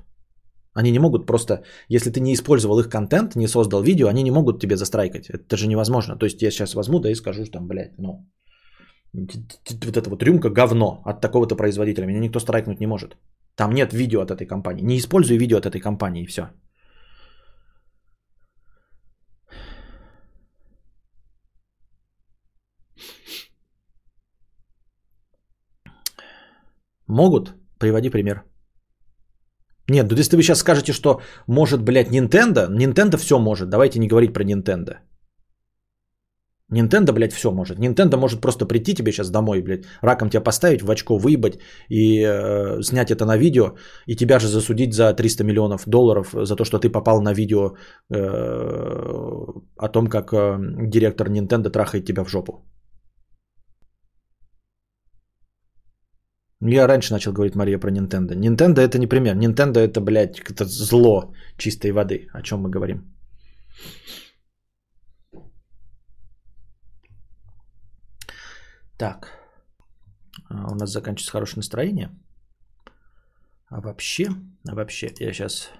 Они 0.74 0.90
не 0.90 0.98
могут 0.98 1.26
просто, 1.26 1.62
если 1.88 2.10
ты 2.10 2.20
не 2.20 2.34
использовал 2.34 2.78
их 2.80 2.90
контент, 2.90 3.34
не 3.36 3.48
создал 3.48 3.82
видео, 3.82 4.08
они 4.08 4.22
не 4.22 4.30
могут 4.30 4.60
тебе 4.60 4.76
застрайкать. 4.76 5.30
Это 5.30 5.56
же 5.56 5.68
невозможно. 5.68 6.16
То 6.16 6.26
есть 6.26 6.42
я 6.42 6.50
сейчас 6.50 6.74
возьму, 6.74 7.00
да 7.00 7.10
и 7.10 7.14
скажу, 7.14 7.44
что 7.44 7.52
там, 7.52 7.66
блядь, 7.66 7.98
ну, 7.98 8.26
вот 9.14 9.96
эта 9.96 10.10
вот 10.10 10.22
рюмка 10.22 10.50
говно 10.50 11.02
от 11.04 11.20
такого-то 11.20 11.56
производителя. 11.56 12.06
Меня 12.06 12.20
никто 12.20 12.40
страйкнуть 12.40 12.80
не 12.80 12.86
может. 12.86 13.16
Там 13.54 13.72
нет 13.72 13.92
видео 13.92 14.20
от 14.20 14.30
этой 14.30 14.46
компании. 14.46 14.84
Не 14.84 14.98
используй 14.98 15.38
видео 15.38 15.56
от 15.56 15.66
этой 15.66 15.80
компании 15.80 16.24
и 16.24 16.26
все. 16.26 16.50
Могут? 27.08 27.54
Приводи 27.78 28.10
пример. 28.10 28.44
Нет, 29.88 30.06
ну 30.10 30.16
если 30.16 30.36
вы 30.36 30.42
сейчас 30.42 30.58
скажете, 30.58 30.92
что 30.92 31.20
может, 31.46 31.82
блядь, 31.82 32.10
Nintendo, 32.10 32.68
Nintendo 32.68 33.16
все 33.16 33.38
может. 33.38 33.68
Давайте 33.68 33.98
не 33.98 34.08
говорить 34.08 34.32
про 34.32 34.44
Nintendo. 34.44 34.96
Nintendo, 36.72 37.12
блядь, 37.12 37.32
все 37.32 37.52
может. 37.52 37.78
Nintendo 37.78 38.16
может 38.16 38.40
просто 38.40 38.66
прийти 38.66 38.94
тебе 38.94 39.12
сейчас 39.12 39.30
домой, 39.30 39.62
блядь, 39.62 39.84
раком 40.02 40.30
тебя 40.30 40.42
поставить, 40.42 40.82
в 40.82 40.90
очко 40.90 41.16
выебать 41.16 41.60
и 41.88 42.24
э, 42.24 42.82
снять 42.82 43.10
это 43.10 43.24
на 43.24 43.36
видео, 43.36 43.76
и 44.06 44.16
тебя 44.16 44.40
же 44.40 44.48
засудить 44.48 44.92
за 44.92 45.14
300 45.14 45.44
миллионов 45.44 45.84
долларов 45.86 46.34
за 46.34 46.56
то, 46.56 46.64
что 46.64 46.78
ты 46.78 46.90
попал 46.90 47.22
на 47.22 47.32
видео 47.32 47.76
э, 48.10 48.16
о 49.76 49.88
том, 49.88 50.08
как 50.08 50.32
э, 50.32 50.58
директор 50.88 51.28
Nintendo 51.28 51.70
трахает 51.70 52.04
тебя 52.04 52.24
в 52.24 52.28
жопу. 52.28 52.64
Я 56.60 56.86
раньше 56.86 57.12
начал 57.12 57.32
говорить, 57.32 57.54
Мария, 57.54 57.78
про 57.78 57.90
Nintendo. 57.90 58.34
Nintendo 58.34 58.80
это 58.80 58.98
не 58.98 59.06
пример. 59.06 59.36
Nintendo 59.36 59.78
это, 59.78 60.00
блядь, 60.00 60.40
это 60.40 60.64
зло 60.64 61.34
чистой 61.58 61.92
воды. 61.92 62.28
О 62.32 62.42
чем 62.42 62.62
мы 62.62 62.70
говорим? 62.70 63.14
Так. 68.98 69.28
А, 70.48 70.70
у 70.70 70.74
нас 70.74 70.90
заканчивается 70.90 71.32
хорошее 71.32 71.58
настроение. 71.58 72.10
А 73.68 73.80
вообще, 73.80 74.28
а 74.68 74.74
вообще, 74.74 75.12
я 75.18 75.32
сейчас 75.32 75.70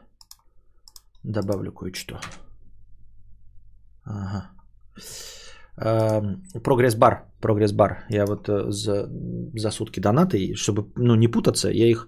добавлю 1.23 1.73
кое-что. 1.73 2.21
Ага. 4.05 4.51
Прогресс-бар, 5.77 7.33
прогресс-бар. 7.41 8.07
Я 8.09 8.25
вот 8.27 8.49
э, 8.49 8.71
за, 8.71 9.11
за 9.55 9.71
сутки 9.71 10.01
донаты, 10.01 10.55
чтобы 10.55 10.91
ну, 10.97 11.15
не 11.17 11.29
путаться, 11.29 11.69
я 11.71 11.87
их 11.87 12.07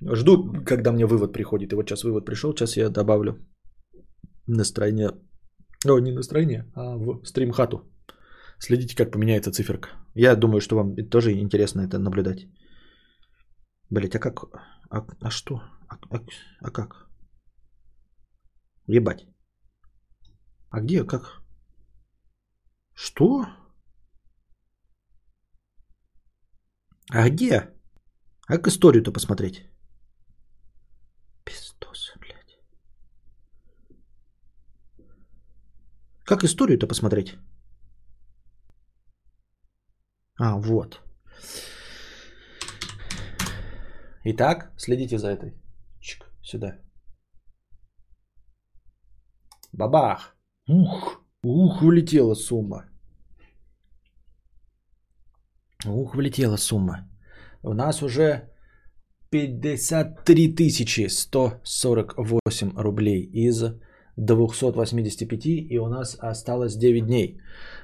жду, 0.00 0.52
когда 0.64 0.92
мне 0.92 1.04
вывод 1.04 1.32
приходит. 1.32 1.72
И 1.72 1.76
вот 1.76 1.88
сейчас 1.88 2.04
вывод 2.04 2.24
пришел, 2.24 2.54
сейчас 2.54 2.76
я 2.76 2.88
добавлю 2.88 3.36
настроение, 4.46 5.10
о, 5.86 5.98
не 5.98 6.12
настроение, 6.12 6.64
а 6.74 6.96
в 6.96 7.24
стрим-хату. 7.24 7.82
Следите, 8.58 8.96
как 8.96 9.10
поменяется 9.10 9.52
циферка. 9.52 9.88
Я 10.14 10.36
думаю, 10.36 10.60
что 10.60 10.76
вам 10.76 10.94
тоже 11.10 11.32
интересно 11.32 11.82
это 11.82 11.98
наблюдать. 11.98 12.46
Блять, 13.90 14.14
а 14.14 14.20
как? 14.20 14.44
А, 14.90 15.04
а 15.20 15.30
что? 15.30 15.60
А, 15.88 15.96
а, 16.10 16.20
а 16.60 16.70
как? 16.70 17.08
Ебать. 18.86 19.26
А 20.70 20.80
где? 20.80 21.04
Как? 21.04 21.41
Что? 23.02 23.44
А 27.10 27.28
где? 27.28 27.68
А 28.46 28.56
как 28.56 28.68
историю-то 28.68 29.12
посмотреть? 29.12 29.66
Пиздос, 31.44 32.12
блядь. 32.20 32.60
Как 36.24 36.44
историю-то 36.44 36.86
посмотреть? 36.86 37.34
А, 40.38 40.56
вот. 40.56 41.00
Итак, 44.24 44.72
следите 44.78 45.18
за 45.18 45.26
этой. 45.30 45.60
Чик, 46.00 46.24
сюда. 46.42 46.78
Бабах. 49.72 50.36
Ух, 50.68 51.20
ух, 51.42 51.82
улетела 51.82 52.34
сумма. 52.34 52.91
Ух, 55.86 56.14
влетела 56.14 56.56
сумма. 56.56 57.08
У 57.62 57.74
нас 57.74 58.02
уже 58.02 58.48
53 59.30 61.08
148 61.08 62.72
рублей 62.76 63.22
из 63.32 63.62
285, 64.16 65.46
и 65.70 65.78
у 65.78 65.88
нас 65.88 66.16
осталось 66.20 66.76
9 66.76 67.06
дней. 67.06 67.40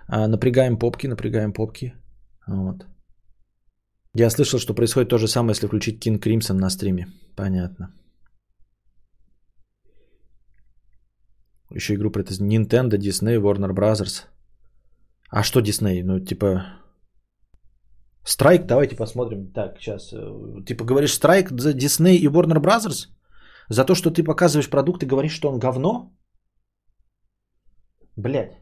А, 0.09 0.29
напрягаем 0.29 0.79
попки, 0.79 1.07
напрягаем 1.07 1.53
попки. 1.53 1.95
Вот. 2.47 2.87
Я 4.15 4.31
слышал, 4.31 4.59
что 4.59 4.75
происходит 4.75 5.09
то 5.11 5.19
же 5.19 5.29
самое, 5.29 5.53
если 5.53 5.67
включить 5.67 6.07
King 6.07 6.19
Crimson 6.19 6.55
на 6.55 6.71
стриме. 6.71 7.07
Понятно. 7.37 7.93
Еще 11.71 11.95
игру 11.95 12.11
про 12.11 12.23
это 12.23 12.35
Nintendo, 12.35 12.99
Disney, 12.99 13.39
Warner 13.41 13.73
Brothers. 13.73 14.27
А 15.31 15.43
что 15.43 15.61
Disney? 15.61 16.03
Ну, 16.03 16.21
типа... 16.21 16.78
Страйк, 18.29 18.67
давайте 18.67 18.97
посмотрим. 18.97 19.53
Так, 19.53 19.79
сейчас. 19.81 20.13
Э, 20.13 20.65
типа 20.67 20.85
говоришь 20.85 21.15
страйк 21.15 21.51
за 21.51 21.71
Disney 21.73 22.17
и 22.17 22.29
Warner 22.29 22.61
Brothers? 22.61 23.09
За 23.71 23.85
то, 23.85 23.95
что 23.95 24.11
ты 24.11 24.23
показываешь 24.23 24.69
продукт 24.69 25.03
и 25.03 25.07
говоришь, 25.07 25.33
что 25.33 25.49
он 25.49 25.59
говно? 25.59 26.13
Блять. 28.17 28.59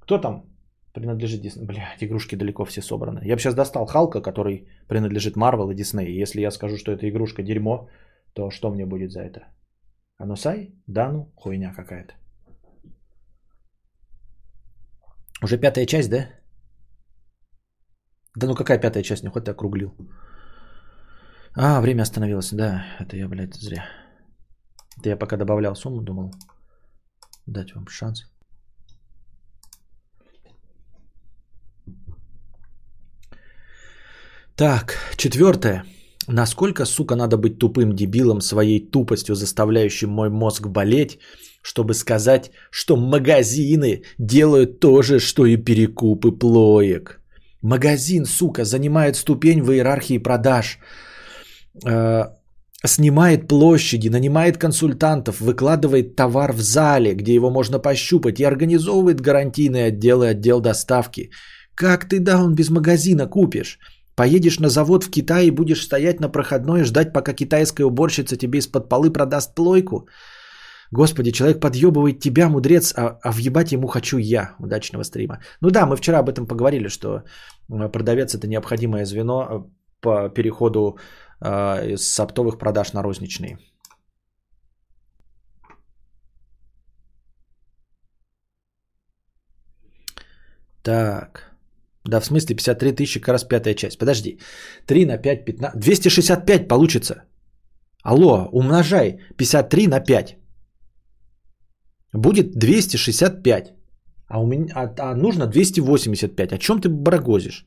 Кто 0.00 0.18
там 0.18 0.44
принадлежит 0.92 1.44
Disney? 1.44 1.66
Блять, 1.66 2.04
игрушки 2.04 2.36
далеко 2.36 2.64
все 2.64 2.82
собраны. 2.82 3.20
Я 3.24 3.34
бы 3.34 3.40
сейчас 3.40 3.54
достал 3.54 3.86
Халка, 3.86 4.22
который 4.22 4.68
принадлежит 4.86 5.36
Marvel 5.36 5.72
и 5.72 5.74
Disney. 5.74 6.22
Если 6.22 6.40
я 6.40 6.52
скажу, 6.52 6.76
что 6.76 6.92
это 6.92 7.08
игрушка 7.08 7.42
дерьмо, 7.42 7.88
то 8.32 8.50
что 8.50 8.70
мне 8.70 8.86
будет 8.86 9.10
за 9.10 9.22
это? 9.22 9.40
Анусай? 10.18 10.72
Да 10.86 11.10
ну, 11.10 11.32
хуйня 11.34 11.74
какая-то. 11.74 12.14
Уже 15.42 15.58
пятая 15.58 15.86
часть, 15.86 16.10
да? 16.10 16.41
Да 18.36 18.46
ну 18.46 18.54
какая 18.54 18.78
пятая 18.78 19.02
часть? 19.02 19.22
Не 19.22 19.30
хоть 19.30 19.44
ты 19.44 19.50
округлил. 19.50 19.94
А, 21.54 21.80
время 21.80 22.02
остановилось. 22.02 22.50
Да, 22.52 22.84
это 23.00 23.16
я, 23.16 23.28
блядь, 23.28 23.54
зря. 23.54 23.84
Это 24.98 25.08
я 25.10 25.16
пока 25.16 25.36
добавлял 25.36 25.74
сумму, 25.74 26.02
думал 26.02 26.30
дать 27.46 27.74
вам 27.74 27.88
шанс. 27.88 28.24
Так, 34.56 34.96
четвертое. 35.16 35.84
Насколько, 36.28 36.84
сука, 36.84 37.16
надо 37.16 37.36
быть 37.36 37.58
тупым 37.58 37.96
дебилом 37.96 38.40
своей 38.40 38.90
тупостью, 38.90 39.34
заставляющим 39.34 40.10
мой 40.10 40.30
мозг 40.30 40.68
болеть, 40.68 41.18
чтобы 41.62 41.94
сказать, 41.94 42.50
что 42.70 42.96
магазины 42.96 44.04
делают 44.18 44.78
то 44.78 45.02
же, 45.02 45.18
что 45.18 45.46
и 45.46 45.56
перекупы 45.56 46.30
плоек. 46.32 47.21
Магазин, 47.62 48.26
сука, 48.26 48.64
занимает 48.64 49.16
ступень 49.16 49.62
в 49.62 49.70
иерархии 49.70 50.18
продаж, 50.18 50.78
э, 51.84 52.24
снимает 52.84 53.48
площади, 53.48 54.08
нанимает 54.08 54.58
консультантов, 54.58 55.40
выкладывает 55.40 56.16
товар 56.16 56.52
в 56.52 56.60
зале, 56.60 57.14
где 57.14 57.34
его 57.34 57.50
можно 57.50 57.78
пощупать, 57.78 58.40
и 58.40 58.44
организовывает 58.44 59.20
гарантийные 59.20 59.86
отделы, 59.86 60.28
отдел 60.28 60.60
доставки. 60.60 61.30
Как 61.74 62.08
ты 62.08 62.18
даун 62.18 62.54
без 62.54 62.68
магазина 62.70 63.26
купишь? 63.26 63.78
Поедешь 64.16 64.58
на 64.58 64.68
завод 64.68 65.04
в 65.04 65.10
Китай 65.10 65.46
и 65.46 65.50
будешь 65.50 65.82
стоять 65.82 66.20
на 66.20 66.28
проходной 66.28 66.80
и 66.80 66.84
ждать, 66.84 67.12
пока 67.12 67.32
китайская 67.32 67.84
уборщица 67.84 68.36
тебе 68.36 68.58
из-под 68.58 68.88
полы 68.88 69.10
продаст 69.12 69.54
плойку? 69.54 70.08
Господи, 70.92 71.32
человек 71.32 71.60
подъебывает 71.60 72.20
тебя, 72.20 72.48
мудрец, 72.48 72.92
а, 72.96 73.18
а 73.22 73.32
въебать 73.32 73.72
ему 73.72 73.88
хочу 73.88 74.18
я. 74.18 74.54
Удачного 74.58 75.04
стрима. 75.04 75.38
Ну 75.62 75.70
да, 75.70 75.86
мы 75.86 75.96
вчера 75.96 76.18
об 76.18 76.28
этом 76.28 76.46
поговорили, 76.46 76.88
что 76.88 77.22
э, 77.70 77.88
продавец 77.88 78.34
это 78.34 78.46
необходимое 78.46 79.06
звено 79.06 79.42
э, 79.42 79.62
по 80.00 80.28
переходу 80.28 80.98
э, 81.40 81.96
с 81.96 82.20
оптовых 82.20 82.58
продаж 82.58 82.92
на 82.92 83.02
розничные. 83.02 83.58
Так. 90.82 91.56
Да, 92.04 92.20
в 92.20 92.26
смысле 92.26 92.56
53 92.56 92.92
тысячи 92.92 93.20
как 93.20 93.32
раз 93.32 93.44
пятая 93.44 93.74
часть. 93.74 93.98
Подожди. 93.98 94.38
3 94.86 95.06
на 95.06 95.16
5, 95.16 95.44
15. 95.46 95.80
265 95.80 96.68
получится. 96.68 97.24
Алло, 98.02 98.48
умножай 98.52 99.20
53 99.38 99.86
на 99.88 100.00
5. 100.00 100.41
Будет 102.12 102.58
265. 102.58 103.72
А, 104.28 104.40
у 104.40 104.46
меня, 104.46 104.72
а, 104.74 104.94
а 104.98 105.14
нужно 105.14 105.46
285. 105.46 106.52
О 106.52 106.58
чем 106.58 106.80
ты 106.80 106.88
барагозишь? 106.88 107.66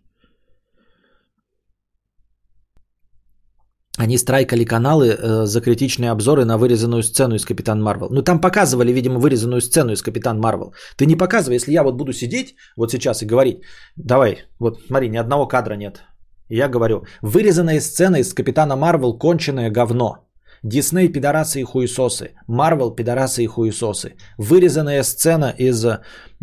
Они 3.97 4.17
страйкали 4.17 4.65
каналы 4.65 5.07
э, 5.07 5.45
за 5.45 5.61
критичные 5.61 6.11
обзоры 6.11 6.43
на 6.43 6.57
вырезанную 6.57 7.01
сцену 7.03 7.35
из 7.35 7.45
Капитан 7.45 7.81
Марвел. 7.81 8.09
Ну 8.11 8.21
там 8.21 8.41
показывали, 8.41 8.91
видимо, 8.91 9.19
вырезанную 9.19 9.61
сцену 9.61 9.93
из 9.93 10.01
Капитан 10.01 10.39
Марвел. 10.39 10.73
Ты 10.97 11.05
не 11.05 11.15
показывай, 11.15 11.55
если 11.55 11.71
я 11.71 11.83
вот 11.83 11.95
буду 11.95 12.11
сидеть 12.11 12.55
вот 12.75 12.91
сейчас 12.91 13.21
и 13.21 13.25
говорить, 13.25 13.61
давай, 13.95 14.37
вот 14.59 14.79
смотри, 14.87 15.09
ни 15.09 15.17
одного 15.17 15.47
кадра 15.47 15.75
нет. 15.75 16.03
я 16.49 16.67
говорю, 16.67 17.05
вырезанная 17.21 17.79
сцена 17.79 18.17
из 18.17 18.33
Капитана 18.33 18.75
Марвел 18.75 19.17
конченое 19.17 19.71
говно. 19.71 20.24
Дисней 20.65 21.09
пидорасы 21.09 21.59
и 21.59 21.63
хуесосы. 21.63 22.31
Марвел 22.47 22.95
пидорасы 22.95 23.43
и 23.43 23.47
хуесосы. 23.47 24.15
Вырезанная 24.39 25.03
сцена 25.03 25.53
из 25.57 25.85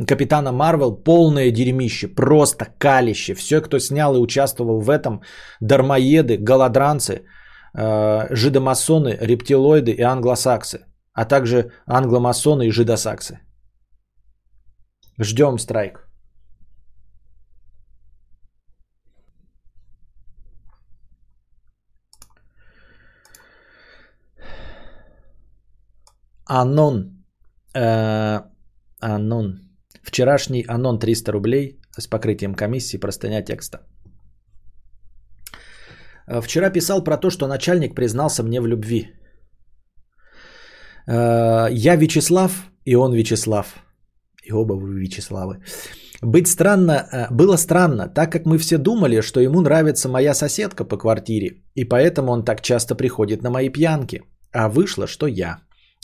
Капитана 0.06 0.52
Марвел 0.52 0.94
полное 0.94 1.50
дерьмище. 1.50 2.06
Просто 2.06 2.66
калище. 2.78 3.34
Все, 3.34 3.60
кто 3.60 3.80
снял 3.80 4.14
и 4.14 4.20
участвовал 4.20 4.80
в 4.80 4.90
этом, 4.90 5.22
дармоеды, 5.60 6.36
голодранцы, 6.36 7.24
э, 7.74 8.28
жидомасоны, 8.34 9.18
рептилоиды 9.20 9.90
и 9.90 10.02
англосаксы. 10.02 10.86
А 11.14 11.24
также 11.24 11.72
англомасоны 11.86 12.68
и 12.68 12.70
жидосаксы. 12.70 13.40
Ждем 15.18 15.58
страйк. 15.58 16.11
Анон. 26.60 27.24
Э, 27.74 28.40
анон. 29.00 29.60
Вчерашний 30.02 30.64
Анон 30.68 30.98
300 30.98 31.32
рублей 31.32 31.80
с 31.98 32.06
покрытием 32.06 32.54
комиссии, 32.54 33.00
простыня 33.00 33.42
текста. 33.42 33.78
Э, 36.28 36.42
вчера 36.42 36.70
писал 36.70 37.04
про 37.04 37.16
то, 37.16 37.30
что 37.30 37.46
начальник 37.46 37.94
признался 37.94 38.42
мне 38.42 38.60
в 38.60 38.66
любви. 38.66 39.06
Э, 41.06 41.68
я 41.70 41.96
Вячеслав, 41.96 42.52
и 42.84 42.96
он 42.96 43.14
Вячеслав. 43.14 43.66
И 44.44 44.52
оба 44.52 44.74
вы 44.74 45.00
Вячеславы. 45.00 45.62
Быть 46.22 46.48
странно, 46.48 47.28
было 47.30 47.56
странно, 47.56 48.08
так 48.08 48.30
как 48.30 48.46
мы 48.46 48.58
все 48.58 48.78
думали, 48.78 49.22
что 49.22 49.40
ему 49.40 49.60
нравится 49.60 50.08
моя 50.08 50.34
соседка 50.34 50.84
по 50.84 50.98
квартире, 50.98 51.62
и 51.74 51.84
поэтому 51.84 52.32
он 52.32 52.44
так 52.44 52.60
часто 52.60 52.94
приходит 52.94 53.42
на 53.42 53.50
мои 53.50 53.70
пьянки. 53.70 54.22
А 54.52 54.68
вышло, 54.68 55.06
что 55.06 55.26
я. 55.26 55.58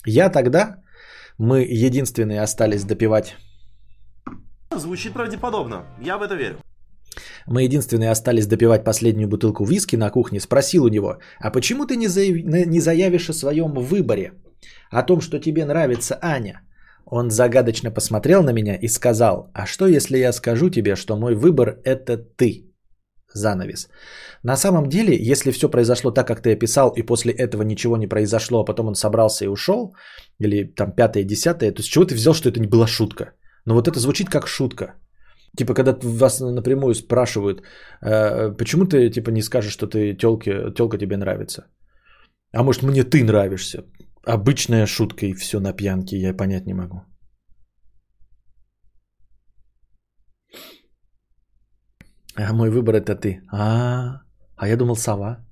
Я 0.07 0.30
тогда, 0.30 0.76
мы 1.38 1.61
единственные 1.62 2.42
остались 2.42 2.84
допивать 2.84 3.36
Звучит 4.70 5.12
правдеподобно. 5.12 5.86
Я 6.01 6.18
в 6.18 6.22
это 6.22 6.34
верю. 6.34 6.57
Мы 7.46 7.62
единственные 7.62 8.11
остались 8.11 8.46
допивать 8.46 8.84
последнюю 8.84 9.28
бутылку 9.28 9.64
виски 9.64 9.96
на 9.96 10.11
кухне. 10.11 10.40
Спросил 10.40 10.84
у 10.84 10.88
него, 10.88 11.18
а 11.40 11.51
почему 11.51 11.86
ты 11.86 11.96
не, 11.96 12.09
заяв... 12.09 12.36
не 12.66 12.80
заявишь 12.80 13.30
о 13.30 13.32
своем 13.32 13.72
выборе? 13.72 14.32
О 14.90 15.03
том, 15.03 15.20
что 15.20 15.38
тебе 15.40 15.64
нравится 15.64 16.18
Аня? 16.22 16.61
Он 17.07 17.30
загадочно 17.30 17.90
посмотрел 17.90 18.42
на 18.42 18.53
меня 18.53 18.76
и 18.76 18.88
сказал, 18.88 19.51
а 19.55 19.66
что 19.66 19.86
если 19.86 20.18
я 20.18 20.32
скажу 20.32 20.70
тебе, 20.70 20.96
что 20.96 21.16
мой 21.16 21.34
выбор 21.34 21.78
это 21.84 22.18
ты? 22.18 22.67
Занавес. 23.39 23.89
На 24.43 24.57
самом 24.57 24.89
деле, 24.89 25.16
если 25.32 25.53
все 25.53 25.68
произошло 25.68 26.11
так, 26.11 26.26
как 26.26 26.43
ты 26.43 26.53
описал, 26.53 26.93
и 26.97 27.03
после 27.03 27.32
этого 27.32 27.62
ничего 27.62 27.97
не 27.97 28.09
произошло, 28.09 28.61
а 28.61 28.64
потом 28.64 28.89
он 28.89 28.95
собрался 28.95 29.45
и 29.45 29.49
ушел, 29.49 29.95
или 30.41 30.74
там 30.76 30.93
пятое, 30.93 31.24
десятое, 31.24 31.72
то 31.72 31.82
с 31.82 31.86
чего 31.86 32.05
ты 32.05 32.14
взял, 32.14 32.34
что 32.34 32.49
это 32.49 32.61
не 32.61 32.68
была 32.68 32.86
шутка? 32.86 33.32
Но 33.64 33.74
вот 33.74 33.89
это 33.89 33.99
звучит 33.99 34.28
как 34.28 34.47
шутка. 34.47 34.95
Типа, 35.57 35.74
когда 35.74 35.97
вас 36.03 36.41
напрямую 36.41 36.95
спрашивают, 36.95 37.62
э, 38.03 38.53
почему 38.57 38.84
ты 38.84 39.11
типа 39.11 39.30
не 39.30 39.43
скажешь, 39.43 39.72
что 39.72 39.86
ты 39.86 40.14
тёлке, 40.14 40.72
тёлка 40.74 40.99
тебе 40.99 41.16
нравится? 41.16 41.66
А 42.53 42.62
может, 42.62 42.82
мне 42.82 43.05
ты 43.05 43.24
нравишься? 43.24 43.84
Обычная 44.24 44.86
шутка 44.86 45.26
и 45.26 45.34
все 45.34 45.61
на 45.61 45.72
пьянке, 45.72 46.16
я 46.16 46.36
понять 46.36 46.66
не 46.66 46.74
могу. 46.74 47.03
А 52.41 52.53
мой 52.53 52.70
выбор 52.70 52.95
это 52.95 53.16
ты. 53.16 53.43
А, 53.51 54.22
а 54.57 54.68
я 54.68 54.76
думал 54.76 54.97
сова. 54.97 55.45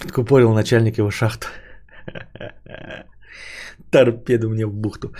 Откупорил 0.00 0.54
начальник 0.54 0.98
его 0.98 1.10
шахту. 1.10 1.48
Торпеду 3.90 4.50
мне 4.50 4.66
в 4.66 4.74
бухту. 4.74 5.12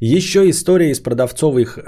Еще 0.00 0.50
история 0.50 0.90
из 0.90 1.00
продавцовых 1.00 1.78
э, 1.78 1.82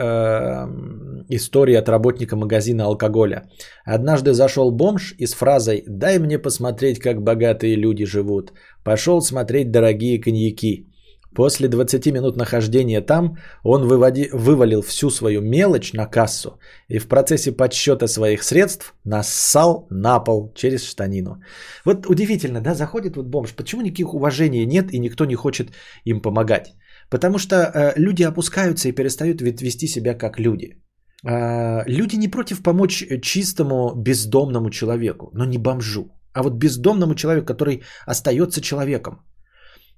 историй 1.28 1.78
от 1.78 1.88
работника 1.88 2.36
магазина 2.36 2.84
алкоголя. 2.84 3.42
Однажды 3.84 4.32
зашел 4.32 4.70
бомж 4.70 5.14
и 5.18 5.26
с 5.26 5.34
фразой 5.34 5.84
«Дай 5.86 6.18
мне 6.18 6.38
посмотреть, 6.38 6.98
как 6.98 7.22
богатые 7.22 7.76
люди 7.76 8.06
живут». 8.06 8.52
Пошел 8.84 9.20
смотреть 9.20 9.70
дорогие 9.70 10.20
коньяки. 10.20 10.86
После 11.35 11.68
20 11.68 12.07
минут 12.12 12.37
нахождения 12.37 13.01
там 13.01 13.37
он 13.64 13.87
выводи, 13.87 14.30
вывалил 14.32 14.82
всю 14.82 15.11
свою 15.11 15.41
мелочь 15.41 15.93
на 15.93 16.07
кассу 16.07 16.59
и 16.89 16.99
в 16.99 17.09
процессе 17.09 17.53
подсчета 17.53 18.09
своих 18.09 18.43
средств 18.43 18.95
нассал 19.05 19.87
на 19.91 20.20
пол 20.20 20.53
через 20.55 20.85
штанину. 20.85 21.43
Вот 21.85 22.07
удивительно, 22.07 22.61
да, 22.61 22.74
заходит 22.74 23.16
вот 23.16 23.26
бомж, 23.26 23.55
почему 23.55 23.82
никаких 23.82 24.14
уважения 24.14 24.66
нет 24.66 24.93
и 24.93 24.99
никто 24.99 25.24
не 25.24 25.35
хочет 25.35 25.70
им 26.05 26.20
помогать? 26.20 26.74
Потому 27.11 27.39
что 27.39 27.57
э, 27.57 27.93
люди 27.97 28.22
опускаются 28.22 28.89
и 28.89 28.93
перестают 28.93 29.41
вести 29.41 29.89
себя 29.89 30.14
как 30.14 30.39
люди. 30.39 30.78
Э, 31.26 31.82
люди 31.87 32.16
не 32.16 32.28
против 32.28 32.62
помочь 32.62 33.05
чистому 33.22 33.95
бездомному 33.97 34.70
человеку, 34.70 35.30
но 35.35 35.45
не 35.45 35.59
бомжу, 35.59 36.12
а 36.32 36.43
вот 36.43 36.55
бездомному 36.55 37.14
человеку, 37.14 37.47
который 37.47 37.82
остается 38.07 38.61
человеком. 38.61 39.14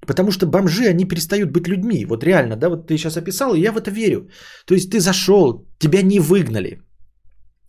Потому 0.01 0.31
что 0.31 0.47
бомжи, 0.47 0.87
они 0.87 1.05
перестают 1.05 1.51
быть 1.51 1.69
людьми. 1.69 2.05
Вот 2.05 2.25
реально, 2.25 2.57
да, 2.57 2.69
вот 2.69 2.87
ты 2.87 2.97
сейчас 2.97 3.17
описал, 3.17 3.55
и 3.55 3.61
я 3.61 3.73
в 3.73 3.77
это 3.77 3.91
верю. 3.91 4.29
То 4.67 4.75
есть 4.75 4.91
ты 4.91 5.01
зашел, 5.01 5.67
тебя 5.79 6.03
не 6.03 6.21
выгнали. 6.21 6.81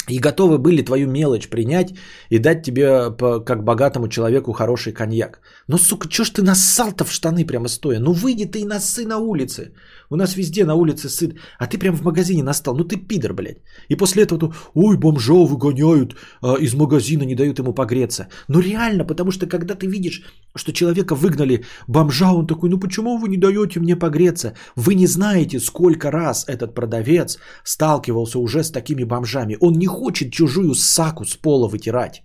И 0.10 0.20
готовы 0.20 0.58
были 0.58 0.82
твою 0.82 1.08
мелочь 1.08 1.50
принять 1.50 1.94
и 2.30 2.40
дать 2.40 2.64
тебе, 2.64 3.12
как 3.46 3.64
богатому 3.64 4.08
человеку, 4.08 4.54
хороший 4.54 4.94
коньяк. 4.94 5.40
Но, 5.68 5.78
сука, 5.78 6.08
чё 6.08 6.24
ж 6.24 6.30
ты 6.30 6.44
нассал-то 6.44 7.04
в 7.04 7.12
штаны 7.12 7.46
прямо 7.46 7.68
стоя? 7.68 8.00
Ну 8.00 8.14
выйди 8.14 8.46
ты 8.46 8.60
и 8.60 8.66
носы 8.66 9.06
на 9.06 9.18
улице. 9.18 9.72
У 10.10 10.16
нас 10.16 10.38
везде 10.38 10.66
на 10.66 10.76
улице 10.76 11.10
сыт. 11.10 11.36
А 11.60 11.68
ты 11.68 11.78
прям 11.78 11.96
в 11.96 12.04
магазине 12.04 12.44
настал. 12.44 12.76
Ну 12.76 12.84
ты 12.86 12.96
пидор, 12.96 13.34
блядь. 13.34 13.58
И 13.90 13.96
после 13.96 14.24
этого, 14.24 14.40
то, 14.40 14.54
ой, 14.74 14.98
бомжа 14.98 15.34
выгоняют 15.34 16.16
а, 16.42 16.56
из 16.56 16.74
магазина, 16.74 17.24
не 17.24 17.36
дают 17.36 17.60
ему 17.60 17.74
погреться. 17.74 18.28
Ну 18.48 18.60
реально, 18.60 19.04
потому 19.04 19.32
что 19.32 19.48
когда 19.48 19.76
ты 19.76 19.88
видишь, 19.88 20.24
что 20.56 20.72
человека 20.72 21.16
выгнали 21.16 21.66
бомжа, 21.88 22.32
он 22.32 22.48
такой, 22.48 22.70
ну 22.70 22.80
почему 22.80 23.18
вы 23.18 23.28
не 23.28 23.38
даете 23.38 23.80
мне 23.80 23.96
погреться? 23.96 24.54
Вы 24.76 24.96
не 24.96 25.08
знаете, 25.08 25.60
сколько 25.60 26.12
раз 26.12 26.46
этот 26.48 26.74
продавец 26.74 27.38
сталкивался 27.64 28.40
уже 28.40 28.64
с 28.64 28.72
такими 28.72 29.04
бомжами. 29.04 29.58
Он 29.60 29.74
не 29.74 29.88
хочет 29.98 30.32
чужую 30.32 30.74
саку 30.76 31.26
с 31.26 31.36
пола 31.36 31.68
вытирать. 31.68 32.24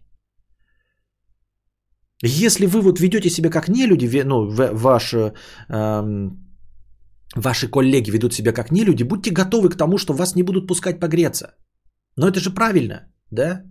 Если 2.24 2.66
вы 2.66 2.80
вот 2.80 3.00
ведете 3.00 3.30
себя 3.30 3.50
как 3.50 3.68
не 3.68 3.86
люди, 3.86 4.22
ну, 4.24 4.46
ваш 4.72 5.14
эм, 5.14 6.42
ваши 7.36 7.68
коллеги 7.68 8.10
ведут 8.10 8.32
себя 8.32 8.52
как 8.52 8.70
не 8.70 8.84
люди, 8.84 9.02
будьте 9.02 9.30
готовы 9.30 9.70
к 9.70 9.76
тому, 9.76 9.98
что 9.98 10.14
вас 10.14 10.34
не 10.36 10.42
будут 10.42 10.68
пускать 10.68 11.00
погреться. 11.00 11.54
Но 12.16 12.28
это 12.28 12.40
же 12.40 12.50
правильно, 12.50 13.12
да? 13.30 13.62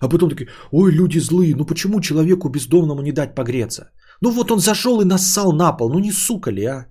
А 0.00 0.08
потом 0.08 0.30
такие, 0.30 0.48
ой, 0.70 0.92
люди 0.92 1.20
злые, 1.20 1.54
ну 1.54 1.66
почему 1.66 2.00
человеку 2.00 2.48
бездомному 2.48 3.02
не 3.02 3.12
дать 3.12 3.34
погреться? 3.34 3.90
Ну 4.20 4.30
вот 4.30 4.50
он 4.50 4.58
зашел 4.58 5.00
и 5.00 5.04
нассал 5.04 5.52
на 5.52 5.76
пол, 5.76 5.90
ну 5.90 5.98
не 5.98 6.12
сука 6.12 6.50
ли, 6.50 6.64
а? 6.64 6.86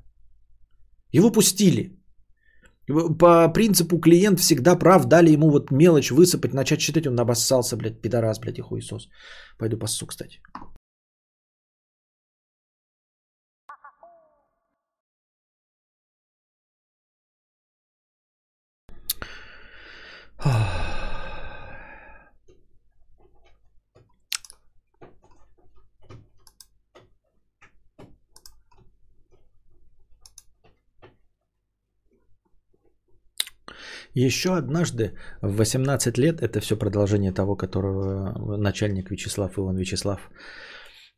Его 1.13 1.31
пустили. 1.31 2.00
По 2.87 3.47
принципу 3.53 3.99
клиент 3.99 4.39
всегда 4.39 4.75
прав, 4.75 5.05
дали 5.05 5.31
ему 5.31 5.49
вот 5.49 5.71
мелочь 5.71 6.11
высыпать, 6.11 6.53
начать 6.53 6.79
читать, 6.79 7.07
он 7.07 7.19
обоссался, 7.19 7.77
блядь, 7.77 8.01
пидорас, 8.01 8.39
блядь, 8.39 8.59
и 8.59 8.61
хуесос. 8.61 9.07
Пойду 9.57 9.77
посу, 9.77 10.07
кстати. 10.07 10.41
Еще 34.13 34.49
однажды 34.49 35.13
в 35.41 35.55
18 35.57 36.17
лет, 36.17 36.41
это 36.41 36.59
все 36.59 36.75
продолжение 36.75 37.31
того, 37.31 37.55
которого 37.55 38.57
начальник 38.57 39.11
Вячеслав, 39.11 39.57
Иван 39.57 39.77
Вячеслав, 39.77 40.19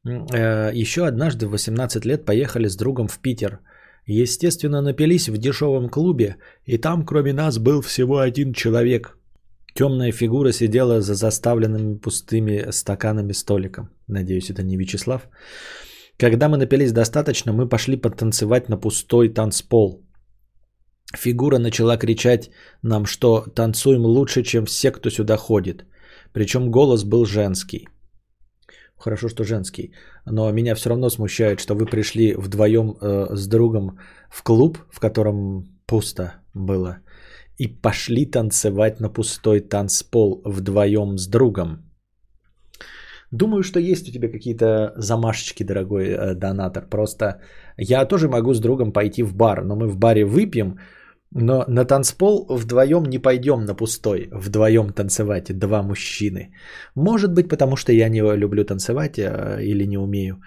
э, 0.05 0.71
еще 0.73 1.07
однажды 1.07 1.47
в 1.47 1.51
18 1.51 2.05
лет 2.05 2.25
поехали 2.25 2.67
с 2.67 2.75
другом 2.75 3.07
в 3.07 3.19
Питер– 3.19 3.59
Естественно, 4.05 4.81
напились 4.81 5.29
в 5.29 5.37
дешевом 5.37 5.89
клубе, 5.89 6.35
и 6.65 6.77
там 6.77 7.05
кроме 7.05 7.33
нас 7.33 7.57
был 7.57 7.81
всего 7.81 8.19
один 8.19 8.53
человек. 8.53 9.17
Темная 9.75 10.11
фигура 10.11 10.51
сидела 10.51 11.01
за 11.01 11.15
заставленными 11.15 11.97
пустыми 11.97 12.71
стаканами 12.71 13.33
столиком. 13.33 13.89
Надеюсь, 14.07 14.49
это 14.49 14.61
не 14.61 14.77
Вячеслав. 14.77 15.21
Когда 16.17 16.47
мы 16.49 16.57
напились 16.57 16.91
достаточно, 16.91 17.53
мы 17.53 17.67
пошли 17.69 17.97
потанцевать 17.97 18.69
на 18.69 18.77
пустой 18.77 19.29
танцпол. 19.29 20.03
Фигура 21.15 21.59
начала 21.59 21.97
кричать 21.97 22.49
нам, 22.81 23.05
что 23.05 23.45
танцуем 23.55 24.05
лучше, 24.05 24.43
чем 24.43 24.65
все, 24.65 24.91
кто 24.91 25.09
сюда 25.09 25.37
ходит. 25.37 25.85
Причем 26.33 26.71
голос 26.71 27.03
был 27.03 27.25
женский. 27.25 27.87
Хорошо, 28.97 29.29
что 29.29 29.43
женский. 29.43 29.93
Но 30.25 30.51
меня 30.51 30.75
все 30.75 30.89
равно 30.89 31.09
смущает, 31.09 31.59
что 31.59 31.75
вы 31.75 31.85
пришли 31.85 32.33
вдвоем 32.35 32.95
э, 33.01 33.35
с 33.35 33.47
другом 33.47 33.97
в 34.29 34.43
клуб, 34.43 34.77
в 34.91 34.99
котором 34.99 35.65
пусто 35.85 36.33
было, 36.53 36.97
и 37.57 37.67
пошли 37.67 38.25
танцевать 38.25 38.99
на 38.99 39.09
пустой 39.09 39.59
танцпол 39.59 40.41
вдвоем 40.45 41.17
с 41.17 41.27
другом. 41.27 41.93
Думаю, 43.31 43.63
что 43.63 43.79
есть 43.79 44.07
у 44.07 44.11
тебя 44.11 44.29
какие-то 44.31 44.93
замашечки, 44.95 45.63
дорогой 45.63 46.05
э, 46.09 46.35
донатор. 46.35 46.87
Просто 46.89 47.41
я 47.77 48.05
тоже 48.05 48.29
могу 48.29 48.53
с 48.53 48.59
другом 48.59 48.93
пойти 48.93 49.23
в 49.23 49.35
бар, 49.35 49.63
но 49.65 49.75
мы 49.75 49.87
в 49.87 49.97
баре 49.97 50.23
выпьем, 50.23 50.77
но 51.35 51.65
на 51.67 51.85
танцпол 51.85 52.45
вдвоем 52.49 53.03
не 53.03 53.19
пойдем 53.19 53.65
на 53.65 53.75
пустой, 53.75 54.29
вдвоем 54.31 54.93
танцевать 54.93 55.57
два 55.57 55.81
мужчины. 55.83 56.53
Может 56.95 57.33
быть, 57.33 57.49
потому 57.49 57.75
что 57.75 57.91
я 57.91 58.09
не 58.09 58.21
люблю 58.21 58.63
танцевать 58.63 59.19
а, 59.19 59.59
или 59.59 59.85
не 59.87 59.97
умею. 59.97 60.41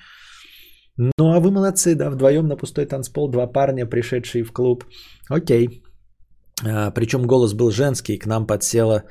Ну 0.97 1.33
а 1.33 1.41
вы 1.41 1.51
молодцы, 1.51 1.95
да, 1.95 2.11
вдвоем 2.11 2.47
на 2.47 2.57
пустой 2.57 2.87
танцпол, 2.87 3.31
два 3.31 3.47
парня, 3.47 3.87
пришедшие 3.87 4.45
в 4.45 4.53
клуб. 4.53 4.85
Окей. 5.29 5.83
А, 6.65 6.91
причем 6.91 7.27
голос 7.27 7.53
был 7.53 7.71
женский, 7.71 8.19
к 8.19 8.27
нам 8.27 8.47
подсела 8.47 9.03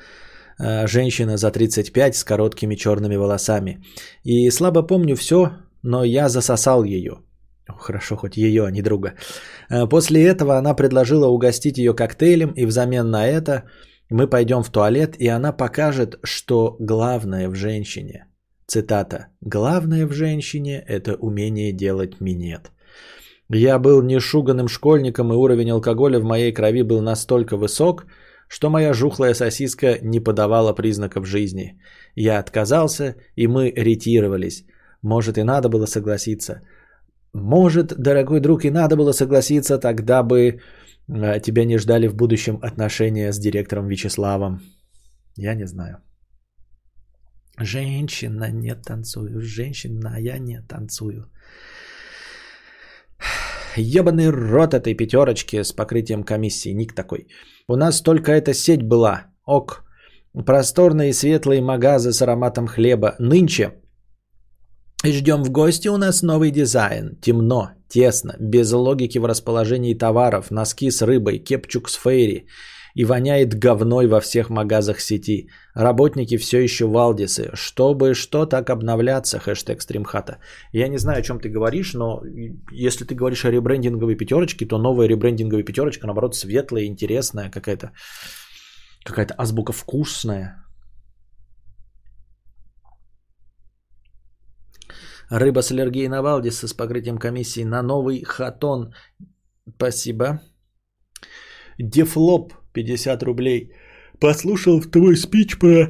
э, 0.58 0.88
женщина 0.88 1.38
за 1.38 1.52
35 1.52 2.16
с 2.16 2.24
короткими 2.24 2.76
черными 2.76 3.18
волосами. 3.18 3.84
И 4.24 4.50
слабо 4.50 4.82
помню 4.82 5.16
все, 5.16 5.52
но 5.84 6.06
я 6.06 6.30
засосал 6.30 6.86
ее. 6.86 7.25
Хорошо, 7.68 8.16
хоть 8.16 8.38
ее, 8.38 8.66
а 8.66 8.72
не 8.72 8.82
друга. 8.82 9.14
Э, 9.70 9.88
после 9.88 10.24
этого 10.24 10.58
она 10.58 10.74
предложила 10.76 11.28
угостить 11.28 11.78
ее 11.78 11.94
коктейлем, 11.94 12.52
и 12.52 12.66
взамен 12.66 13.10
на 13.10 13.28
это 13.28 13.64
мы 14.10 14.28
пойдем 14.28 14.64
в 14.64 14.70
туалет, 14.70 15.16
и 15.20 15.28
она 15.28 15.52
покажет, 15.52 16.20
что 16.24 16.76
главное 16.80 17.50
в 17.50 17.56
женщине. 17.56 18.28
Цитата. 18.68 19.28
«Главное 19.42 20.08
в 20.08 20.14
женщине– 20.14 20.84
это 20.88 21.16
умение 21.16 21.72
делать 21.72 22.22
минет». 22.22 22.72
Я 23.50 23.78
был 23.78 24.02
нешуганным 24.02 24.68
школьником, 24.68 25.32
и 25.32 25.36
уровень 25.36 25.72
алкоголя 25.72 26.20
в 26.20 26.24
моей 26.24 26.52
крови 26.52 26.84
был 26.84 27.02
настолько 27.02 27.58
высок, 27.58 28.06
что 28.48 28.70
моя 28.70 28.94
жухлая 28.94 29.36
сосиска 29.36 30.00
не 30.02 30.20
подавала 30.20 30.74
признаков 30.74 31.28
жизни. 31.28 31.80
Я 32.16 32.40
отказался, 32.40 33.16
и 33.36 33.48
мы 33.48 33.72
ретировались. 33.76 34.66
Может, 35.04 35.38
и 35.38 35.44
надо 35.44 35.70
было 35.70 35.86
согласиться. 35.86 36.62
Может, 37.36 37.94
дорогой 37.98 38.40
друг, 38.40 38.64
и 38.64 38.72
надо 38.72 38.96
было 38.96 39.12
согласиться, 39.12 39.78
тогда 39.78 40.24
бы 40.24 40.62
э, 41.10 41.40
тебя 41.42 41.66
не 41.66 41.78
ждали 41.78 42.08
в 42.08 42.16
будущем 42.16 42.60
отношения 42.62 43.34
с 43.34 43.40
директором 43.40 43.90
Вячеславом. 43.90 44.62
Я 45.36 45.56
не 45.56 45.68
знаю. 45.68 45.98
Женщина 47.60 48.52
не 48.52 48.74
танцую, 48.76 49.42
женщина 49.42 50.16
я 50.18 50.40
не 50.40 50.62
танцую. 50.62 51.26
Ебаный 53.76 54.30
рот 54.30 54.74
этой 54.74 54.96
пятерочки 54.96 55.62
с 55.62 55.74
покрытием 55.74 56.24
комиссии. 56.24 56.74
Ник 56.74 56.96
такой. 56.96 57.28
У 57.68 57.76
нас 57.76 58.02
только 58.02 58.32
эта 58.32 58.54
сеть 58.54 58.84
была. 58.84 59.26
Ок. 59.46 59.84
Просторные 60.46 61.14
светлые 61.14 61.62
магазы 61.62 62.14
с 62.14 62.22
ароматом 62.22 62.68
хлеба. 62.68 63.16
Нынче 63.20 63.74
ждем 65.04 65.44
в 65.44 65.50
гости 65.50 65.88
у 65.88 65.98
нас 65.98 66.22
новый 66.24 66.52
дизайн. 66.52 67.18
Темно, 67.22 67.70
тесно, 67.90 68.36
без 68.40 68.72
логики 68.72 69.20
в 69.20 69.26
расположении 69.26 69.94
товаров, 69.94 70.52
носки 70.52 70.92
с 70.92 71.02
рыбой, 71.02 71.40
кепчук 71.40 71.90
с 71.90 71.96
фейри 71.96 72.48
и 72.96 73.04
воняет 73.04 73.60
говной 73.60 74.08
во 74.08 74.22
всех 74.22 74.50
магазах 74.50 75.02
сети. 75.02 75.50
Работники 75.76 76.38
все 76.38 76.64
еще 76.64 76.86
валдисы. 76.86 77.52
Чтобы 77.54 78.14
что 78.14 78.46
так 78.46 78.70
обновляться, 78.70 79.40
хэштег 79.40 79.82
стримхата. 79.82 80.38
Я 80.72 80.88
не 80.88 80.98
знаю, 80.98 81.20
о 81.20 81.22
чем 81.22 81.40
ты 81.40 81.50
говоришь, 81.50 81.94
но 81.94 82.22
если 82.72 83.06
ты 83.06 83.14
говоришь 83.14 83.46
о 83.46 83.52
ребрендинговой 83.52 84.16
пятерочке, 84.16 84.66
то 84.66 84.78
новая 84.78 85.08
ребрендинговая 85.08 85.66
пятерочка, 85.66 86.08
наоборот, 86.08 86.36
светлая, 86.36 86.86
интересная 86.86 87.52
какая-то. 87.52 87.92
Какая-то 89.04 89.36
азбука 89.38 89.74
вкусная. 89.74 90.65
Рыба 95.30 95.62
с 95.62 95.72
аллергией 95.72 96.08
на 96.08 96.22
Валдиса 96.22 96.68
с 96.68 96.74
покрытием 96.74 97.18
комиссии 97.18 97.64
на 97.64 97.82
новый 97.82 98.24
хатон. 98.24 98.94
Спасибо. 99.76 100.42
Дефлоп 101.80 102.54
50 102.74 103.24
рублей. 103.24 103.72
Послушал 104.20 104.82
твой 104.82 105.18
спич 105.18 105.58
про 105.60 105.90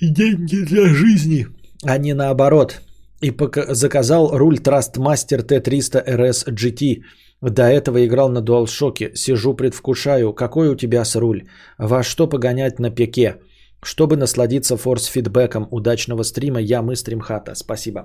деньги 0.00 0.64
для 0.64 0.86
жизни, 0.94 1.46
а 1.84 1.98
не 1.98 2.14
наоборот. 2.14 2.80
И 3.22 3.30
пока 3.30 3.74
заказал 3.74 4.36
руль 4.38 4.58
Trustmaster 4.58 5.42
T300 5.42 6.06
RS 6.06 6.48
GT. 6.48 7.02
До 7.40 7.62
этого 7.62 8.04
играл 8.06 8.28
на 8.28 8.38
DualShock. 8.38 9.14
Сижу, 9.14 9.54
предвкушаю. 9.54 10.32
Какой 10.32 10.68
у 10.68 10.76
тебя 10.76 11.04
с 11.04 11.16
руль? 11.16 11.48
Во 11.78 12.02
что 12.02 12.28
погонять 12.28 12.78
на 12.78 12.90
пике? 12.90 13.40
Чтобы 13.82 14.16
насладиться 14.16 14.76
форс-фидбэком 14.76 15.68
удачного 15.70 16.22
стрима, 16.24 16.60
я 16.60 16.82
мы 16.82 16.96
стримхата. 16.96 17.54
Спасибо. 17.54 18.00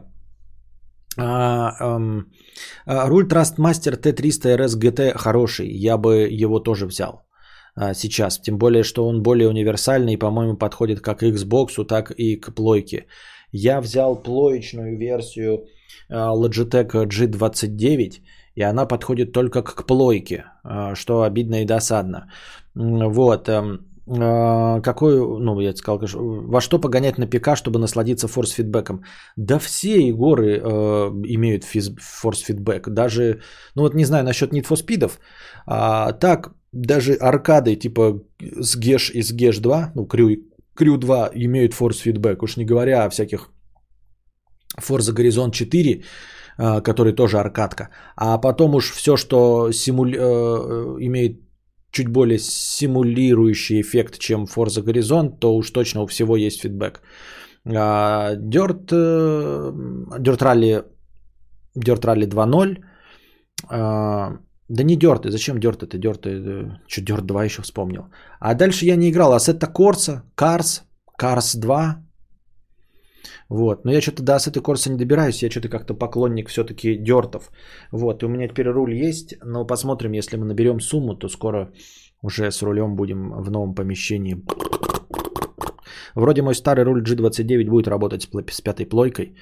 А, 1.18 1.74
эм, 1.80 2.32
а, 2.86 3.10
руль 3.10 3.28
Trustmaster 3.28 3.98
T300 3.98 4.56
RS 4.56 4.80
GT 4.80 5.18
хороший. 5.18 5.70
Я 5.70 5.98
бы 5.98 6.28
его 6.30 6.60
тоже 6.60 6.86
взял 6.86 7.26
а, 7.76 7.94
сейчас. 7.94 8.40
Тем 8.40 8.58
более, 8.58 8.84
что 8.84 9.08
он 9.08 9.22
более 9.22 9.50
универсальный 9.50 10.14
и, 10.14 10.18
по-моему, 10.18 10.58
подходит 10.58 11.02
как 11.02 11.20
к 11.20 11.24
Xbox, 11.24 11.86
так 11.86 12.12
и 12.12 12.40
к 12.40 12.56
плойке. 12.56 13.08
Я 13.52 13.82
взял 13.82 14.16
плоечную 14.16 14.98
версию 14.98 15.66
а, 16.10 16.34
Logitech 16.34 16.92
G29, 16.92 18.22
и 18.56 18.62
она 18.62 18.86
подходит 18.86 19.34
только 19.34 19.64
к 19.64 19.86
плойке, 19.86 20.46
а, 20.64 20.96
что 20.96 21.24
обидно 21.24 21.62
и 21.62 21.66
досадно. 21.66 22.32
Вот. 22.74 23.50
Эм, 23.50 23.91
какой, 24.84 25.16
ну, 25.40 25.60
я 25.62 25.76
сказал, 25.76 26.00
во 26.20 26.62
что 26.62 26.80
погонять 26.80 27.18
на 27.18 27.28
ПК, 27.28 27.56
чтобы 27.56 27.80
насладиться 27.80 28.28
форс-фидбэком? 28.28 29.04
Да 29.38 29.60
все 29.60 30.10
игры 30.10 30.58
э, 30.58 30.62
имеют 31.28 31.64
форс-фидбэк. 31.64 32.90
Даже, 32.90 33.42
ну 33.76 33.84
вот 33.84 33.96
не 33.96 34.06
знаю 34.06 34.24
насчет 34.24 34.54
Need 34.54 34.68
for 34.68 34.78
Speed'ов, 34.78 35.20
а, 35.66 36.12
так 36.14 36.52
даже 36.72 37.14
аркады 37.14 37.76
типа 37.76 38.22
с 38.40 38.78
Геш 38.78 39.12
и 39.12 39.22
с 39.22 39.32
Геш 39.32 39.60
2, 39.60 39.92
ну, 39.96 40.06
Крю, 40.06 40.30
Крю 40.74 40.98
2 40.98 41.32
имеют 41.36 41.74
форс-фидбэк, 41.74 42.44
уж 42.44 42.58
не 42.58 42.66
говоря 42.66 43.06
о 43.06 43.10
всяких 43.10 43.50
Forza 44.80 45.14
Horizon 45.14 45.52
4, 45.52 46.04
а, 46.58 46.82
который 46.82 47.14
тоже 47.14 47.38
аркадка. 47.38 47.90
А 48.16 48.38
потом 48.38 48.76
уж 48.76 48.92
все, 48.92 49.18
что 49.18 49.72
симули... 49.72 50.18
Э, 50.20 50.98
имеет 51.00 51.51
чуть 51.92 52.08
более 52.08 52.40
симулирующий 52.40 53.82
эффект, 53.82 54.20
чем 54.20 54.46
Forza 54.46 54.84
Horizon, 54.84 55.38
то 55.40 55.56
уж 55.56 55.72
точно 55.72 56.02
у 56.02 56.08
всего 56.08 56.38
есть 56.38 56.62
фидбэк. 56.62 57.02
А, 57.66 58.36
Dirt, 58.36 58.92
э, 58.92 59.72
Dirt 60.20 60.40
Rally, 60.40 60.84
Dirt 61.78 62.02
Rally 62.02 62.28
2.0, 62.28 62.78
а, 63.70 64.38
да 64.70 64.84
не 64.84 64.98
Dirt, 64.98 65.30
зачем 65.30 65.58
Dirt 65.58 65.84
это? 65.84 65.98
Это, 65.98 66.80
что 66.88 67.02
Dirt 67.02 67.22
2 67.22 67.44
еще 67.44 67.62
вспомнил. 67.62 68.06
А 68.40 68.54
дальше 68.54 68.86
я 68.86 68.96
не 68.96 69.10
играл, 69.10 69.36
Assetto 69.36 69.72
Corsa, 69.72 70.22
Cars, 70.36 70.84
Cars 71.20 71.60
2, 71.60 71.96
вот. 73.52 73.86
Но 73.86 73.92
я 73.92 74.02
что-то 74.02 74.24
до 74.24 74.34
Assetto 74.36 74.62
Corsa 74.62 74.90
не 74.90 74.98
добираюсь, 74.98 75.44
я 75.44 75.50
что-то 75.50 75.68
как-то 75.68 75.94
поклонник 75.94 76.48
все-таки 76.48 76.96
дертов. 76.96 77.52
Вот. 77.92 78.24
И 78.24 78.26
у 78.26 78.30
меня 78.30 78.48
теперь 78.48 78.70
руль 78.70 78.94
есть, 78.94 79.36
но 79.44 79.68
посмотрим, 79.68 80.14
если 80.14 80.38
мы 80.38 80.46
наберем 80.46 80.80
сумму, 80.80 81.16
то 81.16 81.28
скоро 81.30 81.70
уже 82.22 82.50
с 82.52 82.62
рулем 82.62 82.96
будем 82.96 83.32
в 83.42 83.52
новом 83.52 83.76
помещении. 83.76 84.38
Вроде 86.16 86.42
мой 86.42 86.56
старый 86.56 86.86
руль 86.86 87.04
G29 87.04 87.70
будет 87.70 87.88
работать 87.88 88.30
с 88.52 88.62
пятой 88.62 88.86
плойкой, 88.86 89.36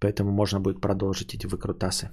поэтому 0.00 0.32
можно 0.32 0.60
будет 0.60 0.82
продолжить 0.82 1.34
эти 1.34 1.46
выкрутасы. 1.46 2.10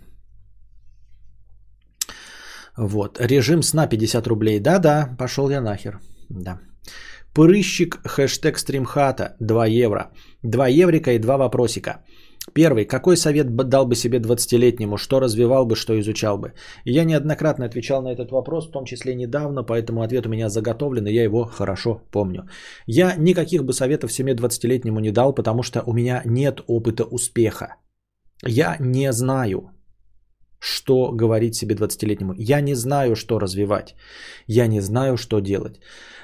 Вот. 2.77 3.19
Режим 3.19 3.63
сна 3.63 3.87
50 3.87 4.27
рублей. 4.27 4.59
Да-да, 4.61 5.09
пошел 5.19 5.49
я 5.49 5.59
нахер. 5.61 5.99
Да. 6.29 6.59
Прыщик, 7.33 7.99
хэштег 8.05 8.57
стримхата, 8.57 9.35
2 9.39 9.65
евро. 9.83 10.11
2 10.43 10.67
еврика 10.67 11.11
и 11.13 11.19
2 11.19 11.37
вопросика. 11.37 12.03
Первый. 12.53 12.85
Какой 12.85 13.15
совет 13.17 13.55
дал 13.55 13.87
бы 13.87 13.95
себе 13.95 14.19
20-летнему? 14.19 14.97
Что 14.97 15.19
развивал 15.19 15.65
бы, 15.65 15.75
что 15.75 15.99
изучал 15.99 16.37
бы? 16.37 16.53
Я 16.85 17.05
неоднократно 17.05 17.65
отвечал 17.65 18.01
на 18.01 18.09
этот 18.09 18.31
вопрос, 18.31 18.67
в 18.67 18.71
том 18.71 18.85
числе 18.85 19.15
недавно, 19.15 19.63
поэтому 19.63 20.01
ответ 20.01 20.25
у 20.25 20.29
меня 20.29 20.49
заготовлен, 20.49 21.07
и 21.07 21.13
я 21.13 21.23
его 21.23 21.45
хорошо 21.45 22.01
помню. 22.11 22.43
Я 22.85 23.15
никаких 23.17 23.63
бы 23.63 23.73
советов 23.73 24.11
себе 24.11 24.33
20-летнему 24.33 24.99
не 24.99 25.11
дал, 25.11 25.33
потому 25.33 25.63
что 25.63 25.83
у 25.85 25.93
меня 25.93 26.21
нет 26.25 26.61
опыта 26.67 27.05
успеха. 27.05 27.77
Я 28.45 28.75
не 28.79 29.13
знаю, 29.13 29.71
что 30.59 31.11
говорить 31.13 31.55
себе 31.55 31.75
20-летнему. 31.75 32.33
Я 32.37 32.61
не 32.61 32.75
знаю, 32.75 33.15
что 33.15 33.39
развивать. 33.39 33.95
Я 34.47 34.67
не 34.67 34.81
знаю, 34.81 35.17
что 35.17 35.39
делать. 35.39 35.79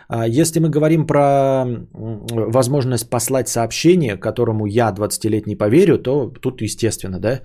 А 0.10 0.27
если 0.27 0.60
мы 0.60 0.69
говорим 0.69 1.06
про 1.06 1.65
возможность 1.94 3.10
послать 3.10 3.48
сообщение, 3.48 4.18
которому 4.18 4.65
я 4.65 4.91
20-летний 4.91 5.56
поверю, 5.56 5.99
то 5.99 6.34
тут 6.41 6.61
естественно, 6.61 7.19
да, 7.19 7.41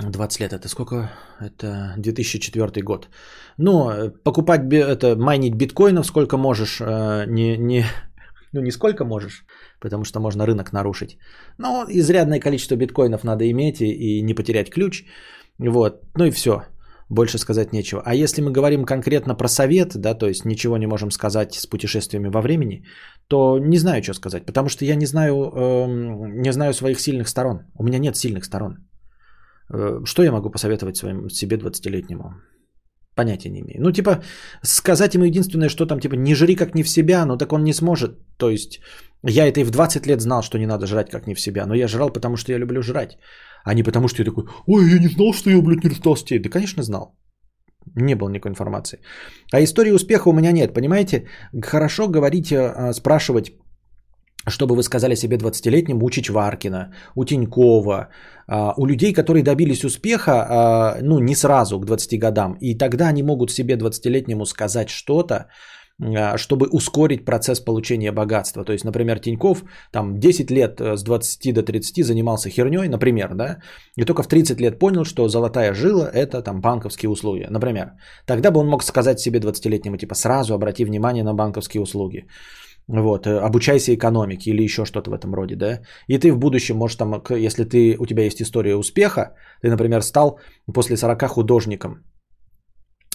20 0.00 0.40
лет 0.40 0.52
это 0.52 0.68
сколько? 0.68 1.10
Это 1.40 1.94
2004 1.98 2.82
год. 2.82 3.08
Ну, 3.58 4.10
покупать, 4.24 4.60
это, 4.72 5.14
майнить 5.16 5.54
биткоинов 5.54 6.06
сколько 6.06 6.36
можешь, 6.36 6.80
а, 6.80 7.26
не, 7.26 7.56
не, 7.58 7.84
ну 8.52 8.60
не 8.60 8.72
сколько 8.72 9.04
можешь, 9.04 9.44
потому 9.80 10.04
что 10.04 10.20
можно 10.20 10.46
рынок 10.46 10.72
нарушить. 10.72 11.18
Но 11.58 11.84
изрядное 11.88 12.40
количество 12.40 12.76
биткоинов 12.76 13.24
надо 13.24 13.44
иметь 13.50 13.80
и, 13.80 13.92
и 13.92 14.22
не 14.22 14.34
потерять 14.34 14.70
ключ. 14.70 15.04
Вот, 15.58 16.00
ну 16.16 16.24
и 16.24 16.30
все. 16.30 16.62
Больше 17.10 17.38
сказать 17.38 17.72
нечего. 17.72 18.02
А 18.04 18.14
если 18.14 18.42
мы 18.42 18.50
говорим 18.50 18.84
конкретно 18.84 19.34
про 19.34 19.48
совет, 19.48 19.96
да, 19.96 20.14
то 20.14 20.26
есть 20.26 20.44
ничего 20.44 20.78
не 20.78 20.86
можем 20.86 21.10
сказать 21.10 21.54
с 21.54 21.66
путешествиями 21.66 22.28
во 22.28 22.40
времени, 22.40 22.84
то 23.28 23.58
не 23.58 23.78
знаю, 23.78 24.02
что 24.02 24.14
сказать, 24.14 24.46
потому 24.46 24.68
что 24.68 24.84
я 24.84 24.96
не 24.96 25.06
знаю, 25.06 25.34
э, 25.34 25.86
не 26.40 26.52
знаю 26.52 26.72
своих 26.72 27.00
сильных 27.00 27.28
сторон. 27.28 27.58
У 27.78 27.84
меня 27.84 27.98
нет 27.98 28.16
сильных 28.16 28.44
сторон. 28.44 28.78
Э, 29.72 30.00
что 30.04 30.22
я 30.22 30.32
могу 30.32 30.50
посоветовать 30.50 30.96
своим 30.96 31.28
себе 31.28 31.56
20-летнему? 31.56 32.34
Понятия 33.14 33.50
не 33.50 33.60
имею. 33.60 33.82
Ну, 33.82 33.92
типа, 33.92 34.22
сказать 34.62 35.14
ему 35.14 35.24
единственное, 35.24 35.68
что 35.68 35.86
там, 35.86 36.00
типа, 36.00 36.16
не 36.16 36.34
жри 36.34 36.56
как 36.56 36.74
не 36.74 36.82
в 36.82 36.88
себя, 36.88 37.26
но 37.26 37.36
так 37.36 37.52
он 37.52 37.64
не 37.64 37.72
сможет. 37.72 38.18
То 38.38 38.50
есть, 38.50 38.80
я 39.22 39.46
это 39.46 39.60
и 39.60 39.64
в 39.64 39.70
20 39.70 40.06
лет 40.06 40.20
знал, 40.20 40.42
что 40.42 40.58
не 40.58 40.66
надо 40.66 40.86
жрать 40.86 41.10
как 41.10 41.26
не 41.26 41.34
в 41.34 41.40
себя, 41.40 41.66
но 41.66 41.74
я 41.74 41.86
жрал, 41.86 42.10
потому 42.10 42.36
что 42.36 42.52
я 42.52 42.58
люблю 42.58 42.82
жрать. 42.82 43.18
А 43.64 43.74
не 43.74 43.82
потому, 43.82 44.08
что 44.08 44.22
я 44.22 44.24
такой, 44.24 44.44
ой, 44.66 44.90
я 44.90 44.98
не 44.98 45.08
знал, 45.08 45.32
что 45.32 45.50
я, 45.50 45.60
блядь, 45.60 45.84
не 45.84 45.90
растолстею. 45.90 46.42
Да, 46.42 46.50
конечно, 46.50 46.82
знал. 46.82 47.16
Не 47.96 48.14
было 48.14 48.28
никакой 48.28 48.50
информации. 48.50 48.98
А 49.52 49.62
истории 49.62 49.92
успеха 49.92 50.28
у 50.28 50.32
меня 50.32 50.52
нет, 50.52 50.74
понимаете? 50.74 51.26
Хорошо 51.62 52.08
говорить, 52.08 52.52
э, 52.52 52.92
спрашивать 52.92 53.52
чтобы 54.48 54.74
вы 54.74 54.82
сказали 54.82 55.14
себе 55.16 55.36
20-летним 55.36 56.02
у 56.02 56.10
Чичваркина, 56.10 56.92
у 57.14 57.24
Тинькова, 57.24 58.08
а, 58.46 58.74
у 58.76 58.86
людей, 58.86 59.12
которые 59.12 59.42
добились 59.42 59.84
успеха, 59.84 60.32
а, 60.32 60.98
ну, 61.02 61.18
не 61.18 61.34
сразу 61.34 61.80
к 61.80 61.86
20 61.86 62.18
годам. 62.18 62.56
И 62.60 62.74
тогда 62.78 63.08
они 63.08 63.22
могут 63.22 63.50
себе 63.50 63.76
20-летнему 63.76 64.44
сказать 64.44 64.90
что-то, 64.90 65.46
чтобы 66.36 66.66
ускорить 66.72 67.24
процесс 67.24 67.60
получения 67.60 68.12
богатства. 68.12 68.64
То 68.64 68.72
есть, 68.72 68.84
например, 68.84 69.18
Тиньков 69.20 69.64
там 69.92 70.18
10 70.18 70.50
лет 70.50 70.80
э, 70.80 70.96
с 70.96 71.04
20 71.04 71.54
до 71.54 71.62
30 71.62 72.04
занимался 72.04 72.50
херней, 72.50 72.88
например, 72.88 73.34
да, 73.34 73.58
и 73.96 74.04
только 74.04 74.22
в 74.22 74.28
30 74.28 74.60
лет 74.60 74.78
понял, 74.78 75.04
что 75.04 75.28
золотая 75.28 75.72
жила– 75.74 76.10
это 76.14 76.42
там 76.42 76.60
банковские 76.60 77.10
услуги, 77.10 77.46
например. 77.48 77.92
Тогда 78.26 78.50
бы 78.50 78.60
он 78.60 78.66
мог 78.66 78.82
сказать 78.82 79.20
себе 79.20 79.38
20-летнему, 79.38 79.96
типа, 79.96 80.14
сразу 80.14 80.54
обрати 80.54 80.84
внимание 80.84 81.22
на 81.22 81.34
банковские 81.34 81.82
услуги. 81.82 82.26
Вот, 82.88 83.26
э, 83.26 83.38
обучайся 83.38 83.94
экономике 83.94 84.50
или 84.50 84.64
еще 84.64 84.84
что-то 84.84 85.10
в 85.10 85.14
этом 85.14 85.32
роде, 85.32 85.56
да. 85.56 85.80
И 86.08 86.18
ты 86.18 86.32
в 86.32 86.38
будущем 86.38 86.76
можешь 86.76 86.96
там, 86.96 87.22
если 87.30 87.64
ты, 87.64 87.96
у 87.98 88.06
тебя 88.06 88.24
есть 88.24 88.42
история 88.42 88.76
успеха, 88.76 89.34
ты, 89.62 89.70
например, 89.70 90.02
стал 90.02 90.40
после 90.74 90.96
40 90.96 91.22
художником, 91.28 92.04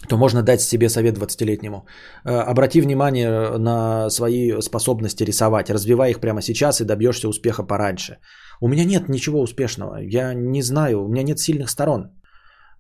то 0.08 0.18
можно 0.18 0.44
дать 0.44 0.62
себе 0.62 0.90
совет 0.90 1.18
20-летнему. 1.18 1.86
Э, 2.26 2.52
обрати 2.52 2.82
внимание 2.82 3.58
на 3.58 4.10
свои 4.10 4.62
способности 4.62 5.24
рисовать, 5.24 5.70
развивай 5.70 6.12
их 6.12 6.20
прямо 6.20 6.42
сейчас 6.42 6.82
и 6.82 6.86
добьешься 6.86 7.28
успеха 7.28 7.64
пораньше. 7.64 8.18
У 8.62 8.68
меня 8.68 8.86
нет 8.86 9.10
ничего 9.10 9.42
успешного, 9.42 9.98
я 10.02 10.34
не 10.34 10.62
знаю, 10.62 11.04
у 11.04 11.08
меня 11.08 11.24
нет 11.24 11.40
сильных 11.40 11.70
сторон. 11.70 12.12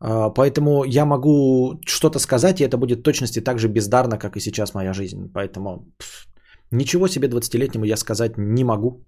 Э, 0.01 0.33
поэтому 0.35 0.83
я 0.85 1.05
могу 1.05 1.79
что-то 1.85 2.19
сказать, 2.19 2.61
и 2.61 2.63
это 2.63 2.77
будет 2.77 3.03
точности 3.03 3.41
так 3.41 3.59
же 3.59 3.67
бездарно, 3.67 4.17
как 4.17 4.37
и 4.37 4.39
сейчас 4.39 4.73
моя 4.73 4.93
жизнь. 4.93 5.29
Поэтому 5.33 5.85
Ничего 6.71 7.07
себе 7.07 7.27
20-летнему 7.27 7.85
я 7.85 7.97
сказать 7.97 8.37
не 8.37 8.63
могу. 8.63 9.05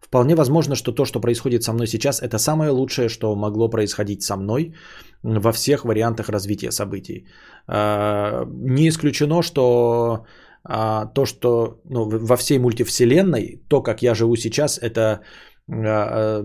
Вполне 0.00 0.34
возможно, 0.34 0.74
что 0.74 0.92
то, 0.92 1.04
что 1.04 1.20
происходит 1.20 1.62
со 1.62 1.72
мной 1.72 1.86
сейчас, 1.86 2.22
это 2.22 2.38
самое 2.38 2.70
лучшее, 2.70 3.08
что 3.08 3.34
могло 3.34 3.68
происходить 3.68 4.22
со 4.22 4.36
мной 4.36 4.74
во 5.22 5.52
всех 5.52 5.84
вариантах 5.84 6.28
развития 6.28 6.70
событий. 6.70 7.26
А, 7.66 8.44
не 8.46 8.88
исключено, 8.88 9.42
что 9.42 10.26
а, 10.64 11.06
то, 11.06 11.26
что 11.26 11.80
ну, 11.84 12.08
во 12.08 12.36
всей 12.36 12.58
мультивселенной, 12.58 13.62
то, 13.68 13.82
как 13.82 14.02
я 14.02 14.14
живу 14.14 14.36
сейчас, 14.36 14.78
это 14.78 15.20
а, 15.68 16.42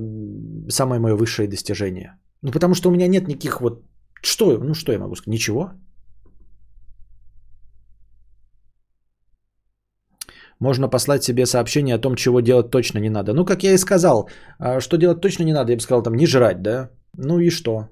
самое 0.69 0.99
мое 0.99 1.15
высшее 1.15 1.47
достижение. 1.47 2.17
Ну, 2.41 2.51
потому 2.51 2.73
что 2.73 2.89
у 2.89 2.91
меня 2.91 3.07
нет 3.07 3.27
никаких 3.27 3.61
вот... 3.61 3.83
Что, 4.23 4.57
ну, 4.57 4.73
что 4.73 4.91
я 4.91 4.99
могу 4.99 5.15
сказать? 5.15 5.33
Ничего. 5.33 5.71
Можно 10.61 10.89
послать 10.89 11.23
себе 11.23 11.45
сообщение 11.45 11.95
о 11.95 12.01
том, 12.01 12.15
чего 12.15 12.41
делать 12.41 12.69
точно 12.69 12.99
не 12.99 13.09
надо. 13.09 13.33
Ну, 13.33 13.45
как 13.45 13.63
я 13.63 13.73
и 13.73 13.77
сказал, 13.77 14.29
а, 14.59 14.79
что 14.79 14.97
делать 14.97 15.21
точно 15.21 15.43
не 15.43 15.53
надо, 15.53 15.71
я 15.71 15.77
бы 15.77 15.81
сказал, 15.81 16.03
там, 16.03 16.13
не 16.13 16.27
жрать, 16.27 16.61
да? 16.61 16.91
Ну 17.17 17.39
и 17.39 17.49
что? 17.49 17.89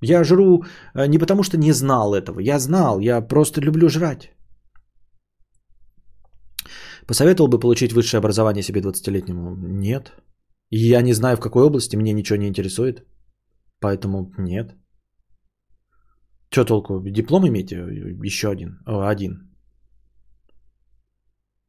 Я 0.00 0.24
жру 0.24 0.64
а, 0.94 1.08
не 1.08 1.18
потому, 1.18 1.42
что 1.42 1.58
не 1.58 1.72
знал 1.72 2.14
этого. 2.14 2.40
Я 2.40 2.58
знал, 2.58 3.00
я 3.00 3.20
просто 3.20 3.60
люблю 3.60 3.88
жрать. 3.88 4.30
Посоветовал 7.06 7.48
бы 7.48 7.58
получить 7.58 7.92
высшее 7.92 8.18
образование 8.20 8.62
себе 8.62 8.80
20-летнему? 8.80 9.56
Нет. 9.56 10.12
Я 10.70 11.02
не 11.02 11.14
знаю, 11.14 11.36
в 11.36 11.40
какой 11.40 11.64
области, 11.64 11.96
мне 11.96 12.12
ничего 12.12 12.38
не 12.38 12.46
интересует. 12.46 13.04
Поэтому 13.80 14.30
нет. 14.38 14.76
Что 16.48 16.64
толку? 16.64 17.02
Диплом 17.10 17.48
иметь? 17.48 17.72
Еще 17.72 18.50
один. 18.50 18.78
О, 18.86 19.10
один. 19.10 19.51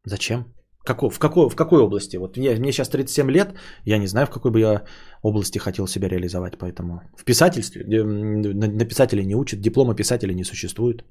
Зачем? 0.06 0.46
Какой, 0.86 1.10
в, 1.10 1.20
какой, 1.20 1.50
в 1.50 1.56
какой 1.56 1.82
области? 1.82 2.18
Вот 2.18 2.38
мне, 2.38 2.56
мне 2.56 2.72
сейчас 2.72 2.90
37 2.90 3.32
лет, 3.32 3.54
я 3.86 3.98
не 3.98 4.08
знаю, 4.08 4.28
в 4.28 4.30
какой 4.30 4.52
бы 4.52 4.60
я 4.60 4.84
области 5.22 5.60
хотел 5.60 5.88
себя 5.88 6.10
реализовать, 6.10 6.58
поэтому 6.58 7.02
в 7.18 7.24
писательстве, 7.24 7.86
на, 8.04 8.68
на 8.68 8.86
писателей 8.86 9.26
не 9.26 9.36
учат, 9.36 9.62
диплома 9.62 9.96
писателя 9.96 10.34
не 10.34 10.44
существует. 10.44 11.06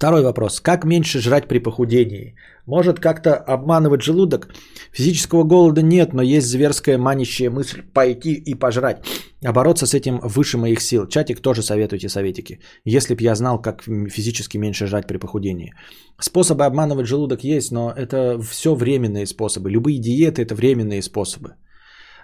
Второй 0.00 0.22
вопрос. 0.22 0.60
Как 0.60 0.84
меньше 0.84 1.20
жрать 1.20 1.46
при 1.46 1.58
похудении? 1.58 2.34
Может 2.66 3.00
как-то 3.00 3.34
обманывать 3.36 4.00
желудок? 4.00 4.48
Физического 4.92 5.44
голода 5.44 5.82
нет, 5.82 6.14
но 6.14 6.22
есть 6.22 6.46
зверская 6.46 6.98
манящая 6.98 7.50
мысль 7.50 7.82
пойти 7.82 8.32
и 8.32 8.54
пожрать. 8.54 8.96
А 9.44 9.52
бороться 9.52 9.86
с 9.86 9.92
этим 9.92 10.20
выше 10.22 10.56
моих 10.56 10.80
сил. 10.80 11.06
Чатик 11.06 11.40
тоже 11.40 11.62
советуйте 11.62 12.08
советики. 12.08 12.60
Если 12.86 13.14
б 13.14 13.22
я 13.22 13.34
знал, 13.34 13.60
как 13.60 13.82
физически 14.10 14.58
меньше 14.58 14.86
жрать 14.86 15.06
при 15.06 15.18
похудении. 15.18 15.74
Способы 16.18 16.64
обманывать 16.64 17.06
желудок 17.06 17.44
есть, 17.44 17.70
но 17.70 17.92
это 17.94 18.40
все 18.50 18.74
временные 18.74 19.26
способы. 19.26 19.70
Любые 19.70 19.98
диеты 19.98 20.40
это 20.40 20.54
временные 20.54 21.02
способы. 21.02 21.56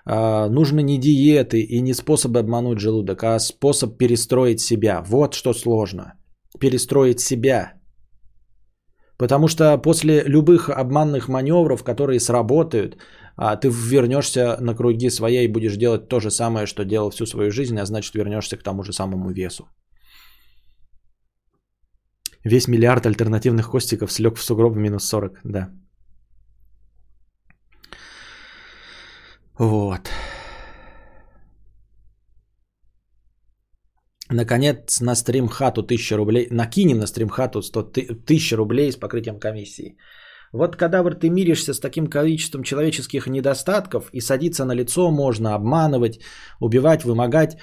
А, 0.06 0.48
нужно 0.48 0.80
не 0.80 0.98
диеты 0.98 1.60
и 1.60 1.82
не 1.82 1.92
способы 1.92 2.38
обмануть 2.38 2.80
желудок, 2.80 3.22
а 3.22 3.38
способ 3.38 3.98
перестроить 3.98 4.60
себя. 4.60 5.02
Вот 5.06 5.34
что 5.34 5.52
сложно 5.52 6.14
перестроить 6.58 7.20
себя. 7.20 7.72
Потому 9.18 9.48
что 9.48 9.78
после 9.78 10.22
любых 10.26 10.68
обманных 10.68 11.28
маневров, 11.28 11.84
которые 11.84 12.20
сработают, 12.20 12.96
а, 13.36 13.56
ты 13.56 13.68
вернешься 13.68 14.56
на 14.60 14.74
круги 14.74 15.10
своей 15.10 15.44
и 15.44 15.52
будешь 15.52 15.76
делать 15.76 16.08
то 16.08 16.20
же 16.20 16.30
самое, 16.30 16.66
что 16.66 16.84
делал 16.84 17.10
всю 17.10 17.26
свою 17.26 17.50
жизнь, 17.50 17.78
а 17.78 17.86
значит 17.86 18.14
вернешься 18.14 18.56
к 18.56 18.62
тому 18.62 18.82
же 18.82 18.92
самому 18.92 19.30
весу. 19.30 19.64
Весь 22.44 22.68
миллиард 22.68 23.06
альтернативных 23.06 23.70
костиков 23.70 24.12
слег 24.12 24.36
в 24.36 24.42
сугроб 24.42 24.76
минус 24.76 25.04
40, 25.04 25.40
да. 25.44 25.70
Вот. 29.58 30.10
Наконец 34.30 35.00
на 35.00 35.14
стримхату 35.14 35.82
1000 35.82 36.16
рублей. 36.16 36.48
Накинем 36.50 36.98
на 36.98 37.06
стримхату 37.06 37.62
100, 37.62 37.80
1000 37.80 38.56
рублей 38.56 38.92
с 38.92 38.96
покрытием 38.96 39.38
комиссии. 39.38 39.96
Вот 40.52 40.76
когда 40.76 41.02
вот 41.02 41.20
ты 41.20 41.30
миришься 41.30 41.74
с 41.74 41.80
таким 41.80 42.06
количеством 42.06 42.62
человеческих 42.62 43.26
недостатков 43.26 44.08
и 44.12 44.20
садиться 44.20 44.64
на 44.64 44.74
лицо 44.74 45.10
можно, 45.10 45.54
обманывать, 45.54 46.20
убивать, 46.60 47.04
вымогать, 47.04 47.56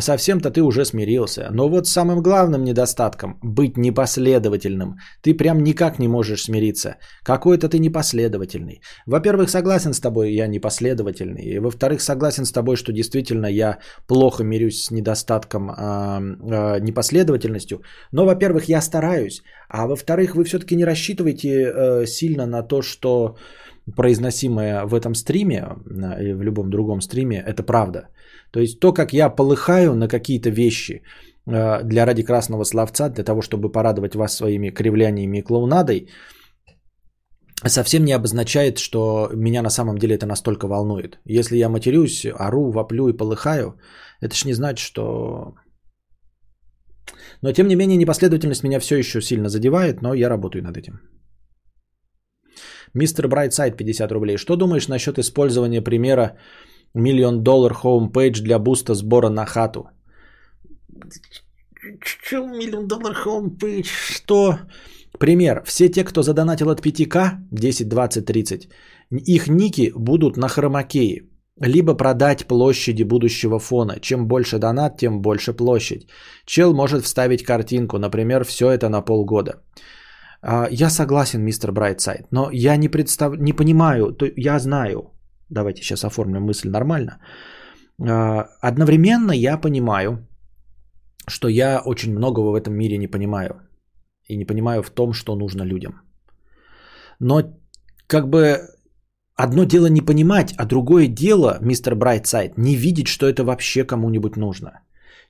совсем-то 0.00 0.50
ты 0.50 0.60
уже 0.60 0.84
смирился. 0.84 1.48
Но 1.50 1.68
вот 1.68 1.86
самым 1.86 2.22
главным 2.22 2.64
недостатком– 2.64 3.38
быть 3.42 3.76
непоследовательным. 3.76 4.96
Ты 5.22 5.34
прям 5.34 5.62
никак 5.62 5.98
не 5.98 6.08
можешь 6.08 6.42
смириться. 6.42 6.96
Какой-то 7.22 7.68
ты 7.68 7.78
непоследовательный. 7.78 8.80
Во-первых, 9.06 9.50
согласен 9.50 9.92
с 9.92 10.00
тобой, 10.00 10.32
я 10.32 10.46
непоследовательный. 10.46 11.42
И 11.42 11.58
во-вторых, 11.58 12.00
согласен 12.00 12.44
с 12.44 12.52
тобой, 12.52 12.76
что 12.76 12.92
действительно 12.92 13.46
я 13.46 13.78
плохо 14.06 14.44
мирюсь 14.44 14.84
с 14.84 14.90
недостатком, 14.90 15.70
э, 15.70 15.74
э, 15.74 16.80
непоследовательностью. 16.80 17.82
Но, 18.12 18.24
во-первых, 18.24 18.68
я 18.68 18.80
стараюсь. 18.80 19.42
А 19.68 19.86
во-вторых, 19.86 20.34
вы 20.34 20.44
все-таки 20.44 20.76
не 20.76 20.84
рассчитываете 20.84 21.48
э, 21.48 22.06
сильно 22.06 22.46
на 22.46 22.62
то, 22.62 22.82
что 22.82 23.36
произносимое 23.96 24.86
в 24.86 24.94
этом 24.94 25.14
стриме 25.14 25.64
или 26.20 26.32
в 26.32 26.42
любом 26.42 26.70
другом 26.70 27.00
стриме, 27.00 27.42
это 27.46 27.62
правда. 27.62 28.08
То 28.50 28.60
есть 28.60 28.80
то, 28.80 28.92
как 28.92 29.12
я 29.12 29.28
полыхаю 29.28 29.94
на 29.94 30.08
какие-то 30.08 30.50
вещи 30.50 31.02
э, 31.46 31.82
для 31.84 32.06
ради 32.06 32.22
красного 32.22 32.64
словца, 32.64 33.08
для 33.08 33.24
того, 33.24 33.42
чтобы 33.42 33.72
порадовать 33.72 34.14
вас 34.14 34.36
своими 34.36 34.70
кривляниями 34.70 35.38
и 35.38 35.42
клоунадой, 35.42 36.08
совсем 37.66 38.04
не 38.04 38.12
обозначает, 38.12 38.78
что 38.78 39.30
меня 39.34 39.62
на 39.62 39.70
самом 39.70 39.98
деле 39.98 40.14
это 40.14 40.26
настолько 40.26 40.66
волнует. 40.66 41.18
Если 41.26 41.56
я 41.56 41.68
матерюсь, 41.68 42.26
ору, 42.26 42.70
воплю 42.70 43.08
и 43.08 43.16
полыхаю, 43.16 43.78
это 44.20 44.34
ж 44.34 44.44
не 44.44 44.54
значит, 44.54 44.86
что... 44.86 45.54
Но 47.42 47.52
тем 47.52 47.68
не 47.68 47.76
менее 47.76 47.98
непоследовательность 47.98 48.64
меня 48.64 48.80
все 48.80 48.96
еще 48.96 49.20
сильно 49.20 49.48
задевает, 49.48 50.02
но 50.02 50.14
я 50.14 50.28
работаю 50.28 50.62
над 50.62 50.76
этим. 50.76 51.00
Mr. 52.94 53.28
Brightside 53.28 53.76
50 53.76 54.12
рублей. 54.12 54.36
Что 54.36 54.56
думаешь 54.56 54.88
насчет 54.88 55.18
использования 55.18 55.82
примера 55.82 56.36
Million 56.94 57.42
Dollar 57.42 57.74
Homepage 57.74 58.40
для 58.40 58.58
буста 58.58 58.94
сбора 58.94 59.28
на 59.28 59.46
хату? 59.46 59.88
Че 62.28 62.36
Million 62.36 62.86
Dollar 62.86 63.14
Homepage? 63.14 63.88
Что? 63.88 64.58
Пример. 65.18 65.62
Все 65.66 65.88
те, 65.88 66.04
кто 66.04 66.22
задонатил 66.22 66.70
от 66.70 66.80
5к, 66.80 67.30
10, 67.50 67.88
20, 67.88 68.24
30, 68.24 68.68
их 69.10 69.48
ники 69.48 69.92
будут 69.96 70.36
на 70.36 70.48
хромакее. 70.48 71.22
либо 71.60 71.94
продать 71.94 72.46
площади 72.46 73.04
будущего 73.04 73.58
фона. 73.58 74.00
Чем 74.00 74.26
больше 74.26 74.58
донат, 74.58 74.98
тем 74.98 75.22
больше 75.22 75.52
площадь. 75.52 76.08
Чел 76.46 76.74
может 76.74 77.04
вставить 77.04 77.44
картинку, 77.44 77.98
например, 77.98 78.44
все 78.44 78.70
это 78.70 78.88
на 78.88 79.02
полгода. 79.02 79.62
А, 80.46 80.68
Я 80.70 80.90
согласен, 80.90 81.42
мистер 81.42 81.72
Брайтсайд, 81.72 82.26
но 82.30 82.50
я 82.52 82.76
не, 82.76 82.88
представ... 82.88 83.36
не 83.38 83.52
понимаю, 83.52 84.12
то 84.12 84.26
я 84.36 84.58
знаю, 84.58 85.10
давайте 85.50 85.82
сейчас 85.82 86.04
оформим 86.04 86.42
мысль 86.42 86.68
нормально. 86.68 87.18
А, 88.00 88.48
Одновременно 88.60 89.32
я 89.32 89.60
понимаю, 89.60 90.18
что 91.28 91.48
я 91.48 91.80
очень 91.84 92.12
многого 92.12 92.50
в 92.50 92.60
этом 92.60 92.74
мире 92.74 92.98
не 92.98 93.08
понимаю. 93.08 93.54
И 94.28 94.36
не 94.36 94.44
понимаю 94.44 94.82
в 94.82 94.90
том, 94.90 95.12
что 95.12 95.36
нужно 95.36 95.62
людям. 95.64 96.00
Но 97.20 97.42
как 98.06 98.28
бы 98.28 98.60
одно 99.36 99.64
дело 99.64 99.86
не 99.86 100.00
понимать, 100.00 100.54
а 100.58 100.66
другое 100.66 101.08
дело, 101.08 101.58
мистер 101.60 101.94
Брайтсайд, 101.94 102.58
не 102.58 102.76
видеть, 102.76 103.06
что 103.06 103.26
это 103.26 103.44
вообще 103.44 103.84
кому-нибудь 103.84 104.36
нужно. 104.36 104.70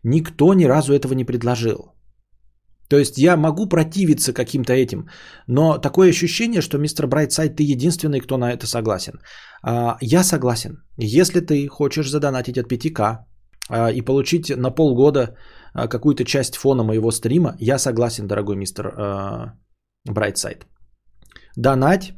Никто 0.03 0.55
ни 0.55 0.65
разу 0.65 0.93
этого 0.93 1.15
не 1.15 1.25
предложил. 1.25 1.94
То 2.89 2.99
есть 2.99 3.19
я 3.19 3.37
могу 3.37 3.67
противиться 3.67 4.33
каким-то 4.33 4.73
этим, 4.73 5.09
но 5.47 5.79
такое 5.79 6.11
ощущение, 6.11 6.61
что 6.61 6.79
мистер 6.79 7.07
Брайтсайд, 7.07 7.57
ты 7.57 7.63
единственный, 7.63 8.21
кто 8.21 8.37
на 8.37 8.53
это 8.53 8.67
согласен. 8.67 9.21
А, 9.63 9.97
Я 10.01 10.25
согласен. 10.25 10.83
Если 10.99 11.41
ты 11.41 11.69
хочешь 11.69 12.11
задонатить 12.11 12.59
от 12.59 12.71
5К 12.71 13.19
а, 13.71 13.91
и 13.91 14.03
получить 14.03 14.51
на 14.57 14.71
полгода 14.71 15.37
а, 15.73 15.89
какую-то 15.89 16.25
часть 16.25 16.57
фона 16.57 16.85
моего 16.85 17.11
стрима, 17.11 17.57
я 17.59 17.79
согласен, 17.79 18.27
дорогой 18.27 18.57
мистер 18.57 19.55
Брайтсайд. 20.05 20.67
Донать. 21.57 22.13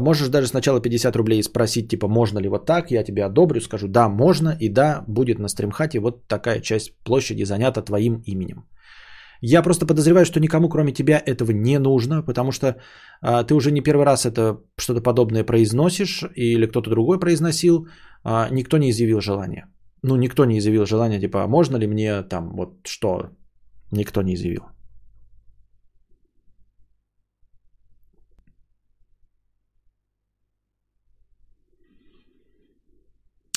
Можешь 0.00 0.28
даже 0.28 0.46
сначала 0.46 0.80
50 0.80 1.16
рублей 1.16 1.42
спросить, 1.42 1.88
типа, 1.88 2.06
можно 2.06 2.38
ли 2.38 2.48
вот 2.48 2.64
так, 2.64 2.92
я 2.92 3.02
тебе 3.02 3.24
одобрю, 3.24 3.60
скажу, 3.60 3.88
да, 3.88 4.08
можно, 4.08 4.56
и 4.60 4.68
да, 4.68 5.04
будет 5.08 5.40
на 5.40 5.48
стримхате 5.48 5.98
вот 5.98 6.28
такая 6.28 6.60
часть 6.60 6.92
площади 7.04 7.44
занята 7.44 7.82
твоим 7.82 8.22
именем. 8.24 8.68
Я 9.46 9.62
просто 9.62 9.86
подозреваю, 9.86 10.24
что 10.24 10.40
никому, 10.40 10.68
кроме 10.68 10.92
тебя, 10.92 11.22
этого 11.26 11.52
не 11.52 11.78
нужно, 11.78 12.22
потому 12.22 12.52
что 12.52 12.66
а, 13.20 13.44
ты 13.44 13.54
уже 13.54 13.72
не 13.72 13.82
первый 13.82 14.06
раз 14.06 14.24
это 14.24 14.60
что-то 14.78 15.02
подобное 15.02 15.44
произносишь, 15.44 16.24
или 16.36 16.66
кто-то 16.66 16.90
другой 16.90 17.20
произносил, 17.20 17.86
а, 18.24 18.48
никто 18.50 18.78
не 18.78 18.88
изъявил 18.90 19.20
желания. 19.20 19.66
Ну, 20.02 20.16
никто 20.16 20.46
не 20.46 20.56
изъявил 20.58 20.86
желания, 20.86 21.20
типа, 21.20 21.42
а 21.42 21.46
можно 21.46 21.76
ли 21.76 21.86
мне 21.86 22.22
там 22.22 22.56
вот 22.56 22.86
что? 22.86 23.28
Никто 23.92 24.22
не 24.22 24.32
изъявил. 24.34 24.62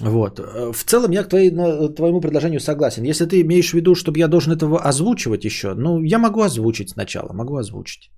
Вот. 0.08 0.40
Э, 0.40 0.72
В 0.74 0.84
целом 0.84 1.12
я 1.12 1.24
к 1.24 1.30
твоей, 1.30 1.52
на- 1.52 1.90
твоему 1.90 2.22
предложению 2.22 2.60
согласен. 2.60 3.04
Если 3.04 3.26
ты 3.26 3.42
имеешь 3.42 3.72
в 3.72 3.74
виду, 3.74 3.96
чтобы 3.96 4.20
я 4.20 4.28
должен 4.28 4.54
этого 4.54 4.80
озвучивать 4.90 5.46
еще, 5.46 5.74
ну, 5.74 6.04
я 6.04 6.20
могу 6.20 6.42
озвучить 6.42 6.90
сначала, 6.90 7.34
могу 7.34 7.58
озвучить. 7.58 8.10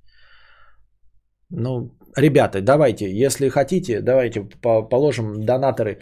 Ну, 1.51 1.91
ребята, 2.15 2.61
давайте, 2.61 3.05
если 3.25 3.49
хотите, 3.49 4.01
давайте 4.01 4.41
по- 4.61 4.83
положим 4.89 5.43
донаторы 5.45 5.99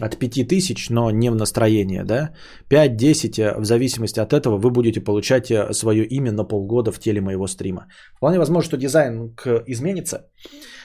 от 0.00 0.16
5000, 0.18 0.90
но 0.90 1.10
не 1.10 1.30
в 1.30 1.34
настроение, 1.36 2.04
да? 2.04 2.30
5-10, 2.68 3.38
э, 3.38 3.54
в 3.60 3.64
зависимости 3.64 4.18
от 4.20 4.32
этого, 4.32 4.58
вы 4.58 4.70
будете 4.70 5.00
получать 5.00 5.50
э, 5.50 5.72
свое 5.72 6.04
имя 6.04 6.32
на 6.32 6.44
полгода 6.44 6.90
в 6.90 6.98
теле 6.98 7.20
моего 7.20 7.46
стрима. 7.46 7.86
Вполне 8.16 8.38
возможно, 8.38 8.64
что 8.64 8.76
дизайн 8.76 9.36
изменится, 9.68 10.18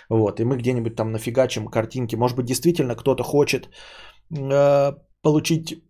вот, 0.09 0.39
и 0.39 0.43
мы 0.43 0.57
где-нибудь 0.57 0.95
там 0.95 1.11
нафигачим 1.11 1.67
картинки. 1.67 2.15
Может 2.15 2.37
быть, 2.37 2.45
действительно 2.45 2.95
кто-то 2.95 3.23
хочет 3.23 3.65
э, 3.65 3.69
получить 5.21 5.83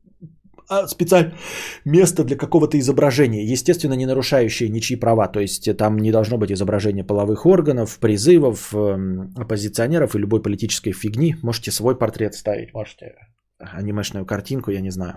а, 0.70 0.88
специальное 0.88 1.34
место 1.86 2.24
для 2.24 2.38
какого-то 2.38 2.80
изображения, 2.80 3.44
естественно, 3.46 3.96
не 3.96 4.06
нарушающее 4.06 4.70
ничьи 4.70 5.00
права. 5.00 5.28
То 5.28 5.40
есть 5.40 5.68
э, 5.68 5.74
там 5.74 5.98
не 5.98 6.12
должно 6.12 6.38
быть 6.38 6.52
изображения 6.52 7.04
половых 7.04 7.46
органов, 7.46 8.00
призывов, 8.00 8.74
эм, 8.74 9.34
оппозиционеров 9.38 10.16
и 10.16 10.20
любой 10.20 10.42
политической 10.42 10.94
фигни. 10.94 11.36
Можете 11.44 11.72
свой 11.72 11.98
портрет 11.98 12.34
ставить, 12.34 12.74
можете 12.74 13.16
анимешную 13.60 14.26
картинку, 14.26 14.72
я 14.72 14.82
не 14.82 14.92
знаю, 14.92 15.14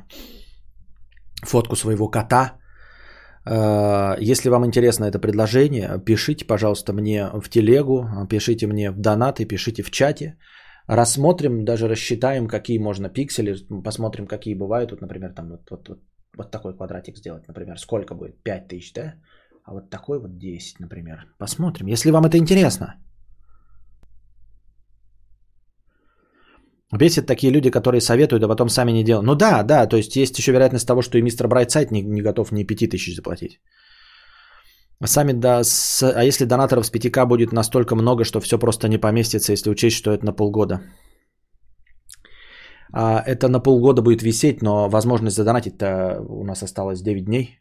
фотку 1.42 1.76
своего 1.76 2.08
кота. 2.10 2.58
Э, 3.46 4.16
Если 4.20 4.50
вам 4.50 4.66
интересно 4.66 5.04
это 5.04 5.18
предложение, 5.20 6.02
пишите, 6.04 6.44
пожалуйста, 6.44 6.92
мне 6.92 7.30
в 7.32 7.48
телегу, 7.48 8.08
пишите 8.28 8.66
мне 8.66 8.90
в 8.90 8.98
донаты, 8.98 9.44
пишите 9.44 9.82
в 9.82 9.90
чате. 9.90 10.36
Рассмотрим, 10.88 11.64
даже 11.64 11.88
рассчитаем, 11.88 12.46
какие 12.46 12.78
можно 12.78 13.08
пиксели, 13.08 13.56
посмотрим, 13.84 14.26
какие 14.26 14.54
бывают. 14.54 14.90
Вот, 14.90 15.00
например, 15.00 15.32
там 15.34 15.48
вот, 15.48 15.70
вот, 15.70 15.88
вот, 15.88 15.98
вот 16.36 16.50
такой 16.50 16.76
квадратик 16.76 17.16
сделать, 17.16 17.48
например, 17.48 17.78
сколько 17.78 18.14
будет? 18.14 18.42
5000, 18.42 18.92
да? 18.92 19.14
А 19.64 19.72
вот 19.72 19.90
такой 19.90 20.20
вот 20.20 20.38
10, 20.38 20.80
например. 20.80 21.26
Посмотрим, 21.38 21.88
если 21.88 22.10
вам 22.12 22.24
это 22.24 22.38
интересно. 22.38 22.94
Бесит 26.92 27.26
такие 27.26 27.52
люди, 27.52 27.70
которые 27.70 28.00
советуют, 28.00 28.44
а 28.44 28.48
потом 28.48 28.68
сами 28.68 28.92
не 28.92 29.04
делают. 29.04 29.26
Ну 29.26 29.34
да, 29.34 29.64
да, 29.64 29.86
то 29.88 29.96
есть 29.96 30.16
есть 30.16 30.38
еще 30.38 30.52
вероятность 30.52 30.86
того, 30.86 31.02
что 31.02 31.18
и 31.18 31.22
мистер 31.22 31.48
Брайтсайд 31.48 31.90
не, 31.90 32.02
не 32.02 32.22
готов 32.22 32.52
ни 32.52 32.62
5000 32.62 33.16
заплатить. 33.16 33.60
А 35.00 35.06
Сами, 35.06 35.32
с- 35.62 36.02
а 36.02 36.24
если 36.24 36.46
донаторов 36.46 36.86
с 36.86 36.90
5К 36.90 37.26
будет 37.26 37.52
настолько 37.52 37.94
много, 37.94 38.24
что 38.24 38.40
все 38.40 38.58
просто 38.58 38.88
не 38.88 38.98
поместится, 38.98 39.52
если 39.52 39.70
учесть, 39.70 39.96
что 39.96 40.10
это 40.10 40.24
на 40.24 40.32
полгода? 40.32 40.80
А, 42.92 43.22
это 43.26 43.48
на 43.48 43.60
полгода 43.60 44.02
будет 44.02 44.22
висеть, 44.22 44.62
но 44.62 44.88
возможность 44.88 45.36
задонатить-то 45.36 46.20
у 46.28 46.44
нас 46.44 46.62
осталось 46.62 47.02
9 47.02 47.24
дней. 47.24 47.60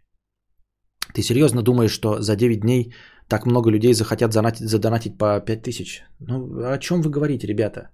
Ты 1.14 1.22
серьезно 1.22 1.62
думаешь, 1.62 1.92
что 1.92 2.22
за 2.22 2.36
9 2.36 2.62
дней 2.62 2.94
так 3.28 3.46
много 3.46 3.70
людей 3.70 3.94
захотят 3.94 4.34
занатить, 4.34 4.70
задонатить 4.70 5.18
по 5.18 5.42
5000? 5.42 6.04
Ну, 6.20 6.72
о 6.74 6.78
чем 6.78 7.02
вы 7.02 7.10
говорите, 7.10 7.48
ребята? 7.48 7.90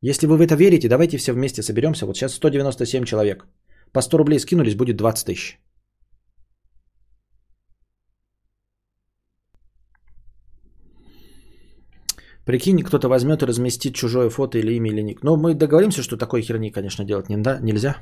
Если 0.00 0.26
вы 0.26 0.36
в 0.36 0.40
это 0.40 0.54
верите, 0.54 0.88
давайте 0.88 1.18
все 1.18 1.32
вместе 1.32 1.62
соберемся. 1.62 2.06
Вот 2.06 2.16
сейчас 2.16 2.34
197 2.34 3.04
человек. 3.04 3.46
По 3.92 4.02
100 4.02 4.18
рублей 4.18 4.38
скинулись, 4.38 4.74
будет 4.74 4.96
20 4.96 5.26
тысяч. 5.26 5.58
Прикинь, 12.44 12.82
кто-то 12.82 13.08
возьмет 13.08 13.42
и 13.42 13.46
разместит 13.46 13.94
чужое 13.94 14.30
фото 14.30 14.58
или 14.58 14.74
имя 14.74 14.90
или 14.90 15.02
ник. 15.02 15.22
Но 15.22 15.36
мы 15.36 15.54
договоримся, 15.54 16.02
что 16.02 16.16
такой 16.16 16.42
херни, 16.42 16.70
конечно, 16.70 17.04
делать 17.04 17.28
не, 17.28 17.36
да? 17.36 17.58
нельзя. 17.60 17.96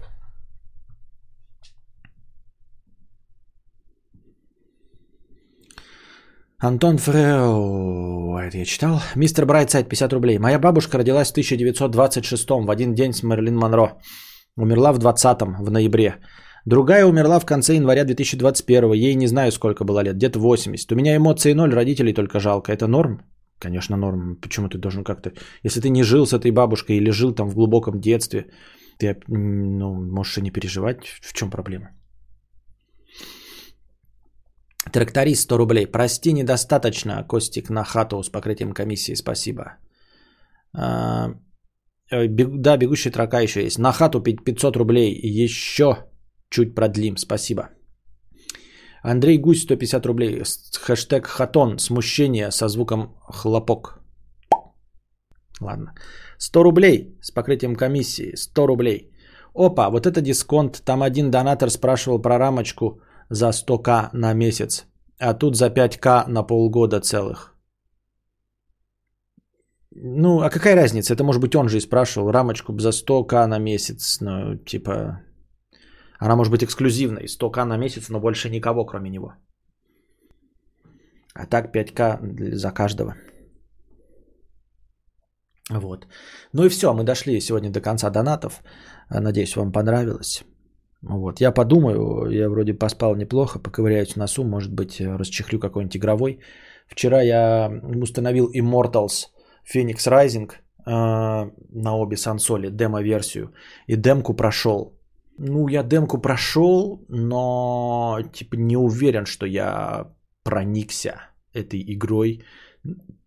Антон 6.58 6.98
Фрео, 6.98 8.38
это 8.38 8.58
я 8.58 8.64
читал. 8.64 9.00
Мистер 9.16 9.46
Брайтсайд, 9.46 9.88
50 9.88 10.12
рублей. 10.12 10.38
Моя 10.38 10.58
бабушка 10.58 10.98
родилась 10.98 11.28
в 11.28 11.32
1926 11.32 12.50
в 12.50 12.70
один 12.70 12.94
день 12.94 13.12
с 13.12 13.22
Мерлин 13.22 13.56
Монро. 13.56 13.98
Умерла 14.56 14.92
в 14.92 14.98
20-м, 14.98 15.56
в 15.64 15.70
ноябре. 15.70 16.20
Другая 16.64 17.04
умерла 17.06 17.40
в 17.40 17.46
конце 17.46 17.74
января 17.74 18.04
2021. 18.04 18.92
Ей 18.92 19.14
не 19.16 19.26
знаю, 19.26 19.50
сколько 19.50 19.84
было 19.84 20.04
лет, 20.04 20.16
где-то 20.16 20.38
80. 20.38 20.92
У 20.92 20.94
меня 20.94 21.16
эмоции 21.16 21.52
ноль, 21.52 21.74
родителей 21.74 22.12
только 22.12 22.38
жалко. 22.38 22.72
Это 22.72 22.86
норм? 22.86 23.20
Конечно, 23.62 23.96
норм. 23.96 24.36
Почему 24.40 24.68
ты 24.68 24.78
должен 24.78 25.04
как-то... 25.04 25.30
Если 25.62 25.80
ты 25.80 25.88
не 25.88 26.02
жил 26.02 26.26
с 26.26 26.32
этой 26.32 26.50
бабушкой 26.50 26.96
или 26.96 27.10
жил 27.10 27.34
там 27.34 27.48
в 27.48 27.54
глубоком 27.54 28.00
детстве, 28.00 28.46
ты 28.98 29.16
ну, 29.28 29.94
можешь 29.94 30.38
и 30.38 30.42
не 30.42 30.50
переживать. 30.50 31.06
В 31.22 31.32
чем 31.32 31.50
проблема? 31.50 31.90
Тракторист 34.92 35.42
100 35.42 35.58
рублей. 35.58 35.86
Прости, 35.86 36.32
недостаточно. 36.32 37.24
Костик 37.28 37.70
на 37.70 37.84
хату 37.84 38.22
с 38.22 38.30
покрытием 38.30 38.72
комиссии. 38.72 39.14
Спасибо. 39.14 39.64
А, 40.76 41.28
э, 42.10 42.26
да, 42.28 42.76
бегущий 42.76 43.10
трока 43.10 43.42
еще 43.42 43.62
есть. 43.62 43.78
На 43.78 43.92
хату 43.92 44.20
пи- 44.20 44.44
500 44.44 44.76
рублей. 44.76 45.14
Еще 45.44 45.96
чуть 46.50 46.74
продлим. 46.74 47.16
Спасибо. 47.16 47.62
Андрей 49.02 49.38
Гусь 49.38 49.62
150 49.62 50.06
рублей. 50.06 50.42
Хэштег 50.86 51.26
хатон. 51.26 51.78
Смущение 51.78 52.50
со 52.50 52.68
звуком 52.68 53.16
хлопок. 53.28 54.00
Ладно. 55.60 55.94
100 56.38 56.62
рублей 56.62 57.18
с 57.20 57.30
покрытием 57.30 57.76
комиссии. 57.76 58.36
100 58.36 58.66
рублей. 58.66 59.12
Опа, 59.54 59.90
вот 59.90 60.06
это 60.06 60.20
дисконт. 60.20 60.82
Там 60.84 61.02
один 61.02 61.30
донатор 61.30 61.70
спрашивал 61.70 62.22
про 62.22 62.38
рамочку 62.38 63.00
за 63.30 63.50
100к 63.50 64.10
на 64.12 64.34
месяц. 64.34 64.86
А 65.18 65.34
тут 65.34 65.56
за 65.56 65.66
5к 65.66 66.28
на 66.28 66.42
полгода 66.42 67.00
целых. 67.00 67.54
Ну, 69.94 70.40
а 70.40 70.50
какая 70.50 70.76
разница? 70.76 71.14
Это, 71.14 71.22
может 71.22 71.42
быть, 71.42 71.54
он 71.54 71.68
же 71.68 71.76
и 71.76 71.80
спрашивал 71.80 72.32
рамочку 72.32 72.78
за 72.78 72.90
100к 72.90 73.46
на 73.46 73.58
месяц. 73.58 74.20
Ну, 74.20 74.56
типа, 74.56 75.20
она 76.24 76.36
может 76.36 76.52
быть 76.52 76.62
эксклюзивной. 76.64 77.26
100к 77.26 77.64
на 77.64 77.76
месяц, 77.76 78.08
но 78.08 78.20
больше 78.20 78.48
никого, 78.50 78.84
кроме 78.86 79.10
него. 79.10 79.32
А 81.34 81.46
так 81.46 81.72
5к 81.74 82.18
для- 82.22 82.56
за 82.56 82.70
каждого. 82.70 83.14
Вот. 85.70 86.06
Ну 86.52 86.64
и 86.64 86.68
все, 86.68 86.92
мы 86.92 87.04
дошли 87.04 87.40
сегодня 87.40 87.70
до 87.70 87.80
конца 87.80 88.10
донатов. 88.10 88.62
А, 89.08 89.20
Надеюсь, 89.20 89.56
вам 89.56 89.72
понравилось. 89.72 90.44
Вот. 91.02 91.40
Я 91.40 91.52
подумаю, 91.52 92.30
я 92.30 92.48
вроде 92.48 92.74
поспал 92.74 93.16
неплохо, 93.16 93.58
поковыряюсь 93.58 94.12
в 94.12 94.16
носу, 94.18 94.44
может 94.44 94.72
быть, 94.72 95.00
расчехлю 95.00 95.58
какой-нибудь 95.58 95.96
игровой. 95.96 96.38
Вчера 96.86 97.22
я 97.22 97.70
установил 98.02 98.50
Immortals 98.52 99.30
Phoenix 99.64 100.06
Rising 100.06 100.50
э, 100.86 101.50
на 101.70 101.96
обе 101.96 102.16
сансоли, 102.16 102.70
демо-версию, 102.70 103.52
и 103.88 103.96
демку 103.96 104.34
прошел. 104.34 105.01
Ну, 105.44 105.68
я 105.68 105.82
демку 105.82 106.20
прошел, 106.20 107.04
но 107.08 108.18
типа 108.32 108.54
не 108.56 108.76
уверен, 108.76 109.26
что 109.26 109.46
я 109.46 110.06
проникся 110.44 111.14
этой 111.52 111.82
игрой 111.94 112.44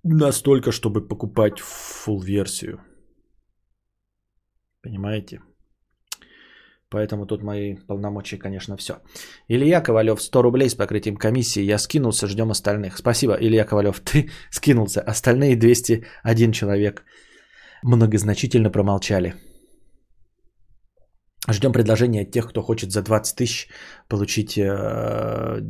настолько, 0.04 0.72
чтобы 0.72 1.08
покупать 1.08 1.60
full 1.60 2.24
версию. 2.24 2.80
Понимаете? 4.82 5.42
Поэтому 6.90 7.26
тут 7.26 7.44
мои 7.44 7.76
полномочия, 7.76 8.38
конечно, 8.38 8.78
все. 8.78 8.94
Илья 9.50 9.82
Ковалев, 9.82 10.22
100 10.22 10.42
рублей 10.42 10.70
с 10.70 10.76
покрытием 10.76 11.18
комиссии. 11.18 11.70
Я 11.70 11.78
скинулся, 11.78 12.28
ждем 12.28 12.50
остальных. 12.50 12.98
Спасибо, 12.98 13.34
Илья 13.34 13.66
Ковалев, 13.66 14.00
ты 14.00 14.30
скинулся. 14.52 15.02
Остальные 15.02 15.58
201 15.58 16.52
человек 16.54 17.04
многозначительно 17.84 18.70
промолчали. 18.70 19.34
Ждем 21.50 21.72
предложения 21.74 22.22
от 22.22 22.32
тех, 22.32 22.48
кто 22.50 22.62
хочет 22.62 22.92
за 22.92 23.02
20 23.04 23.36
тысяч 23.36 23.68
получить 24.10 24.58
э, 24.58 25.62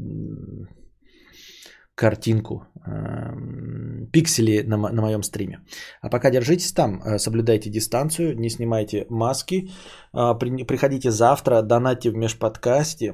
картинку, 1.96 2.66
э, 2.86 4.10
пиксели 4.12 4.64
на, 4.64 4.78
на 4.78 5.02
моем 5.02 5.24
стриме. 5.24 5.60
А 6.02 6.10
пока 6.10 6.30
держитесь 6.32 6.74
там, 6.74 7.02
э, 7.02 7.18
соблюдайте 7.20 7.70
дистанцию, 7.70 8.38
не 8.40 8.50
снимайте 8.50 9.06
маски, 9.10 9.70
э, 10.14 10.40
при- 10.40 10.64
приходите 10.66 11.12
завтра, 11.12 11.62
донатьте 11.62 12.10
в 12.12 12.16
межподкасте. 12.16 13.14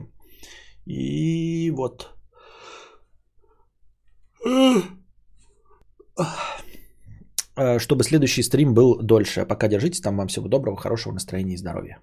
И 0.85 1.71
вот. 1.71 2.09
Э, 7.57 7.79
Чтобы 7.79 8.03
следующий 8.03 8.43
стрим 8.43 8.73
был 8.73 9.01
дольше. 9.01 9.41
А 9.41 9.45
пока 9.45 9.67
держитесь 9.67 10.01
там. 10.01 10.17
Вам 10.17 10.27
всего 10.27 10.47
доброго, 10.47 10.77
хорошего 10.77 11.13
настроения 11.13 11.53
и 11.53 11.57
здоровья. 11.57 11.99